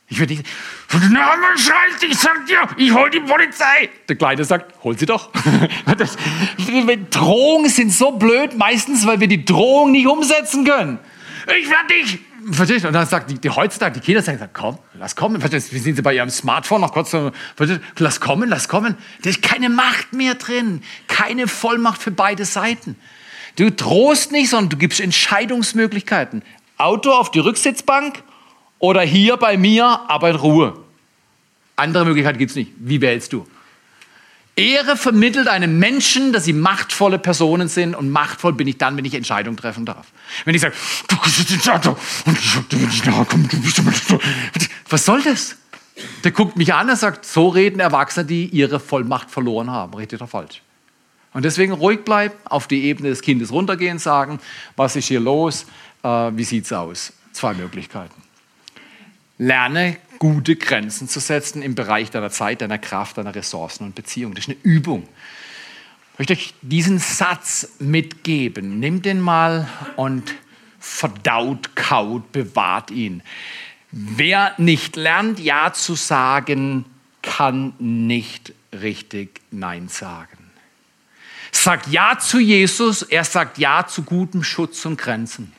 Ich 0.09 0.21
würde 0.21 0.35
nicht, 0.35 0.47
Namen 0.93 1.59
schreit, 1.59 2.03
ich 2.03 2.17
sag 2.17 2.47
dir, 2.47 2.69
ich 2.77 2.95
hol 2.95 3.11
die 3.11 3.21
Polizei. 3.21 3.91
Der 4.09 4.15
Kleine 4.15 4.45
sagt, 4.45 4.73
hol 4.85 4.97
sie 4.97 5.07
doch. 5.07 5.31
Das, 5.99 6.17
Drohungen 7.11 7.71
sind 7.71 7.93
so 7.93 8.13
blöd, 8.13 8.57
meistens, 8.57 9.07
weil 9.07 9.19
wir 9.19 9.29
die 9.29 9.45
Drohung 9.45 9.93
nicht 9.93 10.07
umsetzen 10.07 10.65
können. 10.65 10.99
Ich 11.59 11.69
werde 11.69 11.89
dich 11.89 12.19
Verstehst 12.51 12.85
du? 12.85 12.89
Und 12.89 12.95
dann 12.95 13.07
sagt 13.07 13.31
die, 13.31 13.39
die 13.39 13.51
heutzutage, 13.51 13.95
die 13.95 14.01
Kinder 14.01 14.23
sagen, 14.23 14.39
komm, 14.53 14.79
lass 14.95 15.17
kommen. 15.17 15.41
Verstehst 15.41 15.71
du? 15.71 15.77
Wie 15.77 15.81
sind 15.81 15.97
sie 15.97 16.03
bei 16.03 16.15
ihrem 16.15 16.31
Smartphone 16.31 16.81
noch 16.81 16.93
kurz 16.93 17.11
verstehst 17.11 17.81
du? 17.97 18.05
lass 18.05 18.21
kommen, 18.21 18.49
lass 18.49 18.69
kommen. 18.69 18.97
Da 19.23 19.31
ist 19.31 19.43
keine 19.43 19.69
Macht 19.69 20.13
mehr 20.13 20.35
drin. 20.35 20.83
Keine 21.09 21.49
Vollmacht 21.49 22.01
für 22.01 22.13
beide 22.13 22.45
Seiten. 22.45 22.97
Du 23.57 23.71
drohst 23.73 24.33
nicht, 24.33 24.51
sondern 24.51 24.69
du 24.69 24.77
gibst 24.77 25.01
Entscheidungsmöglichkeiten. 25.01 26.43
Auto 26.79 27.11
auf 27.11 27.31
die 27.31 27.39
Rücksitzbank 27.39 28.23
oder 28.79 29.01
hier 29.01 29.37
bei 29.39 29.57
mir, 29.57 30.01
aber 30.09 30.31
in 30.31 30.37
Ruhe. 30.37 30.79
Andere 31.75 32.05
Möglichkeit 32.05 32.39
gibt 32.39 32.51
es 32.51 32.57
nicht. 32.57 32.73
Wie 32.79 33.01
wählst 33.01 33.33
du? 33.33 33.47
Ehre 34.57 34.97
vermittelt 34.97 35.49
einem 35.49 35.79
Menschen, 35.79 36.33
dass 36.33 36.45
sie 36.45 36.55
machtvolle 36.55 37.19
Personen 37.19 37.69
sind 37.69 37.95
und 37.95 38.11
machtvoll 38.11 38.55
bin 38.55 38.67
ich 38.67 38.79
dann, 38.79 38.97
wenn 38.97 39.05
ich 39.05 39.13
Entscheidungen 39.13 39.59
treffen 39.59 39.85
darf. 39.85 40.07
Wenn 40.47 40.55
ich 40.55 40.63
sage, 40.63 40.75
du 41.09 41.55
ins 41.55 41.69
Auto 41.69 41.97
und 42.25 42.39
ich 42.39 42.51
sag 42.51 42.69
dir, 42.71 42.81
wenn 42.81 42.89
ich 42.89 43.05
nahe 43.05 43.27
komme, 43.27 43.47
du 43.49 43.61
bist 43.61 43.83
Was 44.89 45.05
soll 45.05 45.23
das? 45.23 45.57
Der 46.25 46.31
guckt 46.31 46.57
mich 46.57 46.73
an 46.73 46.89
und 46.89 46.97
sagt, 46.97 47.27
so 47.27 47.49
reden 47.49 47.81
Erwachsene, 47.81 48.25
die 48.25 48.47
ihre 48.47 48.81
Vollmacht 48.81 49.31
verloren 49.31 49.71
haben. 49.71 49.93
Richtig 49.95 50.21
oder 50.21 50.29
falsch? 50.29 50.63
Und 51.35 51.45
deswegen 51.45 51.73
ruhig 51.73 52.03
bleiben, 52.03 52.35
auf 52.45 52.67
die 52.67 52.85
Ebene 52.85 53.11
des 53.11 53.21
Kindes 53.21 53.53
runtergehen, 53.53 53.99
sagen, 53.99 54.41
was 54.75 54.97
ist 54.97 55.09
hier 55.09 55.21
los, 55.21 55.67
äh, 56.03 56.09
wie 56.09 56.59
es 56.59 56.73
aus? 56.73 57.13
Zwei 57.33 57.53
Möglichkeiten. 57.53 58.23
Lerne 59.37 59.99
gute 60.19 60.57
Grenzen 60.57 61.09
zu 61.09 61.21
setzen 61.21 61.63
im 61.63 61.75
Bereich 61.75 62.11
deiner 62.11 62.31
Zeit, 62.31 62.61
deiner 62.61 62.79
Kraft, 62.79 63.19
deiner 63.19 63.35
Ressourcen 63.35 63.85
und 63.85 63.95
Beziehungen. 63.95 64.35
Das 64.35 64.45
ist 64.45 64.51
eine 64.51 64.59
Übung. 64.63 65.09
Ich 66.15 66.19
möchte 66.19 66.33
euch 66.33 66.55
diesen 66.63 66.99
Satz 66.99 67.75
mitgeben. 67.79 68.81
Nimm 68.81 69.03
den 69.03 69.21
mal 69.21 69.69
und 69.97 70.35
verdaut, 70.79 71.77
kaut, 71.77 72.33
bewahrt 72.33 72.91
ihn. 72.91 73.23
Wer 73.91 74.55
nicht 74.57 74.97
lernt, 74.97 75.39
Ja 75.39 75.73
zu 75.73 75.95
sagen, 75.95 76.85
kann 77.23 77.75
nicht 77.79 78.53
richtig 78.73 79.41
Nein 79.51 79.89
sagen. 79.89 80.39
Sagt 81.53 81.89
Ja 81.89 82.19
zu 82.19 82.39
Jesus, 82.39 83.03
er 83.03 83.25
sagt 83.25 83.59
Ja 83.59 83.87
zu 83.87 84.03
gutem 84.03 84.45
Schutz 84.45 84.85
und 84.85 84.99
Grenzen. 84.99 85.53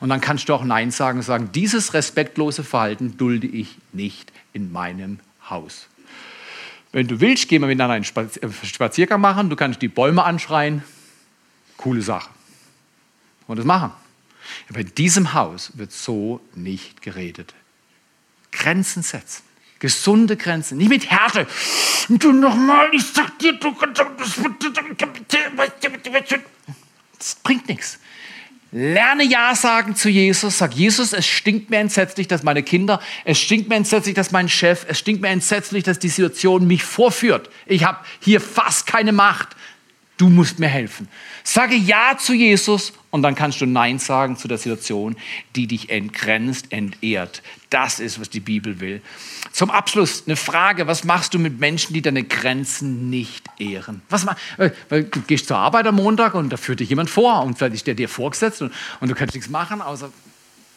Und 0.00 0.08
dann 0.08 0.20
kannst 0.20 0.48
du 0.48 0.54
auch 0.54 0.64
Nein 0.64 0.90
sagen 0.90 1.18
und 1.18 1.24
sagen, 1.24 1.50
dieses 1.52 1.92
respektlose 1.94 2.64
Verhalten 2.64 3.16
dulde 3.18 3.46
ich 3.46 3.76
nicht 3.92 4.32
in 4.52 4.72
meinem 4.72 5.20
Haus. 5.48 5.86
Wenn 6.92 7.06
du 7.06 7.20
willst, 7.20 7.48
gehen 7.48 7.62
wir 7.62 7.68
miteinander 7.68 7.94
einen 7.94 8.04
äh, 8.04 8.66
Spaziergang 8.66 9.20
machen. 9.20 9.50
Du 9.50 9.56
kannst 9.56 9.80
die 9.80 9.88
Bäume 9.88 10.24
anschreien. 10.24 10.82
Coole 11.76 12.02
Sache. 12.02 12.30
Und 13.46 13.58
das 13.58 13.66
machen. 13.66 13.92
Aber 14.68 14.80
in 14.80 14.94
diesem 14.94 15.34
Haus 15.34 15.72
wird 15.76 15.92
so 15.92 16.40
nicht 16.54 17.02
geredet. 17.02 17.54
Grenzen 18.50 19.02
setzen. 19.02 19.42
Gesunde 19.78 20.36
Grenzen. 20.36 20.78
Nicht 20.78 20.90
mit 20.90 21.10
Härte. 21.10 21.46
Du 22.08 22.32
nochmal, 22.32 22.88
ich 22.92 23.06
sag 23.06 23.38
dir, 23.38 23.52
du. 23.52 23.74
Das 27.18 27.34
bringt 27.36 27.68
nichts. 27.68 27.98
Lerne 28.72 29.24
Ja 29.24 29.54
sagen 29.54 29.96
zu 29.96 30.08
Jesus. 30.08 30.58
Sag 30.58 30.74
Jesus, 30.74 31.12
es 31.12 31.26
stinkt 31.26 31.70
mir 31.70 31.78
entsetzlich, 31.78 32.28
dass 32.28 32.42
meine 32.42 32.62
Kinder, 32.62 33.00
es 33.24 33.38
stinkt 33.38 33.68
mir 33.68 33.74
entsetzlich, 33.74 34.14
dass 34.14 34.30
mein 34.30 34.48
Chef, 34.48 34.86
es 34.88 34.98
stinkt 34.98 35.22
mir 35.22 35.28
entsetzlich, 35.28 35.82
dass 35.82 35.98
die 35.98 36.08
Situation 36.08 36.66
mich 36.66 36.84
vorführt. 36.84 37.50
Ich 37.66 37.84
habe 37.84 37.98
hier 38.20 38.40
fast 38.40 38.86
keine 38.86 39.12
Macht. 39.12 39.48
Du 40.16 40.28
musst 40.28 40.58
mir 40.58 40.68
helfen. 40.68 41.08
Sage 41.42 41.74
Ja 41.74 42.16
zu 42.18 42.32
Jesus 42.32 42.92
und 43.10 43.22
dann 43.22 43.34
kannst 43.34 43.60
du 43.60 43.66
Nein 43.66 43.98
sagen 43.98 44.36
zu 44.36 44.46
der 44.46 44.58
Situation, 44.58 45.16
die 45.56 45.66
dich 45.66 45.90
entgrenzt, 45.90 46.72
entehrt. 46.72 47.42
Das 47.68 48.00
ist, 48.00 48.20
was 48.20 48.30
die 48.30 48.40
Bibel 48.40 48.80
will. 48.80 49.02
Zum 49.52 49.70
Abschluss 49.70 50.24
eine 50.26 50.36
Frage. 50.36 50.86
Was 50.86 51.04
machst 51.04 51.34
du 51.34 51.38
mit 51.38 51.58
Menschen, 51.58 51.92
die 51.94 52.02
deine 52.02 52.24
Grenzen 52.24 53.10
nicht 53.10 53.44
ehren? 53.58 54.02
Was 54.08 54.26
äh, 54.58 54.70
weil 54.88 55.04
du 55.04 55.20
gehst 55.22 55.48
zur 55.48 55.56
Arbeit 55.56 55.86
am 55.86 55.96
Montag 55.96 56.34
und 56.34 56.50
da 56.50 56.56
führt 56.56 56.80
dich 56.80 56.88
jemand 56.88 57.10
vor 57.10 57.42
und 57.42 57.58
vielleicht 57.58 57.74
ist 57.74 57.86
der 57.86 57.94
dir 57.94 58.08
vorgesetzt 58.08 58.62
und, 58.62 58.72
und 59.00 59.08
du 59.08 59.14
kannst 59.14 59.34
nichts 59.34 59.50
machen, 59.50 59.80
außer 59.80 60.10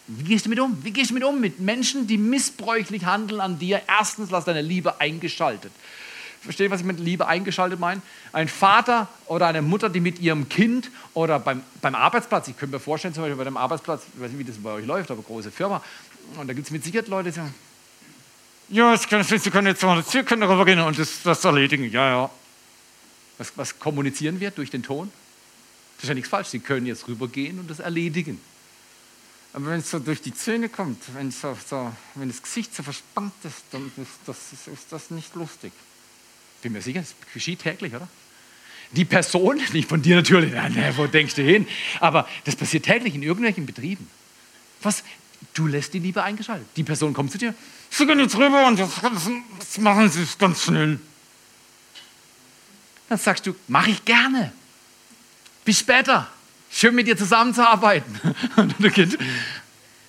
wie 0.07 0.23
gehst 0.23 0.45
du 0.45 0.49
mit 0.49 0.59
um? 0.59 0.77
Wie 0.83 0.91
gehst 0.91 1.11
du 1.11 1.13
mit 1.13 1.23
um? 1.23 1.39
Mit 1.39 1.59
Menschen, 1.59 2.07
die 2.07 2.17
missbräuchlich 2.17 3.05
handeln 3.05 3.39
an 3.39 3.57
dir. 3.57 3.81
Erstens, 3.87 4.31
lass 4.31 4.43
deine 4.43 4.61
Liebe 4.61 4.99
eingeschaltet. 4.99 5.71
Versteht, 6.43 6.71
was 6.71 6.81
ich 6.81 6.85
mit 6.85 6.99
Liebe 6.99 7.25
eingeschaltet 7.25 7.79
meine? 7.79 8.01
Ein 8.33 8.49
Vater 8.49 9.07
oder 9.27 9.47
eine 9.47 9.61
Mutter, 9.61 9.89
die 9.89 10.01
mit 10.01 10.19
ihrem 10.19 10.49
Kind 10.49 10.91
oder 11.13 11.39
beim, 11.39 11.63
beim 11.81 11.95
Arbeitsplatz, 11.95 12.49
ich 12.49 12.57
könnte 12.57 12.75
mir 12.75 12.79
vorstellen, 12.81 13.13
zum 13.13 13.23
Beispiel 13.23 13.37
bei 13.37 13.45
dem 13.45 13.55
Arbeitsplatz, 13.55 14.03
ich 14.13 14.21
weiß 14.21 14.31
nicht, 14.31 14.39
wie 14.39 14.43
das 14.43 14.57
bei 14.57 14.71
euch 14.71 14.85
läuft, 14.85 15.09
aber 15.09 15.21
große 15.21 15.51
Firma, 15.51 15.81
und 16.37 16.47
da 16.47 16.53
gibt 16.53 16.67
es 16.67 16.71
mit 16.71 16.83
Sicherheit 16.83 17.07
Leute, 17.07 17.29
die 17.29 17.35
sagen, 17.35 17.53
ja, 18.69 18.97
Sie 18.97 19.07
können 19.49 19.67
jetzt 19.67 19.83
mal 19.83 20.03
Sie 20.03 20.23
können 20.23 20.41
darüber 20.41 20.65
gehen 20.65 20.79
und 20.79 20.97
das, 20.97 21.21
das 21.23 21.45
erledigen. 21.45 21.91
Ja, 21.91 22.09
ja. 22.09 22.29
Was, 23.37 23.51
was 23.55 23.77
kommunizieren 23.77 24.39
wir 24.39 24.51
durch 24.51 24.69
den 24.69 24.83
Ton? 24.83 25.11
Das 25.97 26.05
ist 26.05 26.09
ja 26.09 26.15
nichts 26.15 26.29
falsch. 26.29 26.47
Sie 26.47 26.59
können 26.59 26.85
jetzt 26.85 27.07
rübergehen 27.07 27.59
und 27.59 27.69
das 27.69 27.79
erledigen. 27.79 28.41
Aber 29.53 29.67
wenn 29.67 29.79
es 29.79 29.91
so 29.91 29.99
durch 29.99 30.21
die 30.21 30.33
Zähne 30.33 30.69
kommt, 30.69 31.01
wenn, 31.13 31.29
so, 31.29 31.55
so, 31.67 31.91
wenn 32.15 32.29
das 32.29 32.41
Gesicht 32.41 32.75
so 32.75 32.81
verspannt 32.81 33.33
ist, 33.43 33.63
dann 33.71 33.91
ist 33.97 34.11
das, 34.25 34.37
ist, 34.51 34.67
ist 34.67 34.91
das 34.91 35.11
nicht 35.11 35.35
lustig. 35.35 35.71
Bin 36.63 36.71
mir 36.71 36.81
sicher, 36.81 37.01
das 37.01 37.13
geschieht 37.33 37.59
täglich, 37.59 37.93
oder? 37.93 38.07
Die 38.93 39.05
Person, 39.05 39.61
nicht 39.73 39.89
von 39.89 40.01
dir 40.01 40.15
natürlich, 40.15 40.53
na, 40.53 40.97
wo 40.97 41.07
denkst 41.07 41.35
du 41.35 41.43
hin? 41.43 41.67
Aber 41.99 42.27
das 42.45 42.55
passiert 42.55 42.85
täglich 42.85 43.13
in 43.15 43.21
irgendwelchen 43.21 43.65
Betrieben. 43.65 44.09
Was? 44.81 45.03
Du 45.53 45.67
lässt 45.67 45.93
die 45.93 45.99
Liebe 45.99 46.23
eingeschaltet. 46.23 46.65
Die 46.77 46.83
Person 46.83 47.13
kommt 47.13 47.31
zu 47.31 47.37
dir, 47.37 47.53
Sie 47.89 48.07
gehen 48.07 48.19
jetzt 48.19 48.35
rüber 48.35 48.65
und 48.65 48.79
das 48.79 49.77
machen 49.77 50.09
Sie 50.09 50.25
ganz 50.39 50.63
schnell. 50.63 50.99
Dann 53.09 53.17
sagst 53.19 53.45
du, 53.45 53.55
mache 53.67 53.91
ich 53.91 54.03
gerne. 54.05 54.51
Bis 55.65 55.79
später. 55.79 56.27
Schön 56.71 56.95
mit 56.95 57.05
dir 57.05 57.15
zusammenzuarbeiten. 57.15 58.19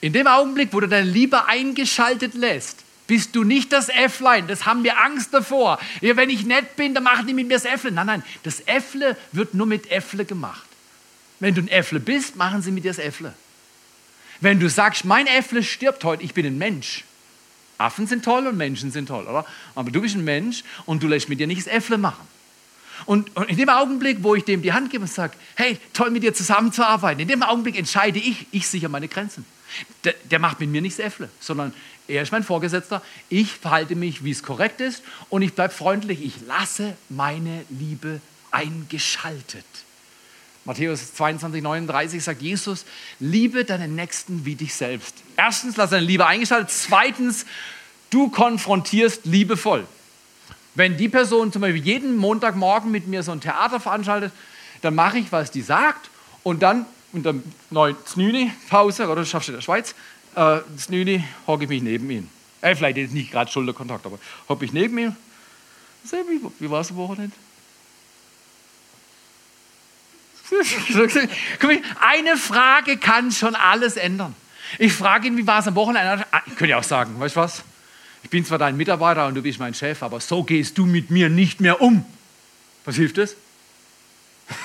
In 0.01 0.13
dem 0.13 0.27
Augenblick, 0.27 0.73
wo 0.73 0.81
du 0.81 0.89
deine 0.89 1.11
Liebe 1.11 1.45
eingeschaltet 1.47 2.35
lässt, 2.35 2.84
bist 3.07 3.37
du 3.37 3.45
nicht 3.45 3.73
das 3.73 3.89
Äfflein. 3.89 4.47
Das 4.47 4.67
haben 4.67 4.85
wir 4.85 5.01
Angst 5.03 5.35
davor. 5.35 5.79
Ja, 6.01 6.17
wenn 6.17 6.31
ich 6.31 6.45
nett 6.45 6.77
bin, 6.77 6.95
dann 6.95 7.05
machen 7.05 7.27
die 7.27 7.35
mit 7.35 7.49
mir 7.49 7.55
das 7.55 7.65
Äffle. 7.65 7.91
Nein, 7.91 8.07
nein, 8.07 8.23
das 8.43 8.61
Äffle 8.61 9.17
wird 9.33 9.55
nur 9.55 9.67
mit 9.67 9.91
Äffle 9.91 10.25
gemacht. 10.25 10.67
Wenn 11.41 11.55
du 11.55 11.63
ein 11.63 11.69
Äffle 11.69 12.01
bist, 12.01 12.37
machen 12.37 12.63
sie 12.63 12.71
mit 12.71 12.85
dir 12.85 12.91
das 12.91 12.99
Äffle. 12.99 13.35
Wenn 14.41 14.61
du 14.61 14.69
sagst, 14.69 15.05
mein 15.05 15.27
Äffle 15.27 15.63
stirbt 15.63 16.05
heute, 16.05 16.23
ich 16.23 16.35
bin 16.35 16.47
ein 16.47 16.59
Mensch. 16.59 17.05
Affen 17.79 18.07
sind 18.07 18.25
toll 18.25 18.47
und 18.47 18.57
Menschen 18.57 18.91
sind 18.91 19.07
toll, 19.07 19.25
oder? 19.25 19.45
Aber 19.75 19.91
du 19.91 20.01
bist 20.01 20.15
ein 20.15 20.25
Mensch 20.25 20.63
und 20.87 21.03
du 21.03 21.09
lässt 21.09 21.29
mit 21.29 21.41
dir 21.41 21.47
nicht 21.47 21.67
das 21.67 21.67
Äffle 21.67 21.99
machen. 21.99 22.27
Und, 23.07 23.31
in 23.49 23.57
dem 23.57 23.69
Augenblick, 23.69 24.19
wo 24.21 24.35
ich 24.35 24.45
dem 24.45 24.63
die 24.63 24.73
Hand 24.73 24.91
gebe 24.91 25.03
und 25.03 25.11
sage, 25.11 25.35
hey, 25.57 25.79
toll 25.93 26.11
mit 26.11 26.23
dir 26.23 26.33
zusammenzuarbeiten, 26.33 27.21
in 27.21 27.29
dem 27.29 27.43
Augenblick 27.43 27.77
entscheide 27.77 28.19
ich, 28.19 28.47
ich 28.53 28.69
sichere 28.69 28.91
meine 28.91 29.09
Grenzen. 29.09 29.45
Der, 30.05 30.15
der 30.31 30.39
macht 30.39 30.61
mit 30.61 30.71
mir 30.71 30.81
nicht 30.81 30.99
das 30.99 31.07
Äffle, 31.07 31.29
sondern 31.41 31.75
er 32.07 32.23
ist 32.23 32.33
mein 32.33 32.43
Vorgesetzter. 32.43 33.03
Ich 33.29 33.53
verhalte 33.53 33.97
mich, 33.97 34.25
wie 34.25 34.31
es 34.31 34.43
korrekt 34.43 34.81
ist 34.81 35.03
und 35.31 35.43
ich 35.43 35.55
bleibe 35.55 35.73
freundlich. 35.73 36.23
Ich 36.23 36.35
lasse 36.47 36.97
meine 37.09 37.65
Liebe 37.71 38.21
eingeschaltet. 38.51 39.65
Matthäus 40.67 41.15
22, 41.15 41.63
39 41.63 42.25
sagt 42.25 42.41
Jesus, 42.41 42.87
liebe 43.21 43.65
deinen 43.65 43.95
Nächsten 43.95 44.47
wie 44.47 44.55
dich 44.55 44.75
selbst. 44.75 45.15
Erstens, 45.37 45.77
lass 45.77 45.91
deine 45.91 46.07
Liebe 46.07 46.27
eingeschaltet. 46.27 46.71
Zweitens, 46.71 47.45
du 48.11 48.31
konfrontierst 48.31 49.27
liebevoll. 49.27 49.87
Wenn 50.75 50.97
die 50.97 51.09
Person 51.09 51.53
zum 51.53 51.63
Beispiel 51.63 51.85
jeden 51.85 52.17
Montagmorgen 52.17 52.91
mit 52.91 53.07
mir 53.07 53.23
so 53.23 53.33
ein 53.33 53.41
Theater 53.41 53.79
veranstaltet, 53.79 54.33
dann 54.81 54.95
mache 54.95 55.19
ich, 55.19 55.31
was 55.33 55.51
die 55.51 55.63
sagt 55.63 56.11
und 56.43 56.63
dann 56.63 56.87
in 57.13 57.23
der 57.23 57.35
neuen 57.71 57.97
Znüni-Pause, 58.05 59.09
oder 59.09 59.25
schaffst 59.25 59.49
du 59.49 59.53
in 59.53 59.59
der 59.59 59.63
Schweiz, 59.63 59.95
äh, 60.37 60.61
Znüni, 60.77 61.25
hocke 61.47 61.65
ich 61.65 61.69
mich 61.69 61.83
neben 61.83 62.11
ihn. 62.11 62.31
Äh, 62.61 62.75
vielleicht 62.75 62.97
ist 62.99 63.13
nicht 63.13 63.31
gerade 63.31 63.51
Schulterkontakt, 63.51 64.07
aber 64.07 64.19
hocke 64.49 64.65
ich 64.65 64.73
neben 64.73 64.97
ihm. 64.99 65.17
Wie, 66.11 66.41
wie 66.61 66.71
war 66.71 66.81
es 66.81 66.91
am 66.91 66.97
Wochenende? 66.97 67.35
Eine 72.01 72.37
Frage 72.37 72.97
kann 72.99 73.33
schon 73.33 73.55
alles 73.55 73.97
ändern. 73.97 74.35
Ich 74.79 74.93
frage 74.93 75.29
ihn, 75.29 75.37
wie 75.37 75.47
war 75.47 75.61
es 75.61 75.69
am 75.69 75.75
Wochenende? 75.75 76.27
Ah, 76.31 76.43
ich 76.47 76.57
könnte 76.57 76.71
ja 76.71 76.79
auch 76.79 76.85
sagen, 76.85 77.19
weißt 77.19 77.37
du 77.37 77.41
was? 77.41 77.63
Ich 78.23 78.31
bin 78.31 78.45
zwar 78.45 78.59
dein 78.59 78.77
Mitarbeiter 78.77 79.27
und 79.27 79.35
du 79.35 79.43
bist 79.43 79.59
mein 79.59 79.75
Chef, 79.75 80.03
aber 80.03 80.21
so 80.21 80.43
gehst 80.43 80.79
du 80.79 80.87
mit 80.87 81.11
mir 81.11 81.29
nicht 81.29 81.61
mehr 81.61 81.81
um. 81.81 82.05
Was 82.85 82.97
hilft 82.97 83.19
das? 83.19 83.37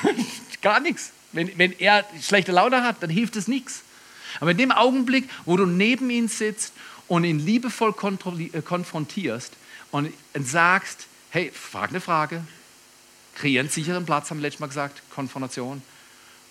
Gar 0.61 0.79
nichts. 0.79 1.11
Wenn, 1.31 1.57
wenn 1.57 1.77
er 1.79 2.05
schlechte 2.21 2.51
Laune 2.51 2.83
hat, 2.83 3.03
dann 3.03 3.09
hilft 3.09 3.35
es 3.35 3.47
nichts. 3.47 3.83
Aber 4.39 4.51
in 4.51 4.57
dem 4.57 4.71
Augenblick, 4.71 5.29
wo 5.45 5.57
du 5.57 5.65
neben 5.65 6.09
ihm 6.09 6.27
sitzt 6.27 6.73
und 7.07 7.23
ihn 7.23 7.39
liebevoll 7.39 7.93
äh, 7.93 8.61
konfrontierst 8.61 9.53
und 9.91 10.13
sagst, 10.39 11.07
hey, 11.31 11.51
frag 11.53 11.89
eine 11.89 12.01
Frage, 12.01 12.43
kreier 13.35 13.61
einen 13.61 13.69
sicheren 13.69 14.05
Platz, 14.05 14.29
haben 14.29 14.37
wir 14.37 14.43
letztes 14.43 14.59
Mal 14.59 14.67
gesagt, 14.67 15.01
Konfrontation, 15.09 15.81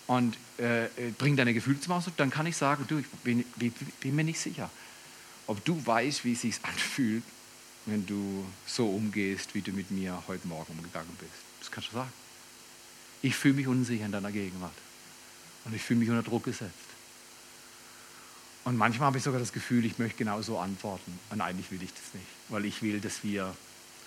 und 0.07 0.35
äh, 0.57 0.85
äh, 0.85 0.89
bring 1.17 1.37
deine 1.37 1.53
Gefühle 1.53 1.79
zum 1.79 1.93
Ausdruck, 1.93 2.17
dann 2.17 2.31
kann 2.31 2.47
ich 2.47 2.57
sagen, 2.57 2.85
du, 2.87 2.97
ich 2.97 3.05
bin, 3.23 3.45
bin, 3.57 3.71
bin 3.99 4.15
mir 4.15 4.23
nicht 4.23 4.39
sicher, 4.39 4.71
ob 5.45 5.63
du 5.65 5.85
weißt, 5.85 6.25
wie 6.25 6.33
es 6.33 6.41
sich 6.41 6.55
anfühlt, 6.63 7.23
wenn 7.85 8.07
du 8.07 8.43
so 8.65 8.87
umgehst, 8.87 9.53
wie 9.53 9.61
du 9.61 9.71
mit 9.71 9.91
mir 9.91 10.23
heute 10.27 10.47
Morgen 10.47 10.73
umgegangen 10.73 11.15
bist. 11.19 11.31
Das 11.59 11.69
kannst 11.69 11.89
du 11.89 11.93
sagen. 11.93 12.11
Ich 13.21 13.35
fühle 13.35 13.53
mich 13.53 13.67
unsicher 13.67 14.05
in 14.05 14.11
deiner 14.11 14.31
Gegenwart. 14.31 14.73
Und 15.65 15.75
ich 15.75 15.81
fühle 15.81 15.99
mich 15.99 16.09
unter 16.09 16.23
Druck 16.23 16.45
gesetzt. 16.45 16.73
Und 18.69 18.77
manchmal 18.77 19.07
habe 19.07 19.17
ich 19.17 19.23
sogar 19.23 19.39
das 19.39 19.51
Gefühl, 19.51 19.83
ich 19.83 19.97
möchte 19.97 20.17
genau 20.17 20.41
so 20.41 20.59
antworten. 20.59 21.17
Und 21.31 21.41
eigentlich 21.41 21.71
will 21.71 21.81
ich 21.81 21.91
das 21.91 22.13
nicht, 22.13 22.27
weil 22.49 22.65
ich 22.65 22.81
will, 22.81 23.01
dass 23.01 23.23
wir 23.23 23.55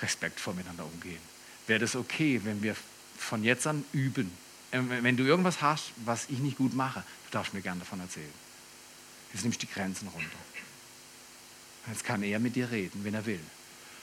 respektvoll 0.00 0.54
miteinander 0.54 0.84
umgehen 0.84 1.32
wäre 1.66 1.80
das 1.80 1.96
okay, 1.96 2.40
wenn 2.44 2.62
wir 2.62 2.74
von 3.16 3.44
jetzt 3.44 3.66
an 3.66 3.84
üben. 3.92 4.30
Ähm, 4.72 4.90
wenn 5.02 5.16
du 5.16 5.24
irgendwas 5.24 5.62
hast, 5.62 5.92
was 6.04 6.26
ich 6.28 6.38
nicht 6.38 6.58
gut 6.58 6.74
mache, 6.74 7.00
du 7.00 7.30
darfst 7.30 7.54
mir 7.54 7.60
gerne 7.60 7.80
davon 7.80 8.00
erzählen. 8.00 8.32
Jetzt 9.32 9.42
nimmst 9.42 9.62
du 9.62 9.66
die 9.66 9.72
Grenzen 9.72 10.08
runter. 10.08 10.28
Jetzt 11.88 12.04
kann 12.04 12.22
er 12.22 12.38
mit 12.38 12.56
dir 12.56 12.70
reden, 12.70 13.04
wenn 13.04 13.14
er 13.14 13.26
will. 13.26 13.40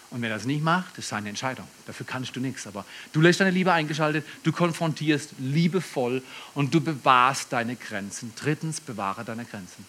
Und 0.09 0.21
wenn 0.21 0.31
er 0.31 0.37
das 0.37 0.45
nicht 0.45 0.63
macht, 0.63 0.97
ist 0.97 1.09
seine 1.09 1.29
Entscheidung. 1.29 1.67
Dafür 1.85 2.05
kannst 2.05 2.35
du 2.35 2.39
nichts. 2.39 2.65
Aber 2.65 2.83
du 3.13 3.21
lässt 3.21 3.39
deine 3.39 3.51
Liebe 3.51 3.71
eingeschaltet, 3.71 4.25
du 4.41 4.51
konfrontierst 4.51 5.33
liebevoll 5.37 6.23
und 6.55 6.73
du 6.73 6.81
bewahrst 6.81 7.53
deine 7.53 7.75
Grenzen. 7.75 8.33
Drittens, 8.35 8.81
bewahre 8.81 9.23
deine 9.23 9.45
Grenzen. 9.45 9.85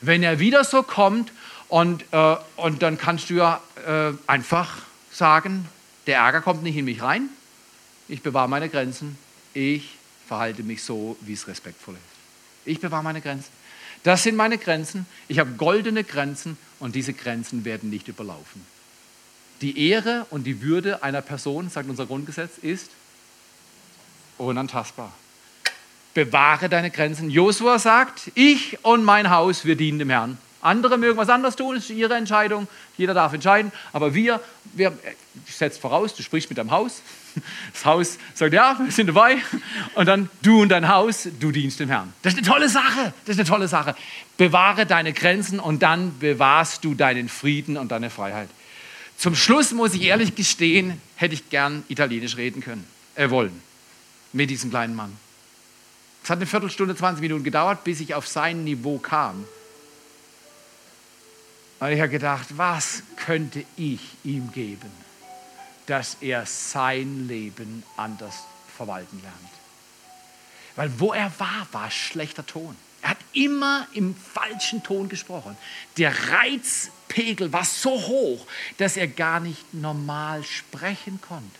Wenn 0.00 0.22
er 0.22 0.38
wieder 0.38 0.64
so 0.64 0.82
kommt 0.82 1.32
und, 1.68 2.04
äh, 2.12 2.36
und 2.56 2.82
dann 2.82 2.98
kannst 2.98 3.30
du 3.30 3.34
ja 3.34 3.60
äh, 3.86 4.12
einfach 4.26 4.82
sagen, 5.10 5.68
der 6.06 6.18
Ärger 6.18 6.40
kommt 6.40 6.62
nicht 6.62 6.76
in 6.76 6.84
mich 6.84 7.02
rein. 7.02 7.28
Ich 8.08 8.22
bewahre 8.22 8.48
meine 8.48 8.68
Grenzen. 8.68 9.18
Ich 9.54 9.96
verhalte 10.26 10.62
mich 10.62 10.82
so, 10.82 11.16
wie 11.20 11.32
es 11.32 11.46
respektvoll 11.48 11.94
ist. 11.94 12.02
Ich 12.66 12.80
bewahre 12.80 13.02
meine 13.02 13.20
Grenzen. 13.20 13.50
Das 14.02 14.22
sind 14.22 14.36
meine 14.36 14.58
Grenzen. 14.58 15.06
Ich 15.28 15.38
habe 15.38 15.52
goldene 15.52 16.04
Grenzen 16.04 16.58
und 16.78 16.94
diese 16.94 17.14
Grenzen 17.14 17.64
werden 17.64 17.88
nicht 17.88 18.08
überlaufen. 18.08 18.64
Die 19.62 19.88
Ehre 19.88 20.26
und 20.30 20.44
die 20.44 20.60
Würde 20.60 21.02
einer 21.02 21.22
Person, 21.22 21.70
sagt 21.70 21.88
unser 21.88 22.06
Grundgesetz, 22.06 22.58
ist 22.58 22.90
unantastbar. 24.36 25.12
Bewahre 26.14 26.68
deine 26.68 26.90
Grenzen. 26.90 27.28
Josua 27.28 27.78
sagt, 27.78 28.30
ich 28.34 28.78
und 28.84 29.04
mein 29.04 29.30
Haus, 29.30 29.64
wir 29.64 29.76
dienen 29.76 29.98
dem 29.98 30.10
Herrn. 30.10 30.38
Andere 30.64 30.96
mögen 30.96 31.18
was 31.18 31.28
anderes 31.28 31.56
tun, 31.56 31.76
ist 31.76 31.90
ihre 31.90 32.14
Entscheidung. 32.14 32.68
Jeder 32.96 33.12
darf 33.12 33.34
entscheiden. 33.34 33.70
Aber 33.92 34.14
wir, 34.14 34.40
wir 34.72 34.96
ich 35.46 35.54
setze 35.54 35.78
voraus, 35.78 36.14
du 36.14 36.22
sprichst 36.22 36.48
mit 36.48 36.56
deinem 36.58 36.70
Haus. 36.70 37.02
Das 37.72 37.84
Haus 37.84 38.18
sagt, 38.34 38.54
ja, 38.54 38.78
wir 38.80 38.92
sind 38.92 39.08
dabei. 39.08 39.38
Und 39.96 40.06
dann 40.06 40.30
du 40.42 40.62
und 40.62 40.68
dein 40.68 40.88
Haus, 40.88 41.28
du 41.40 41.50
dienst 41.50 41.80
dem 41.80 41.88
Herrn. 41.88 42.12
Das 42.22 42.32
ist 42.32 42.38
eine 42.38 42.46
tolle 42.46 42.68
Sache. 42.68 43.12
Das 43.26 43.34
ist 43.34 43.40
eine 43.40 43.48
tolle 43.48 43.66
Sache. 43.66 43.96
Bewahre 44.36 44.86
deine 44.86 45.12
Grenzen 45.12 45.58
und 45.58 45.82
dann 45.82 46.16
bewahrst 46.20 46.84
du 46.84 46.94
deinen 46.94 47.28
Frieden 47.28 47.76
und 47.76 47.90
deine 47.90 48.08
Freiheit. 48.08 48.48
Zum 49.16 49.34
Schluss 49.34 49.72
muss 49.72 49.94
ich 49.94 50.02
ehrlich 50.02 50.36
gestehen, 50.36 51.00
hätte 51.16 51.34
ich 51.34 51.50
gern 51.50 51.82
Italienisch 51.88 52.36
reden 52.36 52.62
können, 52.62 52.86
äh, 53.16 53.28
wollen, 53.30 53.60
mit 54.32 54.50
diesem 54.50 54.70
kleinen 54.70 54.94
Mann. 54.94 55.16
Es 56.24 56.30
hat 56.30 56.38
eine 56.38 56.46
Viertelstunde, 56.46 56.96
20 56.96 57.20
Minuten 57.20 57.44
gedauert, 57.44 57.84
bis 57.84 58.00
ich 58.00 58.14
auf 58.14 58.26
sein 58.26 58.64
Niveau 58.64 58.96
kam. 58.96 59.44
Und 61.80 61.92
ich 61.92 62.00
habe 62.00 62.08
gedacht, 62.08 62.56
was 62.56 63.02
könnte 63.16 63.62
ich 63.76 64.00
ihm 64.24 64.50
geben, 64.50 64.90
dass 65.84 66.16
er 66.22 66.46
sein 66.46 67.28
Leben 67.28 67.82
anders 67.98 68.36
verwalten 68.74 69.20
lernt? 69.20 69.36
Weil 70.76 70.98
wo 70.98 71.12
er 71.12 71.30
war, 71.38 71.68
war 71.72 71.90
schlechter 71.90 72.46
Ton. 72.46 72.74
Er 73.02 73.10
hat 73.10 73.18
immer 73.34 73.86
im 73.92 74.16
falschen 74.16 74.82
Ton 74.82 75.10
gesprochen. 75.10 75.58
Der 75.98 76.14
Reizpegel 76.30 77.52
war 77.52 77.66
so 77.66 77.90
hoch, 77.90 78.46
dass 78.78 78.96
er 78.96 79.08
gar 79.08 79.40
nicht 79.40 79.74
normal 79.74 80.42
sprechen 80.42 81.20
konnte. 81.20 81.58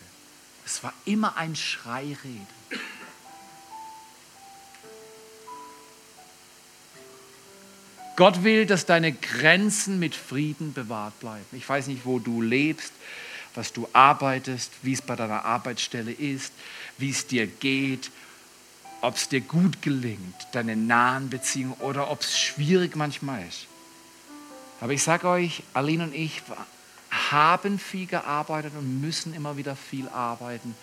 Es 0.64 0.82
war 0.82 0.94
immer 1.04 1.36
ein 1.36 1.54
Schreireden. 1.54 2.46
Gott 8.16 8.44
will, 8.44 8.64
dass 8.66 8.86
deine 8.86 9.12
Grenzen 9.12 9.98
mit 9.98 10.14
Frieden 10.14 10.72
bewahrt 10.72 11.18
bleiben. 11.20 11.44
Ich 11.52 11.68
weiß 11.68 11.88
nicht, 11.88 12.04
wo 12.04 12.18
du 12.18 12.40
lebst, 12.42 12.92
was 13.54 13.72
du 13.72 13.88
arbeitest, 13.92 14.70
wie 14.82 14.92
es 14.92 15.02
bei 15.02 15.16
deiner 15.16 15.44
Arbeitsstelle 15.44 16.12
ist, 16.12 16.52
wie 16.98 17.10
es 17.10 17.26
dir 17.26 17.46
geht, 17.46 18.10
ob 19.00 19.16
es 19.16 19.28
dir 19.28 19.40
gut 19.40 19.82
gelingt, 19.82 20.34
deine 20.52 20.76
nahen 20.76 21.28
Beziehungen 21.28 21.74
oder 21.80 22.10
ob 22.10 22.20
es 22.20 22.38
schwierig 22.38 22.96
manchmal 22.96 23.46
ist. 23.46 23.66
Aber 24.80 24.92
ich 24.92 25.02
sage 25.02 25.28
euch, 25.28 25.62
Aline 25.72 26.04
und 26.04 26.14
ich 26.14 26.42
haben 27.30 27.78
viel 27.78 28.06
gearbeitet 28.06 28.72
und 28.76 29.00
müssen 29.00 29.34
immer 29.34 29.56
wieder 29.56 29.76
viel 29.76 30.08
arbeiten, 30.08 30.74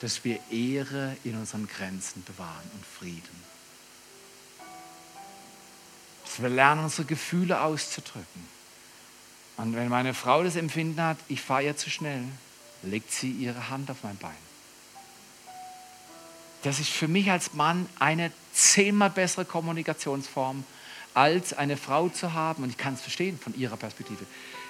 dass 0.00 0.24
wir 0.24 0.38
Ehre 0.50 1.16
in 1.24 1.36
unseren 1.36 1.68
Grenzen 1.68 2.22
bewahren 2.24 2.70
und 2.74 2.84
Frieden 2.84 3.49
wir 6.42 6.48
lernen, 6.48 6.84
unsere 6.84 7.04
Gefühle 7.04 7.60
auszudrücken. 7.60 8.48
Und 9.56 9.74
wenn 9.76 9.88
meine 9.88 10.14
Frau 10.14 10.42
das 10.42 10.56
Empfinden 10.56 11.02
hat, 11.02 11.18
ich 11.28 11.42
fahre 11.42 11.64
ihr 11.64 11.76
zu 11.76 11.90
schnell, 11.90 12.24
legt 12.82 13.12
sie 13.12 13.30
ihre 13.30 13.68
Hand 13.68 13.90
auf 13.90 13.98
mein 14.02 14.16
Bein. 14.16 14.30
Das 16.62 16.78
ist 16.78 16.90
für 16.90 17.08
mich 17.08 17.30
als 17.30 17.54
Mann 17.54 17.86
eine 17.98 18.32
zehnmal 18.52 19.10
bessere 19.10 19.44
Kommunikationsform, 19.44 20.64
als 21.14 21.52
eine 21.52 21.76
Frau 21.76 22.08
zu 22.08 22.32
haben. 22.32 22.62
Und 22.62 22.70
ich 22.70 22.76
kann 22.76 22.94
es 22.94 23.00
verstehen 23.00 23.38
von 23.38 23.54
ihrer 23.54 23.76
Perspektive. 23.76 24.24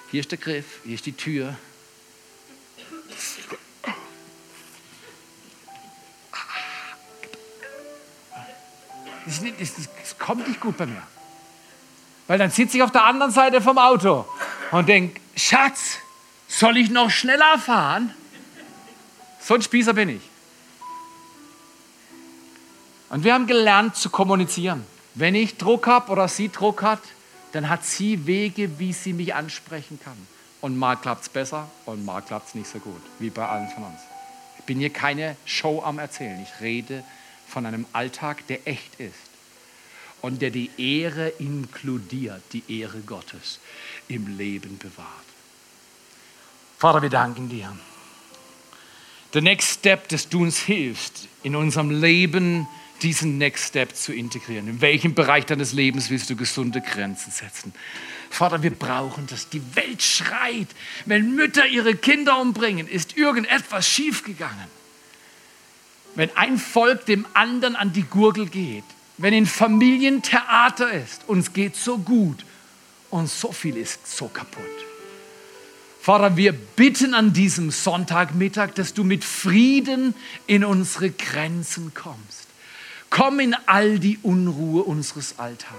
Hier 0.09 0.21
ist 0.21 0.31
der 0.31 0.39
Griff, 0.39 0.81
hier 0.83 0.95
ist 0.95 1.05
die 1.05 1.13
Tür. 1.13 1.55
Das 9.99 10.17
kommt 10.17 10.47
nicht 10.47 10.59
gut 10.59 10.77
bei 10.77 10.85
mir. 10.85 11.03
Weil 12.27 12.37
dann 12.37 12.51
sitze 12.51 12.77
ich 12.77 12.83
auf 12.83 12.91
der 12.91 13.03
anderen 13.03 13.31
Seite 13.31 13.61
vom 13.61 13.77
Auto 13.77 14.25
und 14.71 14.87
denke, 14.87 15.19
Schatz, 15.35 15.97
soll 16.47 16.77
ich 16.77 16.89
noch 16.89 17.09
schneller 17.09 17.57
fahren? 17.57 18.13
So 19.39 19.55
ein 19.55 19.61
Spießer 19.61 19.93
bin 19.93 20.09
ich. 20.09 20.21
Und 23.09 23.23
wir 23.23 23.33
haben 23.33 23.47
gelernt 23.47 23.95
zu 23.95 24.09
kommunizieren. 24.09 24.85
Wenn 25.15 25.35
ich 25.35 25.57
Druck 25.57 25.87
habe 25.87 26.11
oder 26.11 26.27
sie 26.27 26.49
Druck 26.49 26.83
hat, 26.83 27.01
dann 27.51 27.67
hat 27.67 27.85
sie 27.85 28.25
Wege, 28.25 28.79
wie 28.79 28.93
sie 28.93 29.11
mich 29.11 29.35
ansprechen 29.35 29.99
kann. 30.01 30.15
Und 30.61 30.77
mal 30.77 30.95
klappt 30.95 31.23
es 31.23 31.29
besser 31.29 31.69
und 31.85 32.05
mal 32.05 32.21
klappt 32.21 32.49
es 32.49 32.55
nicht 32.55 32.67
so 32.67 32.79
gut, 32.79 33.01
wie 33.19 33.29
bei 33.29 33.45
allen 33.45 33.67
von 33.69 33.83
uns. 33.83 33.99
Ich 34.59 34.63
bin 34.63 34.77
hier 34.77 34.91
keine 34.91 35.35
Show 35.43 35.81
am 35.83 35.99
Erzählen. 35.99 36.39
Ich 36.41 36.61
rede 36.61 37.03
von 37.47 37.65
einem 37.65 37.85
Alltag, 37.91 38.47
der 38.47 38.65
echt 38.67 38.99
ist 38.99 39.30
und 40.21 40.41
der 40.41 40.51
die 40.51 40.69
Ehre 40.77 41.29
inkludiert, 41.39 42.41
die 42.53 42.63
Ehre 42.79 42.99
Gottes 43.01 43.59
im 44.07 44.37
Leben 44.37 44.77
bewahrt. 44.77 45.07
Vater, 46.77 47.01
wir 47.01 47.09
danken 47.09 47.49
dir. 47.49 47.75
Der 49.33 49.41
Next 49.41 49.79
Step, 49.79 50.09
dass 50.09 50.27
du 50.29 50.41
uns 50.41 50.59
hilfst, 50.59 51.27
in 51.43 51.55
unserem 51.55 51.89
Leben 51.89 52.67
diesen 53.01 53.37
Next 53.37 53.69
Step 53.69 53.95
zu 53.95 54.13
integrieren. 54.13 54.67
In 54.67 54.81
welchem 54.81 55.15
Bereich 55.15 55.45
deines 55.45 55.73
Lebens 55.73 56.09
willst 56.09 56.29
du 56.29 56.35
gesunde 56.35 56.81
Grenzen 56.81 57.31
setzen? 57.31 57.73
Vater, 58.29 58.61
wir 58.61 58.71
brauchen 58.71 59.27
das. 59.27 59.49
Die 59.49 59.61
Welt 59.75 60.01
schreit. 60.01 60.67
Wenn 61.05 61.35
Mütter 61.35 61.65
ihre 61.65 61.95
Kinder 61.95 62.39
umbringen, 62.39 62.87
ist 62.87 63.17
irgendetwas 63.17 63.87
schiefgegangen. 63.87 64.67
Wenn 66.15 66.35
ein 66.35 66.57
Volk 66.57 67.05
dem 67.05 67.25
anderen 67.33 67.75
an 67.75 67.93
die 67.93 68.03
Gurgel 68.03 68.47
geht, 68.47 68.83
wenn 69.21 69.33
in 69.33 69.45
Familien 69.45 70.21
Theater 70.21 70.91
ist, 70.91 71.27
uns 71.27 71.53
geht 71.53 71.75
so 71.75 71.97
gut 71.97 72.45
und 73.09 73.29
so 73.29 73.51
viel 73.51 73.77
ist 73.77 74.17
so 74.17 74.27
kaputt. 74.27 74.63
Vater, 76.01 76.35
wir 76.35 76.53
bitten 76.53 77.13
an 77.13 77.31
diesem 77.31 77.69
Sonntagmittag, 77.69 78.73
dass 78.73 78.95
du 78.95 79.03
mit 79.03 79.23
Frieden 79.23 80.15
in 80.47 80.65
unsere 80.65 81.11
Grenzen 81.11 81.93
kommst. 81.93 82.47
Komm 83.11 83.39
in 83.39 83.55
all 83.67 83.99
die 83.99 84.17
Unruhe 84.23 84.83
unseres 84.83 85.37
Alltags. 85.37 85.75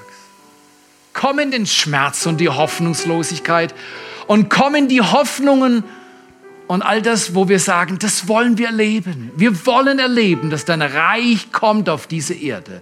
Komm 1.12 1.40
in 1.40 1.50
den 1.50 1.66
Schmerz 1.66 2.26
und 2.26 2.38
die 2.38 2.48
Hoffnungslosigkeit 2.48 3.74
und 4.28 4.48
komm 4.48 4.76
in 4.76 4.88
die 4.88 5.00
Hoffnungen 5.00 5.82
und 6.72 6.80
all 6.80 7.02
das, 7.02 7.34
wo 7.34 7.50
wir 7.50 7.58
sagen, 7.58 7.98
das 7.98 8.28
wollen 8.28 8.56
wir 8.56 8.68
erleben. 8.68 9.30
Wir 9.36 9.66
wollen 9.66 9.98
erleben, 9.98 10.48
dass 10.48 10.64
dein 10.64 10.80
Reich 10.80 11.52
kommt 11.52 11.90
auf 11.90 12.06
diese 12.06 12.32
Erde 12.32 12.80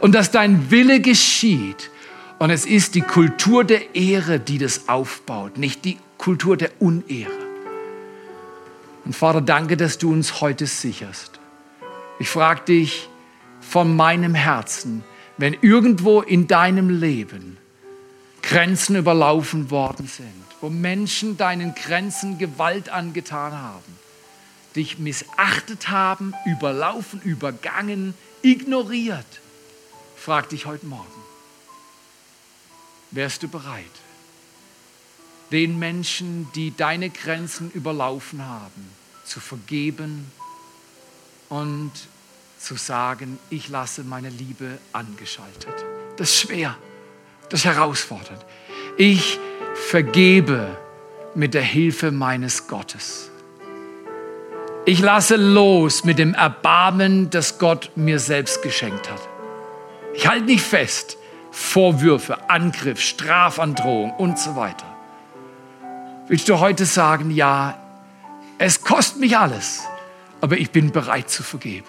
und 0.00 0.14
dass 0.14 0.30
dein 0.30 0.70
Wille 0.70 1.00
geschieht. 1.00 1.90
Und 2.38 2.50
es 2.50 2.66
ist 2.66 2.94
die 2.96 3.00
Kultur 3.00 3.64
der 3.64 3.94
Ehre, 3.94 4.40
die 4.40 4.58
das 4.58 4.90
aufbaut, 4.90 5.56
nicht 5.56 5.86
die 5.86 5.96
Kultur 6.18 6.58
der 6.58 6.70
Unehre. 6.80 7.32
Und 9.06 9.16
Vater, 9.16 9.40
danke, 9.40 9.78
dass 9.78 9.96
du 9.96 10.12
uns 10.12 10.42
heute 10.42 10.66
sicherst. 10.66 11.40
Ich 12.18 12.28
frage 12.28 12.60
dich 12.66 13.08
von 13.62 13.96
meinem 13.96 14.34
Herzen, 14.34 15.02
wenn 15.38 15.56
irgendwo 15.62 16.20
in 16.20 16.46
deinem 16.46 16.90
Leben 16.90 17.56
Grenzen 18.42 18.96
überlaufen 18.96 19.70
worden 19.70 20.06
sind, 20.06 20.39
wo 20.60 20.68
Menschen 20.68 21.36
deinen 21.36 21.74
Grenzen 21.74 22.38
Gewalt 22.38 22.88
angetan 22.88 23.52
haben, 23.52 23.98
dich 24.76 24.98
missachtet 24.98 25.88
haben, 25.88 26.34
überlaufen, 26.44 27.20
übergangen, 27.22 28.14
ignoriert, 28.42 29.26
frag 30.16 30.48
dich 30.50 30.66
heute 30.66 30.86
Morgen, 30.86 31.06
wärst 33.10 33.42
du 33.42 33.48
bereit, 33.48 33.84
den 35.50 35.78
Menschen, 35.78 36.48
die 36.54 36.76
deine 36.76 37.10
Grenzen 37.10 37.70
überlaufen 37.72 38.44
haben, 38.44 38.88
zu 39.24 39.40
vergeben 39.40 40.30
und 41.48 41.92
zu 42.58 42.76
sagen, 42.76 43.38
ich 43.48 43.68
lasse 43.68 44.04
meine 44.04 44.28
Liebe 44.28 44.78
angeschaltet. 44.92 45.74
Das 46.16 46.30
ist 46.30 46.40
schwer, 46.40 46.76
das 47.48 47.60
ist 47.60 47.66
herausfordernd. 47.66 48.44
Ich 48.96 49.38
vergebe 49.88 50.76
mit 51.34 51.54
der 51.54 51.62
Hilfe 51.62 52.10
meines 52.10 52.68
Gottes. 52.68 53.30
Ich 54.84 55.00
lasse 55.00 55.36
los 55.36 56.04
mit 56.04 56.18
dem 56.18 56.34
Erbarmen, 56.34 57.30
das 57.30 57.58
Gott 57.58 57.90
mir 57.96 58.18
selbst 58.18 58.62
geschenkt 58.62 59.10
hat. 59.10 59.20
Ich 60.14 60.26
halte 60.26 60.46
nicht 60.46 60.64
fest. 60.64 61.16
Vorwürfe, 61.50 62.48
Angriff, 62.48 63.00
Strafandrohung 63.00 64.12
und 64.12 64.38
so 64.38 64.54
weiter. 64.56 64.86
Willst 66.28 66.48
du 66.48 66.60
heute 66.60 66.84
sagen, 66.84 67.30
ja, 67.30 67.76
es 68.58 68.82
kostet 68.82 69.20
mich 69.20 69.36
alles, 69.36 69.82
aber 70.40 70.58
ich 70.58 70.70
bin 70.70 70.92
bereit 70.92 71.28
zu 71.28 71.42
vergeben. 71.42 71.88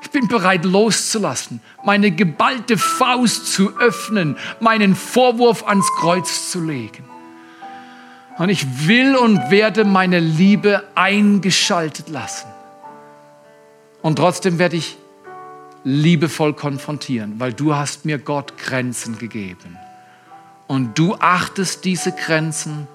Ich 0.00 0.10
bin 0.10 0.28
bereit 0.28 0.64
loszulassen, 0.64 1.60
meine 1.84 2.10
geballte 2.10 2.78
Faust 2.78 3.52
zu 3.52 3.76
öffnen, 3.78 4.36
meinen 4.60 4.94
Vorwurf 4.94 5.66
ans 5.66 5.86
Kreuz 5.96 6.50
zu 6.50 6.64
legen. 6.64 7.04
Und 8.38 8.48
ich 8.50 8.86
will 8.86 9.16
und 9.16 9.50
werde 9.50 9.84
meine 9.84 10.20
Liebe 10.20 10.84
eingeschaltet 10.94 12.08
lassen. 12.08 12.46
Und 14.00 14.16
trotzdem 14.16 14.58
werde 14.58 14.76
ich 14.76 14.96
liebevoll 15.84 16.54
konfrontieren, 16.54 17.40
weil 17.40 17.52
du 17.52 17.74
hast 17.74 18.04
mir 18.04 18.18
Gott 18.18 18.56
Grenzen 18.56 19.18
gegeben. 19.18 19.76
Und 20.66 20.98
du 20.98 21.16
achtest 21.16 21.84
diese 21.84 22.12
Grenzen 22.12 22.86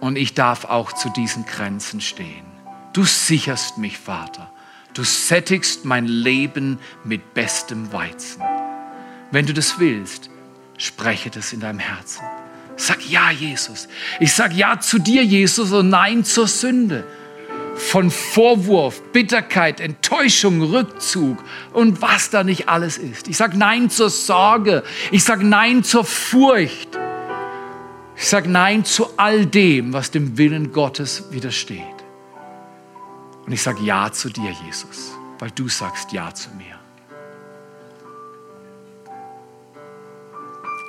und 0.00 0.16
ich 0.16 0.34
darf 0.34 0.64
auch 0.64 0.92
zu 0.92 1.10
diesen 1.10 1.46
Grenzen 1.46 2.00
stehen. 2.00 2.44
Du 2.92 3.04
sicherst 3.04 3.78
mich, 3.78 3.98
Vater. 3.98 4.51
Du 4.94 5.04
sättigst 5.04 5.84
mein 5.84 6.06
Leben 6.06 6.78
mit 7.04 7.32
bestem 7.32 7.92
Weizen. 7.92 8.42
Wenn 9.30 9.46
du 9.46 9.54
das 9.54 9.78
willst, 9.78 10.28
spreche 10.76 11.30
das 11.30 11.52
in 11.52 11.60
deinem 11.60 11.78
Herzen. 11.78 12.22
Sag 12.76 13.08
ja, 13.08 13.30
Jesus. 13.30 13.88
Ich 14.20 14.32
sag 14.32 14.52
ja 14.52 14.80
zu 14.80 14.98
dir, 14.98 15.24
Jesus, 15.24 15.72
und 15.72 15.88
nein 15.88 16.24
zur 16.24 16.46
Sünde. 16.46 17.04
Von 17.74 18.10
Vorwurf, 18.10 19.00
Bitterkeit, 19.12 19.80
Enttäuschung, 19.80 20.60
Rückzug 20.60 21.38
und 21.72 22.02
was 22.02 22.28
da 22.28 22.44
nicht 22.44 22.68
alles 22.68 22.98
ist. 22.98 23.28
Ich 23.28 23.38
sag 23.38 23.56
nein 23.56 23.88
zur 23.88 24.10
Sorge. 24.10 24.82
Ich 25.10 25.24
sag 25.24 25.42
nein 25.42 25.82
zur 25.82 26.04
Furcht. 26.04 26.98
Ich 28.14 28.28
sag 28.28 28.46
nein 28.46 28.84
zu 28.84 29.08
all 29.16 29.46
dem, 29.46 29.94
was 29.94 30.10
dem 30.10 30.36
Willen 30.36 30.72
Gottes 30.72 31.24
widersteht. 31.30 32.01
Und 33.46 33.52
ich 33.52 33.62
sage 33.62 33.82
Ja 33.82 34.10
zu 34.12 34.28
dir, 34.30 34.50
Jesus, 34.64 35.12
weil 35.38 35.50
du 35.50 35.68
sagst 35.68 36.12
Ja 36.12 36.32
zu 36.34 36.50
mir. 36.50 36.78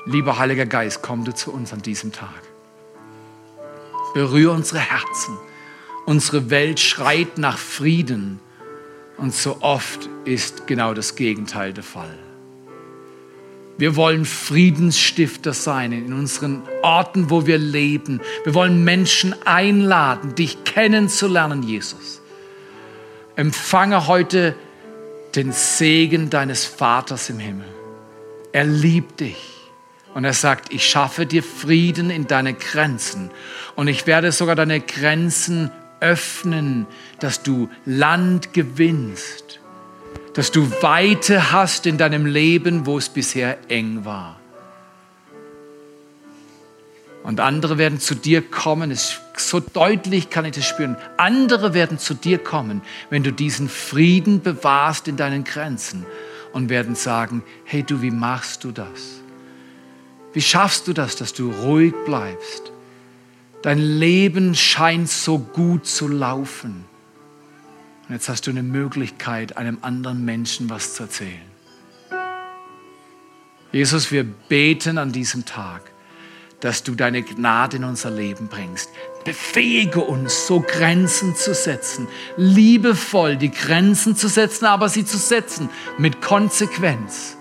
Lieber 0.05 0.37
Heiliger 0.37 0.65
Geist, 0.65 1.01
komm 1.01 1.23
du 1.23 1.33
zu 1.33 1.51
uns 1.51 1.71
an 1.71 1.81
diesem 1.81 2.11
Tag. 2.11 2.41
Berühre 4.13 4.53
unsere 4.53 4.79
Herzen. 4.79 5.37
Unsere 6.05 6.49
Welt 6.49 6.81
schreit 6.81 7.37
nach 7.37 7.57
Frieden 7.57 8.39
und 9.17 9.33
so 9.33 9.61
oft 9.61 10.09
ist 10.25 10.67
genau 10.67 10.93
das 10.93 11.15
Gegenteil 11.15 11.71
der 11.71 11.83
Fall. 11.83 12.17
Wir 13.77 13.95
wollen 13.95 14.25
Friedensstifter 14.25 15.53
sein 15.53 15.91
in 15.93 16.13
unseren 16.13 16.61
Orten, 16.81 17.29
wo 17.29 17.47
wir 17.47 17.57
leben. 17.57 18.21
Wir 18.43 18.53
wollen 18.53 18.83
Menschen 18.83 19.33
einladen, 19.45 20.35
dich 20.35 20.63
kennenzulernen, 20.63 21.63
Jesus. 21.63 22.21
Empfange 23.36 24.07
heute 24.07 24.55
den 25.36 25.51
Segen 25.51 26.29
deines 26.29 26.65
Vaters 26.65 27.29
im 27.29 27.39
Himmel. 27.39 27.67
Er 28.51 28.65
liebt 28.65 29.19
dich. 29.19 29.53
Und 30.13 30.25
er 30.25 30.34
sagt, 30.34 30.71
ich 30.71 30.88
schaffe 30.88 31.25
dir 31.25 31.41
Frieden 31.41 32.11
in 32.11 32.27
deine 32.27 32.53
Grenzen. 32.53 33.31
Und 33.75 33.88
ich 33.88 34.05
werde 34.05 34.31
sogar 34.31 34.55
deine 34.55 34.79
Grenzen 34.79 35.71
öffnen, 35.99 36.86
dass 37.19 37.41
du 37.41 37.69
Land 37.86 38.53
gewinnst. 38.53 39.59
Dass 40.36 40.51
du 40.51 40.69
Weite 40.84 41.51
hast 41.51 41.88
in 41.88 41.97
deinem 41.97 42.27
Leben, 42.27 42.86
wo 42.86 42.99
es 42.99 43.09
bisher 43.09 43.57
eng 43.69 44.05
war. 44.05 44.39
Und 47.24 47.39
andere 47.39 47.78
werden 47.78 47.99
zu 47.99 48.15
dir 48.15 48.41
kommen, 48.41 48.91
es, 48.91 49.19
so 49.38 49.61
deutlich 49.61 50.30
kann 50.30 50.43
ich 50.43 50.51
das 50.51 50.65
spüren. 50.65 50.97
Andere 51.15 51.74
werden 51.74 51.97
zu 51.97 52.13
dir 52.13 52.38
kommen, 52.38 52.82
wenn 53.09 53.24
du 53.24 53.32
diesen 53.32 53.69
Frieden 53.69 54.41
bewahrst 54.41 55.07
in 55.07 55.15
deinen 55.15 55.45
Grenzen 55.45 56.05
und 56.51 56.69
werden 56.69 56.95
sagen, 56.95 57.41
hey 57.63 57.82
du, 57.82 58.01
wie 58.01 58.11
machst 58.11 58.65
du 58.65 58.71
das? 58.71 59.21
Wie 60.34 60.41
schaffst 60.41 60.88
du 60.88 60.93
das, 60.93 61.15
dass 61.15 61.34
du 61.34 61.51
ruhig 61.51 61.93
bleibst? 62.05 62.71
Dein 63.61 63.80
Leben 63.80 64.53
scheint 64.53 65.09
so 65.09 65.39
gut 65.39 65.86
zu 65.86 66.09
laufen. 66.09 66.84
Und 68.07 68.15
jetzt 68.15 68.28
hast 68.28 68.47
du 68.47 68.51
eine 68.51 68.63
Möglichkeit, 68.63 69.55
einem 69.55 69.78
anderen 69.82 70.26
Menschen 70.26 70.69
was 70.69 70.95
zu 70.95 71.03
erzählen. 71.03 71.53
Jesus, 73.71 74.11
wir 74.11 74.26
beten 74.26 74.97
an 74.97 75.13
diesem 75.13 75.45
Tag, 75.45 75.92
dass 76.64 76.82
du 76.82 76.95
deine 76.95 77.24
Gnade 77.24 77.76
in 77.76 77.84
unser 77.84 78.09
Leben 78.09 78.47
bringst. 78.47 78.89
Befähige 79.26 79.99
uns, 79.99 80.47
so 80.47 80.61
Grenzen 80.61 81.36
zu 81.36 81.53
setzen, 81.53 82.07
liebevoll 82.38 83.36
die 83.36 83.51
Grenzen 83.51 84.16
zu 84.16 84.30
setzen, 84.30 84.66
aber 84.66 84.88
sie 84.88 85.03
zu 85.03 85.18
setzen 85.18 85.70
mit 85.97 86.22
Konsequenz 86.22 87.36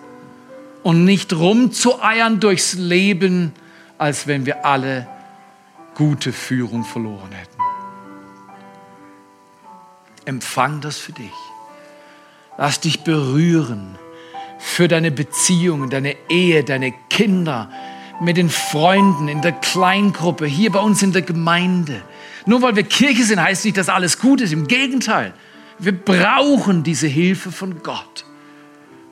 und 0.83 1.05
nicht 1.05 1.33
rumzueiern 1.35 2.41
durchs 2.41 2.75
Leben, 2.75 3.53
als 3.97 4.27
wenn 4.27 4.45
wir 4.45 4.67
alle 4.67 5.07
gute 5.95 6.33
Führung 6.33 6.85
verloren 6.85 7.31
hätten. 7.31 7.63
Empfang 10.25 10.81
das 10.81 10.99
für 10.99 11.13
dich. 11.13 11.31
Lass 12.59 12.81
dich 12.81 13.05
berühren 13.05 13.97
für 14.59 14.89
deine 14.89 15.13
Beziehungen, 15.13 15.91
deine 15.91 16.17
Ehe, 16.29 16.65
deine 16.65 16.93
Kinder, 17.09 17.71
mit 18.21 18.37
den 18.37 18.51
Freunden, 18.51 19.29
in 19.29 19.43
der 19.43 19.53
Kleingruppe, 19.53 20.47
hier 20.47 20.71
bei 20.71 20.81
uns 20.81 21.03
in 21.03 21.13
der 21.13 21.23
Gemeinde. 21.23 22.03
Nur 22.47 22.63
weil 22.63 22.77
wir 22.77 22.85
Kirche 22.85 23.25
sind, 23.25 23.41
heißt 23.41 23.65
nicht, 23.65 23.77
dass 23.77 23.89
alles 23.89 24.19
gut 24.19 24.41
ist. 24.41 24.53
Im 24.53 24.69
Gegenteil, 24.69 25.35
wir 25.79 25.93
brauchen 25.93 26.83
diese 26.83 27.07
Hilfe 27.07 27.51
von 27.51 27.83
Gott, 27.83 28.25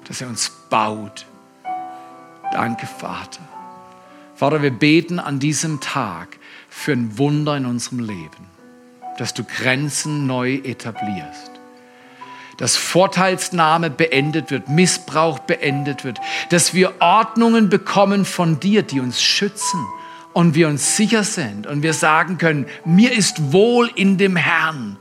dass 0.06 0.20
er 0.20 0.28
uns 0.28 0.50
baut, 0.68 1.26
Danke, 2.50 2.86
Vater. 2.86 3.42
Vater, 4.34 4.62
wir 4.62 4.70
beten 4.70 5.18
an 5.18 5.38
diesem 5.38 5.80
Tag 5.80 6.38
für 6.68 6.92
ein 6.92 7.16
Wunder 7.18 7.56
in 7.56 7.66
unserem 7.66 8.00
Leben, 8.00 8.48
dass 9.18 9.34
du 9.34 9.44
Grenzen 9.44 10.26
neu 10.26 10.54
etablierst, 10.54 11.49
dass 12.60 12.76
Vorteilsnahme 12.76 13.88
beendet 13.88 14.50
wird, 14.50 14.68
Missbrauch 14.68 15.38
beendet 15.40 16.04
wird, 16.04 16.20
dass 16.50 16.74
wir 16.74 16.92
Ordnungen 17.00 17.70
bekommen 17.70 18.26
von 18.26 18.60
dir, 18.60 18.82
die 18.82 19.00
uns 19.00 19.22
schützen 19.22 19.84
und 20.34 20.54
wir 20.54 20.68
uns 20.68 20.94
sicher 20.94 21.24
sind 21.24 21.66
und 21.66 21.82
wir 21.82 21.94
sagen 21.94 22.36
können, 22.36 22.66
mir 22.84 23.12
ist 23.12 23.52
wohl 23.52 23.90
in 23.94 24.18
dem 24.18 24.36
Herrn. 24.36 24.98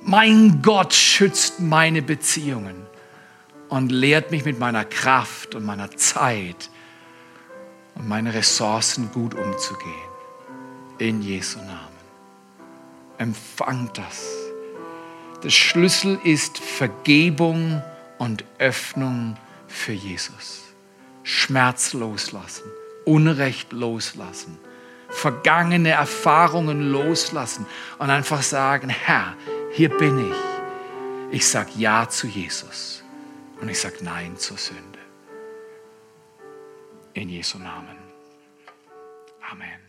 Mein 0.00 0.62
Gott 0.62 0.94
schützt 0.94 1.60
meine 1.60 2.00
Beziehungen 2.00 2.86
und 3.68 3.92
lehrt 3.92 4.30
mich 4.30 4.46
mit 4.46 4.58
meiner 4.58 4.86
Kraft 4.86 5.54
und 5.54 5.66
meiner 5.66 5.90
Zeit 5.90 6.70
und 7.94 8.08
meinen 8.08 8.28
Ressourcen 8.28 9.10
gut 9.12 9.34
umzugehen. 9.34 9.92
In 10.96 11.20
Jesu 11.20 11.58
Namen. 11.58 11.78
Empfangt 13.18 13.98
das. 13.98 14.41
Der 15.42 15.50
Schlüssel 15.50 16.20
ist 16.22 16.58
Vergebung 16.58 17.82
und 18.18 18.44
Öffnung 18.58 19.36
für 19.66 19.92
Jesus. 19.92 20.62
Schmerz 21.24 21.92
loslassen, 21.92 22.64
Unrecht 23.04 23.72
loslassen, 23.72 24.58
vergangene 25.08 25.90
Erfahrungen 25.90 26.90
loslassen 26.92 27.66
und 27.98 28.10
einfach 28.10 28.42
sagen, 28.42 28.88
Herr, 28.88 29.36
hier 29.72 29.88
bin 29.88 30.30
ich. 30.30 30.36
Ich 31.32 31.48
sage 31.48 31.70
Ja 31.76 32.08
zu 32.08 32.26
Jesus. 32.26 33.02
Und 33.60 33.68
ich 33.68 33.80
sage 33.80 33.96
Nein 34.02 34.36
zur 34.36 34.58
Sünde. 34.58 34.98
In 37.14 37.28
Jesu 37.28 37.58
Namen. 37.58 37.96
Amen. 39.50 39.81